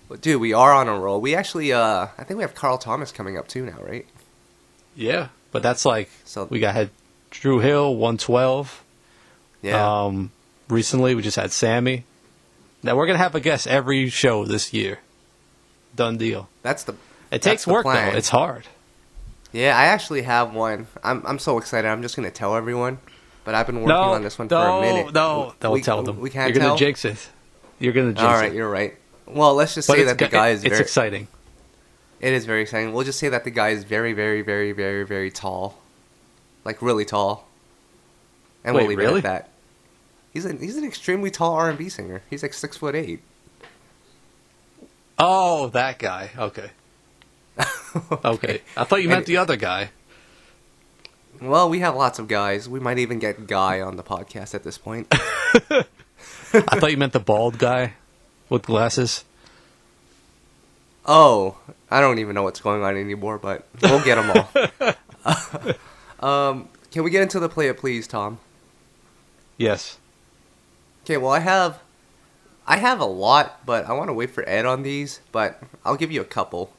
Well, 0.09 0.19
dude, 0.19 0.39
we 0.39 0.53
are 0.53 0.73
on 0.73 0.87
a 0.87 0.97
roll. 0.97 1.19
We 1.19 1.35
actually, 1.35 1.73
uh, 1.73 2.07
I 2.17 2.23
think 2.23 2.37
we 2.37 2.43
have 2.43 2.55
Carl 2.55 2.77
Thomas 2.77 3.11
coming 3.11 3.37
up 3.37 3.47
too 3.47 3.65
now, 3.65 3.77
right? 3.81 4.05
Yeah, 4.95 5.29
but 5.51 5.63
that's 5.63 5.85
like 5.85 6.09
so 6.23 6.45
we 6.45 6.59
got 6.59 6.75
had 6.75 6.89
Dru 7.31 7.59
Hill, 7.59 7.95
one 7.95 8.17
twelve. 8.17 8.83
Yeah. 9.61 10.03
Um, 10.03 10.31
recently 10.69 11.15
we 11.15 11.21
just 11.21 11.35
had 11.37 11.51
Sammie. 11.51 12.03
Now 12.81 12.95
we're 12.95 13.07
gonna 13.07 13.17
have 13.19 13.35
a 13.35 13.39
guest 13.39 13.67
every 13.67 14.09
show 14.09 14.45
this 14.45 14.73
year. 14.73 14.99
Done 15.95 16.17
deal. 16.17 16.49
That's 16.61 16.83
the. 16.83 16.95
It 17.31 17.41
takes 17.41 17.65
the 17.65 17.71
work 17.73 17.83
plan. 17.83 18.11
though. 18.11 18.17
It's 18.17 18.29
hard. 18.29 18.67
Yeah, 19.51 19.77
I 19.77 19.85
actually 19.85 20.23
have 20.23 20.53
one. 20.53 20.87
I'm 21.03 21.25
I'm 21.25 21.39
so 21.39 21.57
excited. 21.57 21.87
I'm 21.87 22.01
just 22.01 22.15
gonna 22.15 22.31
tell 22.31 22.55
everyone. 22.55 22.97
But 23.45 23.55
I've 23.55 23.65
been 23.67 23.75
working 23.75 23.89
no, 23.89 24.13
on 24.13 24.23
this 24.23 24.39
one 24.39 24.47
no, 24.49 24.61
for 24.61 24.69
a 24.69 24.81
minute. 24.81 25.13
No, 25.13 25.43
no, 25.47 25.53
don't 25.59 25.73
We- 25.73 25.81
tell 25.81 26.01
them. 26.01 26.19
We 26.19 26.29
can't 26.29 26.47
You're 26.49 26.55
gonna 26.59 26.69
tell. 26.69 26.77
jinx 26.77 27.03
it. 27.05 27.29
You're 27.79 27.91
gonna 27.93 28.13
jinx 28.13 28.21
All 28.21 28.33
right, 28.33 28.51
it. 28.51 28.55
you're 28.55 28.69
right. 28.69 28.95
Well, 29.27 29.53
let's 29.53 29.75
just 29.75 29.87
But 29.87 29.97
say 29.97 30.03
that 30.03 30.17
the 30.17 30.27
guy 30.29 30.49
it- 30.49 30.53
is 30.53 30.63
it's 30.63 30.69
very. 30.71 30.81
exciting. 30.81 31.27
It 32.21 32.31
is 32.33 32.45
very 32.45 32.61
exciting. 32.61 32.93
We'll 32.93 33.03
just 33.03 33.19
say 33.19 33.27
that 33.29 33.43
the 33.43 33.51
guy 33.51 33.69
is 33.69 33.83
very, 33.83 34.13
very, 34.13 34.41
very, 34.41 34.71
very, 34.71 35.03
very 35.03 35.29
tall, 35.29 35.77
like 36.63 36.81
really 36.81 37.03
tall. 37.03 37.47
And 38.63 38.73
Wait, 38.75 38.83
we'll 38.83 38.89
leave 38.89 38.97
really? 38.97 39.19
it 39.19 39.25
at 39.25 39.45
that. 39.45 39.49
He's 40.33 40.45
an 40.45 40.59
he's 40.59 40.77
an 40.77 40.83
extremely 40.83 41.29
tall 41.29 41.53
R 41.53 41.69
and 41.69 41.77
B 41.77 41.89
singer. 41.89 42.23
He's 42.29 42.41
like 42.43 42.53
six 42.53 42.75
foot 42.77 42.95
eight. 42.95 43.21
Oh, 45.19 45.67
that 45.69 45.99
guy. 45.99 46.31
Okay. 46.37 46.71
Okay. 48.25 48.61
I 48.75 48.83
thought 48.85 49.03
you 49.03 49.07
meant 49.07 49.19
And- 49.19 49.27
the 49.27 49.37
other 49.37 49.55
guy. 49.55 49.91
Well, 51.39 51.69
we 51.69 51.79
have 51.79 51.95
lots 51.95 52.17
of 52.19 52.27
guys. 52.27 52.67
We 52.67 52.79
might 52.79 52.97
even 52.99 53.19
get 53.19 53.45
Guy 53.47 53.81
on 53.81 53.97
the 53.97 54.03
podcast 54.03 54.55
at 54.55 54.63
this 54.63 54.77
point. 54.77 55.07
I 55.11 55.83
thought 56.53 56.89
you 56.91 56.97
meant 56.97 57.13
the 57.13 57.19
bald 57.19 57.57
guy 57.57 57.93
with 58.49 58.63
glasses. 58.63 59.25
Oh, 61.05 61.57
I 61.91 61.99
don't 62.01 62.19
even 62.19 62.33
know 62.33 62.43
what's 62.43 62.61
going 62.61 62.81
on 62.81 62.95
anymore, 62.95 63.37
but 63.39 63.67
we'll 63.81 64.03
get 64.03 64.15
them 64.15 64.95
all. 65.25 66.27
um, 66.49 66.69
can 66.91 67.03
we 67.03 67.09
get 67.11 67.21
into 67.23 67.39
the 67.39 67.49
play 67.49 67.67
it, 67.67 67.77
please, 67.77 68.07
Tom? 68.07 68.39
Yes. 69.57 69.97
Okay, 71.03 71.17
well, 71.17 71.31
I 71.31 71.39
have, 71.39 71.79
I 72.65 72.77
have 72.77 72.99
a 72.99 73.05
lot, 73.05 73.65
but 73.65 73.85
I 73.85 73.93
want 73.93 74.09
to 74.09 74.13
wait 74.13 74.29
for 74.29 74.47
Ed 74.47 74.65
on 74.65 74.83
these. 74.83 75.19
But 75.31 75.61
I'll 75.83 75.97
give 75.97 76.11
you 76.11 76.21
a 76.21 76.25
couple. 76.25 76.71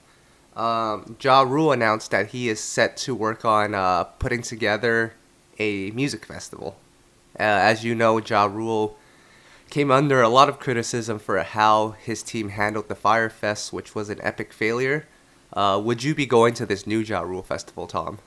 Um, 0.57 1.17
Ja 1.21 1.43
Rule 1.43 1.73
announced 1.73 2.11
that 2.13 2.29
he 2.29 2.49
is 2.49 2.61
set 2.61 2.97
to 2.99 3.15
work 3.15 3.45
on 3.45 3.75
uh, 3.75 4.05
putting 4.05 4.41
together 4.41 5.15
a 5.59 5.91
music 5.91 6.25
festival. 6.25 6.77
Uh, 7.39 7.43
as 7.43 7.85
you 7.85 7.95
know, 7.95 8.19
Ja 8.19 8.45
Rule 8.45 8.97
came 9.69 9.91
under 9.91 10.23
a 10.23 10.29
lot 10.29 10.49
of 10.49 10.61
criticism 10.61 11.19
for 11.19 11.43
how 11.43 11.91
his 11.91 12.23
team 12.23 12.51
handled 12.51 12.89
the 12.89 12.95
Fire 12.95 13.29
Fest, 13.29 13.73
which 13.73 13.95
was 13.95 14.09
an 14.09 14.21
epic 14.23 14.53
failure. 14.53 15.07
Uh, 15.53 15.81
would 15.85 16.03
you 16.03 16.15
be 16.15 16.27
going 16.27 16.55
to 16.55 16.65
this 16.65 16.87
new 16.87 17.01
Ja 17.01 17.21
Rule 17.21 17.43
festival, 17.43 17.87
Tom? 17.87 18.19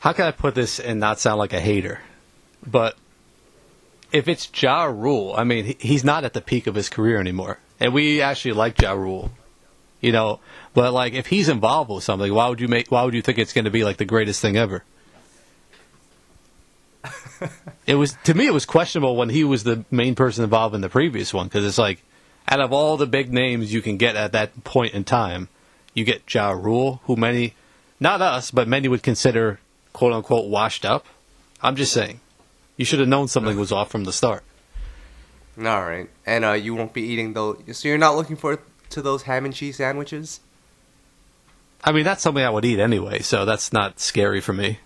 How 0.00 0.12
can 0.12 0.26
I 0.26 0.30
put 0.30 0.54
this 0.54 0.78
and 0.78 1.00
not 1.00 1.18
sound 1.18 1.38
like 1.38 1.52
a 1.52 1.60
hater? 1.60 2.00
But 2.66 2.96
if 4.12 4.28
it's 4.28 4.50
Ja 4.60 4.84
Rule, 4.84 5.34
I 5.36 5.44
mean, 5.44 5.76
he's 5.78 6.04
not 6.04 6.24
at 6.24 6.32
the 6.32 6.40
peak 6.40 6.66
of 6.66 6.74
his 6.74 6.88
career 6.88 7.20
anymore. 7.20 7.58
And 7.80 7.92
we 7.92 8.20
actually 8.20 8.52
like 8.52 8.80
Ja 8.80 8.92
Rule. 8.92 9.30
You 10.00 10.12
know, 10.12 10.38
but 10.74 10.92
like 10.92 11.14
if 11.14 11.26
he's 11.26 11.48
involved 11.48 11.90
with 11.90 12.04
something, 12.04 12.32
why 12.32 12.48
would 12.48 12.60
you 12.60 12.68
make 12.68 12.90
why 12.90 13.02
would 13.02 13.14
you 13.14 13.22
think 13.22 13.38
it's 13.38 13.52
going 13.52 13.64
to 13.64 13.70
be 13.70 13.82
like 13.82 13.96
the 13.96 14.04
greatest 14.04 14.40
thing 14.40 14.56
ever? 14.56 14.84
it 17.86 17.96
was 17.96 18.16
to 18.24 18.34
me 18.34 18.46
it 18.46 18.52
was 18.52 18.64
questionable 18.64 19.16
when 19.16 19.28
he 19.28 19.42
was 19.42 19.64
the 19.64 19.84
main 19.90 20.14
person 20.14 20.44
involved 20.44 20.74
in 20.76 20.80
the 20.82 20.88
previous 20.88 21.34
one 21.34 21.46
because 21.48 21.64
it's 21.64 21.78
like 21.78 22.02
out 22.46 22.60
of 22.60 22.72
all 22.72 22.96
the 22.96 23.06
big 23.06 23.32
names 23.32 23.72
you 23.72 23.82
can 23.82 23.96
get 23.96 24.14
at 24.14 24.30
that 24.32 24.62
point 24.62 24.94
in 24.94 25.02
time, 25.02 25.48
you 25.94 26.04
get 26.04 26.32
Ja 26.32 26.50
Rule, 26.50 27.00
who 27.04 27.16
many 27.16 27.54
not 27.98 28.22
us, 28.22 28.52
but 28.52 28.68
many 28.68 28.86
would 28.86 29.02
consider 29.02 29.58
quote 29.98 30.12
unquote 30.12 30.48
washed 30.48 30.84
up. 30.84 31.06
I'm 31.60 31.74
just 31.74 31.92
saying. 31.92 32.20
You 32.76 32.84
should 32.84 33.00
have 33.00 33.08
known 33.08 33.26
something 33.26 33.58
was 33.58 33.72
off 33.72 33.90
from 33.90 34.04
the 34.04 34.12
start. 34.12 34.44
All 35.58 35.82
right, 35.82 36.08
and 36.24 36.44
uh, 36.44 36.52
you 36.52 36.72
won't 36.72 36.92
be 36.92 37.02
eating 37.02 37.32
those. 37.32 37.60
So 37.72 37.88
you're 37.88 37.98
not 37.98 38.14
looking 38.14 38.36
forward 38.36 38.60
to 38.90 39.02
those 39.02 39.22
ham 39.22 39.44
and 39.44 39.52
cheese 39.52 39.78
sandwiches? 39.78 40.38
I 41.82 41.90
mean, 41.90 42.04
that's 42.04 42.22
something 42.22 42.44
I 42.44 42.50
would 42.50 42.64
eat 42.64 42.78
anyway, 42.78 43.18
so 43.22 43.44
that's 43.44 43.72
not 43.72 43.98
scary 43.98 44.40
for 44.40 44.52
me. 44.52 44.78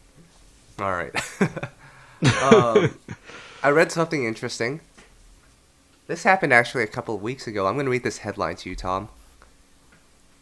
All 0.79 0.93
right. 0.93 1.15
um, 2.43 2.99
I 3.63 3.69
read 3.69 3.93
something 3.93 4.25
interesting. 4.25 4.81
This 6.07 6.23
happened 6.23 6.55
actually 6.55 6.85
a 6.85 6.89
couple 6.89 7.15
of 7.15 7.21
weeks 7.21 7.47
ago. 7.47 7.67
I'm 7.67 7.75
going 7.75 7.85
to 7.85 7.93
read 7.93 8.03
this 8.03 8.19
headline 8.19 8.57
to 8.57 8.71
you, 8.71 8.77
Tom. 8.77 9.11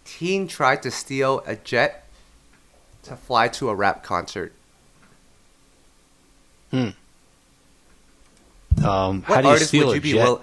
Teen 0.05 0.47
tried 0.47 0.81
to 0.85 0.93
steal 0.93 1.43
a 1.45 1.57
jet 1.57 2.07
to 3.03 3.17
fly 3.17 3.49
to 3.49 3.69
a 3.69 3.75
rap 3.75 4.05
concert. 4.05 4.53
Um, 6.73 6.95
What 9.23 9.25
how 9.25 9.41
do 9.41 9.49
you 9.49 9.53
artist 9.53 9.73
would 9.73 9.95
you 9.95 10.01
be 10.01 10.13
jet? 10.13 10.25
will- 10.25 10.43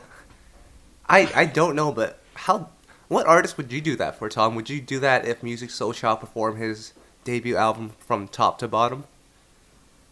I 1.10 1.30
I 1.36 1.46
don't 1.46 1.76
know, 1.76 1.92
but 1.92 2.20
how? 2.34 2.70
What 3.08 3.26
artist 3.26 3.56
would 3.58 3.72
you 3.72 3.80
do 3.80 3.96
that 3.96 4.18
for, 4.20 4.28
Tom? 4.30 4.56
Would 4.56 4.70
you 4.70 4.82
do 4.82 5.00
that 5.00 5.26
if 5.26 5.42
Musiq 5.42 5.70
Soulchild 5.72 6.20
performed 6.20 6.58
his 6.60 6.92
debut 7.24 7.56
album 7.56 7.92
from 8.00 8.28
top 8.28 8.60
to 8.60 8.68
bottom? 8.68 9.06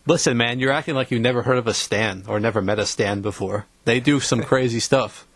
Listen, 0.07 0.37
man, 0.37 0.59
you're 0.59 0.71
acting 0.71 0.95
like 0.95 1.11
you 1.11 1.19
never 1.19 1.41
heard 1.41 1.57
of 1.57 1.67
a 1.67 1.73
Stan 1.73 2.23
or 2.27 2.39
never 2.39 2.61
met 2.61 2.79
a 2.79 2.85
Stan 2.85 3.21
before. 3.21 3.65
They 3.83 3.99
do 3.99 4.19
some 4.21 4.43
crazy 4.51 4.79
stuff. 4.79 5.27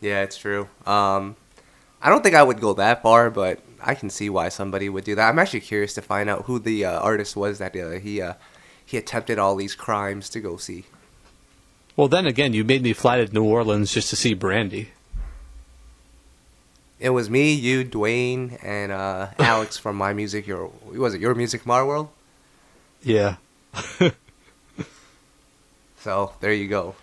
Yeah, 0.00 0.22
it's 0.22 0.38
true. 0.38 0.68
Um, 0.86 1.36
I 2.00 2.08
don't 2.08 2.22
think 2.22 2.34
I 2.34 2.42
would 2.42 2.60
go 2.60 2.72
that 2.74 3.02
far, 3.02 3.28
but 3.28 3.60
I 3.82 3.94
can 3.94 4.10
see 4.10 4.30
why 4.30 4.48
somebody 4.48 4.88
would 4.88 5.04
do 5.04 5.14
that. 5.14 5.28
I'm 5.28 5.38
actually 5.38 5.60
curious 5.60 5.94
to 5.94 6.02
find 6.02 6.28
out 6.28 6.44
who 6.44 6.58
the 6.58 6.84
uh, 6.84 7.00
artist 7.00 7.36
was 7.36 7.58
that 7.58 7.76
uh, 7.76 7.90
he 7.92 8.20
uh, 8.20 8.34
he 8.84 8.96
attempted 8.96 9.38
all 9.38 9.56
these 9.56 9.74
crimes 9.74 10.28
to 10.30 10.40
go 10.40 10.56
see. 10.56 10.84
Well, 11.96 12.08
then 12.08 12.26
again, 12.26 12.52
you 12.54 12.64
made 12.64 12.82
me 12.82 12.92
fly 12.92 13.22
to 13.24 13.32
New 13.32 13.44
Orleans 13.44 13.92
just 13.92 14.10
to 14.10 14.16
see 14.16 14.34
Brandy. 14.34 14.90
It 16.98 17.10
was 17.10 17.30
me, 17.30 17.52
you, 17.52 17.84
Dwayne, 17.84 18.58
and 18.62 18.92
uh, 18.92 19.28
Alex 19.38 19.78
from 19.78 19.96
My 19.96 20.12
Music. 20.12 20.46
Your 20.46 20.70
was 20.92 21.14
it 21.14 21.20
Your 21.20 21.34
Music 21.34 21.64
My 21.66 21.82
World? 21.82 22.08
Yeah. 23.02 23.36
So 26.00 26.32
there 26.40 26.54
you 26.54 26.66
go. 26.66 26.94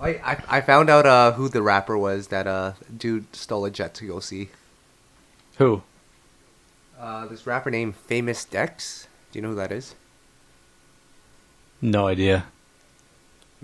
I 0.00 0.08
I, 0.08 0.42
I 0.48 0.60
found 0.60 0.90
out 0.90 1.06
uh, 1.06 1.32
who 1.32 1.48
the 1.48 1.62
rapper 1.62 1.96
was 1.96 2.28
that 2.28 2.46
uh, 2.46 2.72
dude 2.96 3.34
stole 3.34 3.64
a 3.64 3.70
jet 3.70 3.94
to 3.94 4.06
go 4.06 4.20
see. 4.20 4.48
Who? 5.56 5.82
Uh, 6.98 7.26
this 7.26 7.46
rapper 7.46 7.70
named 7.70 7.96
Famous 7.96 8.44
Dex. 8.44 9.06
Do 9.32 9.38
you 9.38 9.42
know 9.42 9.50
who 9.50 9.54
that 9.56 9.72
is? 9.72 9.94
No 11.80 12.06
idea. 12.06 12.46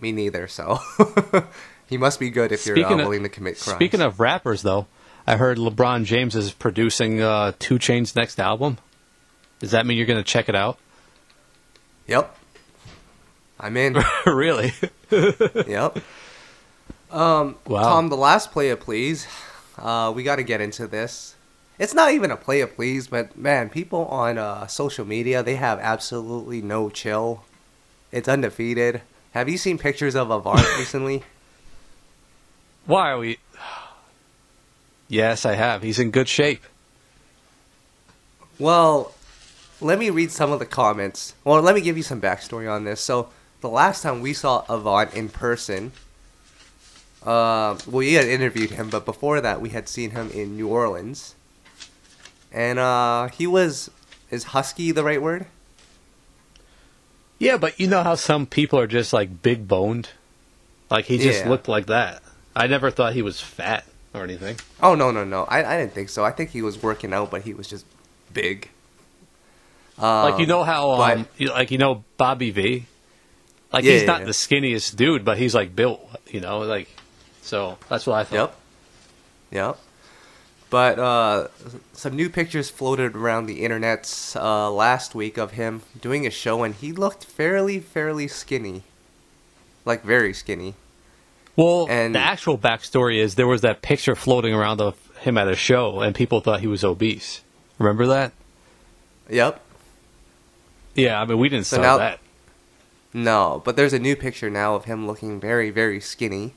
Me 0.00 0.12
neither. 0.12 0.46
So 0.48 0.78
he 1.88 1.96
must 1.96 2.20
be 2.20 2.30
good 2.30 2.52
if 2.52 2.66
you're 2.66 2.76
Speaking 2.76 2.98
uh, 3.00 3.02
of- 3.02 3.08
willing 3.08 3.22
to 3.24 3.28
commit 3.28 3.58
crimes. 3.58 3.76
Speaking 3.76 4.00
of 4.00 4.20
rappers, 4.20 4.62
though, 4.62 4.86
I 5.26 5.36
heard 5.36 5.58
LeBron 5.58 6.04
James 6.04 6.36
is 6.36 6.52
producing 6.52 7.20
uh, 7.22 7.52
2 7.58 7.76
Chainz' 7.76 8.14
next 8.14 8.38
album. 8.38 8.78
Does 9.60 9.70
that 9.70 9.86
mean 9.86 9.96
you're 9.96 10.06
going 10.06 10.18
to 10.18 10.24
check 10.24 10.48
it 10.48 10.54
out? 10.54 10.78
yep, 12.06 12.36
I'm 13.58 13.76
in. 13.76 13.96
really? 14.26 14.72
yep. 15.10 15.98
Um, 17.14 17.56
Wow. 17.66 17.82
Tom, 17.82 18.08
the 18.08 18.16
last 18.16 18.50
play 18.50 18.70
it 18.70 18.80
please. 18.80 19.26
Uh, 19.78 20.12
we 20.14 20.22
got 20.22 20.36
to 20.36 20.42
get 20.42 20.60
into 20.60 20.86
this. 20.86 21.34
It's 21.78 21.94
not 21.94 22.12
even 22.12 22.30
a 22.30 22.36
play 22.36 22.60
it 22.60 22.74
please, 22.76 23.06
but 23.08 23.36
man, 23.36 23.68
people 23.70 24.06
on 24.06 24.36
uh, 24.38 24.66
social 24.66 25.04
media 25.04 25.42
they 25.42 25.56
have 25.56 25.78
absolutely 25.78 26.60
no 26.60 26.90
chill. 26.90 27.44
It's 28.12 28.28
undefeated. 28.28 29.02
Have 29.32 29.48
you 29.48 29.58
seen 29.58 29.78
pictures 29.78 30.14
of 30.14 30.30
Avant 30.30 30.60
recently? 30.78 31.22
Why 32.86 33.10
are 33.12 33.18
we? 33.18 33.38
Yes, 35.08 35.44
I 35.46 35.54
have. 35.54 35.82
He's 35.82 35.98
in 35.98 36.10
good 36.10 36.28
shape. 36.28 36.62
Well, 38.58 39.12
let 39.80 39.98
me 39.98 40.10
read 40.10 40.30
some 40.30 40.52
of 40.52 40.58
the 40.58 40.66
comments. 40.66 41.34
Well, 41.44 41.60
let 41.60 41.74
me 41.74 41.80
give 41.80 41.96
you 41.96 42.02
some 42.02 42.20
backstory 42.20 42.70
on 42.70 42.84
this. 42.84 43.00
So, 43.00 43.28
the 43.60 43.68
last 43.68 44.02
time 44.02 44.20
we 44.20 44.32
saw 44.32 44.64
Avant 44.68 45.12
in 45.14 45.28
person, 45.28 45.92
uh, 47.24 47.76
we 47.86 48.14
had 48.14 48.26
interviewed 48.26 48.70
him, 48.70 48.90
but 48.90 49.04
before 49.04 49.40
that, 49.40 49.60
we 49.60 49.70
had 49.70 49.88
seen 49.88 50.10
him 50.10 50.30
in 50.30 50.56
New 50.56 50.68
Orleans. 50.68 51.34
And 52.52 52.78
uh, 52.78 53.28
he 53.28 53.46
was. 53.46 53.90
Is 54.30 54.44
husky 54.44 54.90
the 54.92 55.04
right 55.04 55.20
word? 55.22 55.46
Yeah, 57.38 57.56
but 57.56 57.78
you 57.78 57.86
know 57.86 58.02
how 58.02 58.14
some 58.14 58.46
people 58.46 58.78
are 58.78 58.86
just 58.86 59.12
like 59.12 59.42
big 59.42 59.68
boned? 59.68 60.10
Like 60.90 61.06
he 61.06 61.18
just 61.18 61.40
Yeah. 61.44 61.48
looked 61.50 61.68
like 61.68 61.86
that. 61.86 62.22
I 62.56 62.66
never 62.66 62.90
thought 62.90 63.12
he 63.14 63.22
was 63.22 63.40
fat 63.40 63.84
or 64.14 64.22
anything. 64.22 64.56
Oh, 64.80 64.94
no, 64.94 65.10
no, 65.10 65.24
no. 65.24 65.44
I, 65.44 65.64
I 65.74 65.76
didn't 65.78 65.92
think 65.92 66.08
so. 66.08 66.24
I 66.24 66.30
think 66.30 66.50
he 66.50 66.62
was 66.62 66.82
working 66.82 67.12
out, 67.12 67.30
but 67.30 67.42
he 67.42 67.52
was 67.52 67.68
just 67.68 67.84
big. 68.32 68.70
like 69.98 70.38
you 70.38 70.44
Um, 70.44 70.48
know 70.48 70.62
how, 70.64 70.92
um, 70.92 71.26
you, 71.36 71.48
like 71.50 71.70
you 71.70 71.78
know 71.78 72.04
Bobby 72.16 72.50
V. 72.50 72.86
Like 73.72 73.84
Yeah, 73.84 73.92
he's 73.94 74.06
not 74.06 74.20
yeah. 74.20 74.26
the 74.26 74.32
skinniest 74.32 74.94
dude, 74.96 75.24
but 75.24 75.36
he's 75.38 75.54
like 75.54 75.74
built. 75.74 76.00
You 76.28 76.40
know, 76.40 76.60
like 76.60 76.88
so 77.44 77.78
that's 77.88 78.06
what 78.06 78.14
I 78.16 78.24
thought. 78.24 78.34
Yep. 78.34 78.56
Yep. 79.52 79.78
But 80.70 80.98
uh, 80.98 81.48
some 81.92 82.16
new 82.16 82.28
pictures 82.28 82.68
floated 82.70 83.14
around 83.14 83.46
the 83.46 83.62
internet 83.64 84.32
uh, 84.34 84.70
last 84.72 85.14
week 85.14 85.36
of 85.38 85.52
him 85.52 85.82
doing 86.00 86.26
a 86.26 86.30
show, 86.30 86.64
and 86.64 86.74
he 86.74 86.90
looked 86.90 87.24
fairly, 87.24 87.78
fairly 87.78 88.26
skinny. 88.26 88.82
Like, 89.84 90.02
very 90.02 90.32
skinny. 90.34 90.74
Well, 91.54 91.86
And- 91.88 92.14
the 92.14 92.18
actual 92.18 92.58
backstory 92.58 93.18
is 93.18 93.36
there 93.36 93.46
was 93.46 93.60
that 93.60 93.82
picture 93.82 94.16
floating 94.16 94.52
around 94.52 94.80
of 94.80 94.96
him 95.20 95.38
at 95.38 95.46
a 95.46 95.54
show, 95.54 96.00
and 96.00 96.12
people 96.14 96.40
thought 96.40 96.58
he 96.60 96.66
was 96.66 96.82
obese. 96.82 97.42
Remember 97.78 98.06
that? 98.06 98.32
Yep. 99.30 99.60
Yeah, 100.96 101.20
I 101.20 101.24
mean, 101.24 101.38
we 101.38 101.48
didn't 101.48 101.66
So 101.66 101.76
start 101.76 101.86
now- 101.86 101.98
that. 101.98 102.18
No, 103.16 103.62
but 103.64 103.76
there's 103.76 103.92
a 103.92 104.00
new 104.00 104.16
picture 104.16 104.50
now 104.50 104.74
of 104.74 104.86
him 104.86 105.06
looking 105.06 105.38
very, 105.38 105.70
very 105.70 106.00
skinny. 106.00 106.54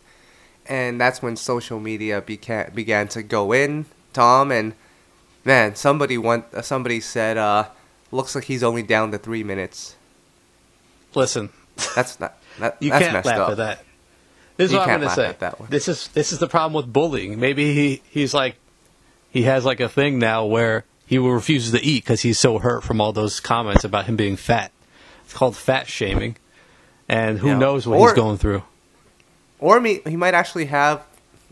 And 0.70 1.00
that's 1.00 1.22
when 1.22 1.36
social 1.38 1.80
media 1.80 2.22
began, 2.22 2.72
began 2.74 3.08
to 3.10 3.24
go 3.24 3.52
in, 3.54 3.86
Tom, 4.14 4.52
and 4.52 4.74
man, 5.46 5.76
somebody 5.76 6.18
want, 6.18 6.46
uh, 6.54 6.62
somebody 6.62 7.00
said, 7.00 7.38
uh, 7.38 7.68
looks 8.12 8.36
like 8.36 8.44
he's 8.46 8.64
only 8.64 8.84
down 8.84 9.12
to 9.12 9.18
three 9.18 9.44
minutes. 9.44 9.96
Listen, 11.16 11.50
That's 11.96 12.20
not, 12.20 12.38
that, 12.60 12.78
you 12.82 12.90
that's 12.90 13.02
can't 13.04 13.14
messed 13.14 13.26
laugh 13.28 13.40
up. 13.40 13.50
at 13.52 13.58
that. 13.58 13.84
This 14.58 14.66
is 14.68 14.72
You 14.74 14.80
what 14.80 14.90
I'm 14.90 15.00
going 15.02 15.10
to 15.10 15.16
say. 15.16 15.36
that 15.40 15.60
one. 15.60 15.70
This 15.70 15.88
is 15.88 16.08
this 16.10 16.32
is 16.32 16.40
the 16.40 16.48
problem 16.48 16.74
with 16.74 16.92
bullying. 16.92 17.40
Maybe 17.40 17.74
he 17.76 18.02
he's 18.10 18.34
like 18.34 18.56
he 19.30 19.44
has 19.44 19.64
like 19.66 19.80
a 19.80 19.88
thing 19.88 20.18
now 20.18 20.46
where 20.46 20.84
he 21.06 21.20
refuses 21.20 21.72
to 21.74 21.86
eat 21.86 22.04
because 22.04 22.22
he's 22.22 22.40
so 22.40 22.58
hurt 22.58 22.84
from 22.84 23.00
all 23.00 23.14
those 23.14 23.40
comments 23.40 23.84
about 23.84 24.06
him 24.08 24.16
being 24.16 24.36
fat. 24.36 24.72
It's 25.26 25.34
called 25.34 25.56
fat 25.56 25.88
shaming, 25.88 26.38
and 27.08 27.38
who 27.38 27.50
Yeah. 27.50 27.58
knows 27.60 27.86
what 27.86 28.00
Or- 28.00 28.08
he's 28.10 28.16
going 28.16 28.38
through. 28.40 28.64
Or 29.60 29.80
me, 29.80 30.02
he 30.08 30.16
might 30.16 30.34
actually 30.34 30.66
have 30.66 31.06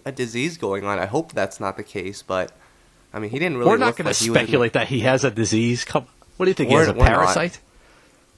a 0.06 0.12
disease 0.12 0.58
going 0.58 0.86
on. 0.86 1.00
I 1.00 1.06
hope 1.06 1.34
that's 1.34 1.60
not 1.60 1.78
the 1.78 1.84
case, 1.84 2.22
but 2.22 2.52
I 3.14 3.20
mean, 3.20 3.32
he 3.32 3.40
didn't 3.40 3.58
really 3.58 3.72
We're 3.72 3.78
not 3.78 3.96
going 3.96 4.06
like 4.08 4.16
to 4.18 4.24
he 4.24 4.30
speculate 4.30 4.74
that 4.74 4.88
he 4.88 5.00
has 5.02 5.24
a 5.24 5.32
disease. 5.32 5.84
Come, 5.86 6.06
what 6.38 6.46
do 6.46 6.50
you 6.52 6.54
think? 6.54 6.70
he 6.70 6.76
We're- 6.76 6.86
has 6.88 6.96
a 6.96 7.00
parasite? 7.00 7.60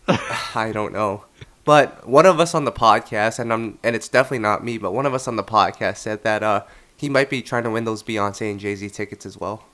I 0.55 0.71
don't 0.73 0.93
know. 0.93 1.25
But 1.65 2.07
one 2.07 2.25
of 2.25 2.39
us 2.39 2.55
on 2.55 2.63
the 2.63 2.71
podcast, 2.71 3.39
and 3.39 3.51
I'm, 3.51 3.77
and 3.83 3.93
it's 3.93 4.07
definitely 4.07 4.39
not 4.39 4.63
me, 4.63 4.77
but 4.77 4.93
one 4.93 5.05
of 5.05 5.13
us 5.13 5.27
on 5.27 5.35
the 5.35 5.43
podcast 5.43 5.97
said 5.97 6.23
that 6.23 6.41
uh, 6.41 6.63
he 6.95 7.09
might 7.09 7.29
be 7.29 7.41
trying 7.41 7.63
to 7.63 7.69
win 7.69 7.83
those 7.83 8.03
Beyonce 8.03 8.49
and 8.49 8.57
Jay 8.57 8.73
Z 8.75 8.89
tickets 8.91 9.25
as 9.25 9.37
well. 9.37 9.65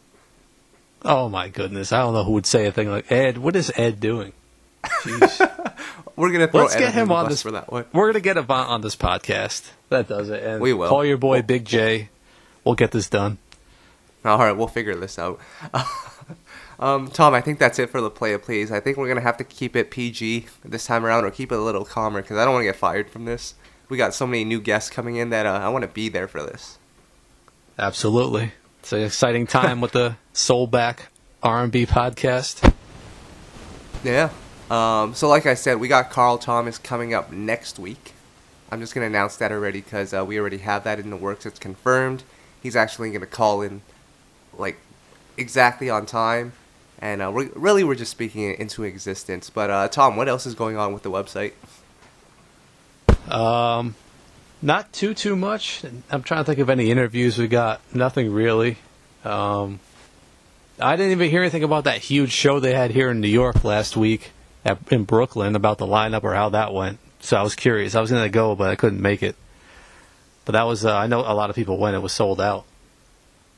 Oh 1.06 1.30
my 1.30 1.50
goodness! 1.50 1.92
I 1.92 2.02
don't 2.02 2.14
know 2.16 2.24
who 2.24 2.32
would 2.32 2.48
say 2.48 2.66
a 2.66 2.72
thing 2.72 2.90
like 2.90 3.12
Ed. 3.12 3.38
What 3.38 3.56
is 3.56 3.72
Ed 3.76 4.00
doing? 4.00 4.34
Jeez. 4.84 5.74
We're 6.16 6.32
gonna 6.32 6.48
throw 6.48 6.62
Let's 6.64 6.76
Ed 6.76 6.80
get 6.80 6.94
him 6.94 7.08
the 7.08 7.14
on 7.16 7.30
this 7.30 7.42
for 7.42 7.52
that 7.52 7.72
one. 7.72 7.86
We're 7.94 8.08
gonna 8.08 8.20
get 8.20 8.38
Avant 8.38 8.70
on 8.70 8.82
this 8.82 8.96
podcast. 8.96 9.72
That 9.90 10.08
does 10.08 10.30
it. 10.30 10.44
And 10.44 10.62
We 10.62 10.74
will. 10.74 10.88
call 10.90 11.04
your 11.04 11.18
boy 11.18 11.42
Big 11.42 11.66
J. 11.66 12.10
We'll 12.64 12.76
get 12.76 12.92
this 12.92 13.10
done. 13.10 13.38
All 14.24 14.38
right, 14.38 14.52
we'll 14.54 14.68
figure 14.68 14.96
this 14.96 15.20
out. 15.20 15.40
um, 16.80 17.08
Tom, 17.10 17.34
I 17.34 17.42
think 17.42 17.60
that's 17.60 17.78
it 17.80 17.90
for 17.90 18.00
the 18.00 18.10
play 18.10 18.34
of 18.34 18.42
please. 18.44 18.72
I 18.72 18.80
think 18.80 18.98
we're 18.98 19.08
gonna 19.08 19.22
have 19.22 19.38
to 19.38 19.44
keep 19.44 19.76
it 19.76 19.90
PG 19.92 20.46
this 20.64 20.86
time 20.86 21.06
around, 21.06 21.26
or 21.26 21.32
keep 21.32 21.52
it 21.52 21.56
a 21.56 21.62
little 21.62 21.84
calmer, 21.86 22.22
because 22.22 22.38
I 22.38 22.46
don't 22.46 22.54
want 22.54 22.62
to 22.64 22.68
get 22.68 22.76
fired 22.76 23.10
from 23.10 23.26
this. 23.26 23.56
We 23.90 23.98
got 23.98 24.14
so 24.14 24.26
many 24.26 24.46
new 24.46 24.62
guests 24.62 24.90
coming 24.90 25.16
in 25.18 25.30
that 25.32 25.46
uh, 25.46 25.60
I 25.62 25.70
want 25.70 25.82
to 25.84 25.88
be 25.90 26.10
there 26.10 26.28
for 26.28 26.42
this. 26.42 26.78
Absolutely. 27.78 28.54
It's 28.80 28.94
an 28.94 29.02
exciting 29.02 29.48
time 29.48 29.82
with 29.82 29.92
the 29.92 30.16
Soul 30.32 30.68
Back 30.68 31.10
R&B 31.42 31.86
podcast. 31.86 32.74
Yeah. 34.04 34.30
Um, 34.70 35.14
so, 35.14 35.28
like 35.28 35.46
I 35.46 35.54
said, 35.54 35.80
we 35.80 35.88
got 35.88 36.10
Carl 36.10 36.38
Thomas 36.38 36.78
coming 36.78 37.14
up 37.14 37.32
next 37.32 37.78
week. 37.80 38.14
I'm 38.72 38.80
just 38.80 38.96
going 38.96 39.04
to 39.04 39.08
announce 39.08 39.36
that 39.38 39.52
already 39.52 39.82
because 39.82 40.14
uh, 40.14 40.26
we 40.26 40.40
already 40.40 40.60
have 40.60 40.84
that 40.86 41.00
in 41.00 41.10
the 41.10 41.18
works. 41.18 41.46
It's 41.46 41.60
confirmed. 41.60 42.24
He's 42.62 42.76
actually 42.76 43.10
going 43.10 43.22
to 43.22 43.28
call 43.28 43.62
in, 43.62 43.82
like, 44.58 44.78
exactly 45.38 45.90
on 45.90 46.06
time. 46.06 46.54
And 47.00 47.22
uh, 47.22 47.32
we're, 47.32 47.50
really, 47.56 47.84
we're 47.84 47.96
just 47.96 48.12
speaking 48.12 48.50
it 48.50 48.60
into 48.60 48.84
existence. 48.84 49.50
But, 49.50 49.70
uh, 49.70 49.88
Tom, 49.90 50.16
what 50.16 50.30
else 50.30 50.46
is 50.46 50.56
going 50.56 50.78
on 50.78 50.94
with 50.94 51.04
the 51.04 51.12
website? 51.12 51.54
Um, 53.30 53.96
not 54.62 54.92
too 54.94 55.14
too 55.14 55.36
much. 55.36 55.84
I'm 56.10 56.24
trying 56.24 56.42
to 56.42 56.46
think 56.46 56.60
of 56.60 56.70
any 56.70 56.90
interviews 56.90 57.38
we 57.38 57.48
got. 57.48 57.82
Nothing 57.94 58.32
really. 58.32 58.78
Um, 59.24 59.80
I 60.80 60.96
didn't 60.96 61.12
even 61.12 61.30
hear 61.30 61.42
anything 61.42 61.64
about 61.64 61.84
that 61.84 62.00
huge 62.00 62.32
show 62.32 62.60
they 62.60 62.74
had 62.74 62.92
here 62.92 63.12
in 63.12 63.20
New 63.20 63.28
York 63.28 63.64
last 63.64 63.96
week 63.96 64.32
at, 64.66 64.80
in 64.92 65.04
Brooklyn 65.04 65.56
about 65.56 65.78
the 65.78 65.86
lineup 65.88 66.24
or 66.24 66.34
how 66.34 66.50
that 66.50 66.74
went. 66.74 67.00
So 67.20 67.38
I 67.38 67.42
was 67.42 67.56
curious. 67.56 67.96
I 67.96 68.02
was 68.02 68.12
going 68.12 68.24
to 68.24 68.30
go, 68.30 68.56
but 68.56 68.70
I 68.70 68.76
couldn't 68.76 69.02
make 69.02 69.24
it. 69.24 69.36
But 70.46 70.54
that 70.54 70.64
was 70.64 70.86
uh, 70.86 70.96
I 70.96 71.08
know 71.08 71.20
a 71.22 71.34
lot 71.34 71.50
of 71.50 71.56
people 71.56 71.78
went. 71.78 71.96
It 71.96 72.00
was 72.00 72.12
sold 72.12 72.42
out. 72.42 72.66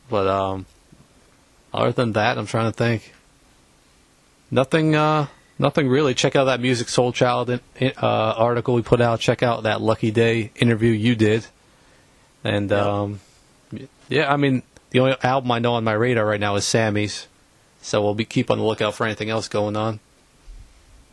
But 0.10 0.28
um, 0.28 0.66
other 1.74 1.92
than 1.92 2.12
that, 2.14 2.38
I'm 2.38 2.46
trying 2.46 2.72
to 2.72 2.78
think. 2.78 3.14
Nothing. 4.52 4.96
Uh, 4.96 5.28
nothing 5.58 5.88
really. 5.88 6.14
Check 6.14 6.36
out 6.36 6.46
that 6.46 6.60
Musiq 6.60 6.86
Soulchild 6.86 7.60
uh, 7.82 8.06
article 8.38 8.76
we 8.76 8.84
put 8.84 9.02
out. 9.02 9.20
Check 9.20 9.42
out 9.42 9.64
that 9.64 9.82
Lucky 9.82 10.12
Daye 10.12 10.52
interview 10.56 10.92
you 10.92 11.16
did. 11.16 11.48
And 12.44 12.70
Yeah. 12.70 13.02
um, 13.02 13.20
yeah, 14.08 14.32
I 14.32 14.38
mean 14.38 14.62
the 14.92 15.00
only 15.00 15.16
album 15.24 15.52
I 15.52 15.58
know 15.60 15.74
on 15.74 15.84
my 15.84 15.94
radar 15.94 16.26
right 16.26 16.40
now 16.40 16.56
is 16.56 16.66
Sammie's. 16.66 17.28
So 17.82 18.04
we'll 18.04 18.14
be 18.16 18.26
keep 18.26 18.52
on 18.52 18.60
the 18.60 18.64
lookout 18.64 18.94
for 18.94 19.06
anything 19.06 19.30
else 19.32 19.48
going 19.48 19.76
on. 19.76 20.00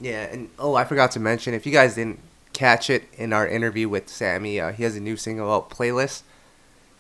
Yeah, 0.02 0.24
and 0.24 0.50
oh, 0.58 0.74
I 0.74 0.82
forgot 0.82 1.12
to 1.12 1.20
mention 1.20 1.54
if 1.54 1.64
you 1.64 1.70
guys 1.70 1.94
didn't 1.94 2.18
catch 2.52 2.90
it 2.90 3.04
in 3.14 3.32
our 3.32 3.46
interview 3.46 3.88
with 3.88 4.08
Sammie, 4.08 4.58
uh, 4.58 4.72
he 4.72 4.82
has 4.82 4.96
a 4.96 5.00
new 5.00 5.16
single 5.16 5.50
out, 5.50 5.70
"Playlist," 5.70 6.22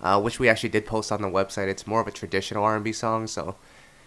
uh, 0.00 0.20
which 0.20 0.38
we 0.38 0.48
actually 0.48 0.68
did 0.68 0.86
post 0.86 1.10
on 1.10 1.20
the 1.20 1.28
website. 1.28 1.66
It's 1.66 1.84
more 1.84 2.00
of 2.00 2.06
a 2.06 2.12
traditional 2.12 2.62
R&B 2.62 2.92
song, 2.92 3.26
so 3.26 3.56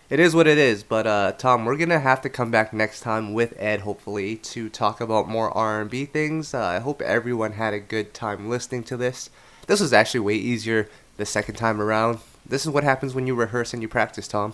it 0.09 0.17
is 0.21 0.33
what 0.33 0.47
it 0.47 0.57
is. 0.57 0.81
But 0.81 1.05
uh, 1.05 1.33
Tom, 1.33 1.65
we're 1.65 1.75
gonna 1.75 1.99
have 1.99 2.21
to 2.21 2.29
come 2.29 2.51
back 2.51 2.71
next 2.71 3.01
time 3.01 3.33
with 3.33 3.53
Ed, 3.59 3.81
hopefully, 3.81 4.37
to 4.37 4.69
talk 4.69 5.01
about 5.01 5.27
more 5.27 5.51
R&B 5.51 6.05
things. 6.05 6.53
Uh, 6.53 6.63
I 6.63 6.79
hope 6.79 7.01
everyone 7.01 7.51
had 7.51 7.73
a 7.73 7.81
good 7.81 8.13
time 8.13 8.49
listening 8.49 8.85
to 8.85 8.95
this. 8.95 9.29
This 9.67 9.81
was 9.81 9.91
actually 9.91 10.21
way 10.21 10.35
easier 10.35 10.87
the 11.17 11.25
second 11.25 11.55
time 11.55 11.81
around. 11.81 12.19
This 12.45 12.65
is 12.65 12.69
what 12.69 12.85
happens 12.85 13.13
when 13.13 13.27
you 13.27 13.35
rehearse 13.35 13.73
and 13.73 13.81
you 13.81 13.89
practice, 13.89 14.29
Tom. 14.29 14.53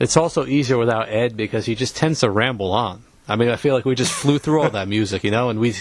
It's 0.00 0.16
also 0.16 0.44
easier 0.44 0.76
without 0.76 1.08
Ed 1.08 1.36
because 1.36 1.66
he 1.66 1.76
just 1.76 1.94
tends 1.94 2.18
to 2.20 2.28
ramble 2.28 2.72
on. 2.72 3.04
I 3.28 3.36
mean, 3.36 3.48
I 3.48 3.56
feel 3.56 3.74
like 3.74 3.84
we 3.84 3.94
just 3.94 4.12
flew 4.12 4.38
through 4.38 4.62
all 4.62 4.70
that 4.70 4.88
music, 4.88 5.22
you 5.24 5.30
know, 5.30 5.48
and 5.48 5.60
we 5.60 5.74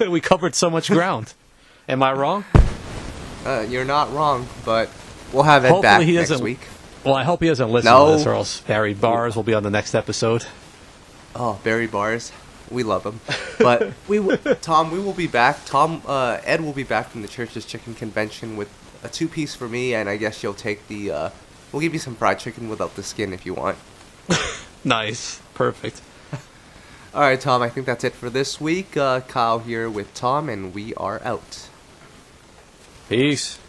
we 0.08 0.20
covered 0.20 0.54
so 0.54 0.70
much 0.70 0.88
ground. 0.90 1.32
Am 1.88 2.02
I 2.02 2.12
wrong? 2.12 2.44
Uh, 3.44 3.66
you're 3.68 3.84
not 3.86 4.12
wrong, 4.12 4.46
but 4.64 4.90
we'll 5.32 5.42
have 5.44 5.64
Ed 5.64 5.68
Hopefully 5.70 5.82
back 5.82 6.02
he 6.02 6.14
next 6.14 6.40
week. 6.40 6.60
Well, 7.04 7.14
I 7.14 7.24
hope 7.24 7.40
he 7.42 7.48
doesn't 7.48 7.70
listen 7.70 7.90
No. 7.90 8.10
to 8.10 8.16
this, 8.18 8.26
or 8.26 8.34
else 8.34 8.60
Barry 8.60 8.92
Bars 8.92 9.34
will 9.34 9.42
be 9.42 9.54
on 9.54 9.62
the 9.62 9.70
next 9.70 9.94
episode. 9.94 10.44
Oh, 11.34 11.58
Barry 11.64 11.86
Bars, 11.86 12.30
we 12.70 12.82
love 12.82 13.04
him. 13.06 13.20
But 13.58 13.92
we, 14.08 14.18
w- 14.18 14.36
Tom, 14.60 14.90
we 14.90 14.98
will 14.98 15.14
be 15.14 15.26
back. 15.26 15.64
Tom, 15.64 16.02
uh, 16.06 16.38
Ed 16.44 16.60
will 16.60 16.74
be 16.74 16.82
back 16.82 17.08
from 17.08 17.22
the 17.22 17.28
church's 17.28 17.64
chicken 17.64 17.94
convention 17.94 18.56
with 18.58 18.68
a 19.02 19.08
two 19.08 19.28
piece 19.28 19.54
for 19.54 19.66
me, 19.68 19.94
and 19.94 20.08
I 20.10 20.18
guess 20.18 20.42
you'll 20.42 20.52
take 20.52 20.86
the. 20.88 21.10
Uh, 21.10 21.30
we'll 21.72 21.80
give 21.80 21.94
you 21.94 21.98
some 22.00 22.16
fried 22.16 22.38
chicken 22.38 22.68
without 22.68 22.94
the 22.96 23.02
skin 23.02 23.32
if 23.32 23.46
you 23.46 23.54
want. 23.54 23.78
Nice, 24.82 25.42
perfect. 25.52 26.00
All 27.12 27.22
right, 27.22 27.40
Tom. 27.40 27.60
I 27.60 27.68
think 27.68 27.86
that's 27.86 28.04
it 28.04 28.14
for 28.14 28.30
this 28.30 28.60
week. 28.60 28.96
Uh, 28.96 29.20
Kyle 29.22 29.58
here 29.58 29.90
with 29.90 30.14
Tom, 30.14 30.48
and 30.48 30.72
we 30.72 30.94
are 30.94 31.20
out. 31.24 31.68
Peace. 33.08 33.59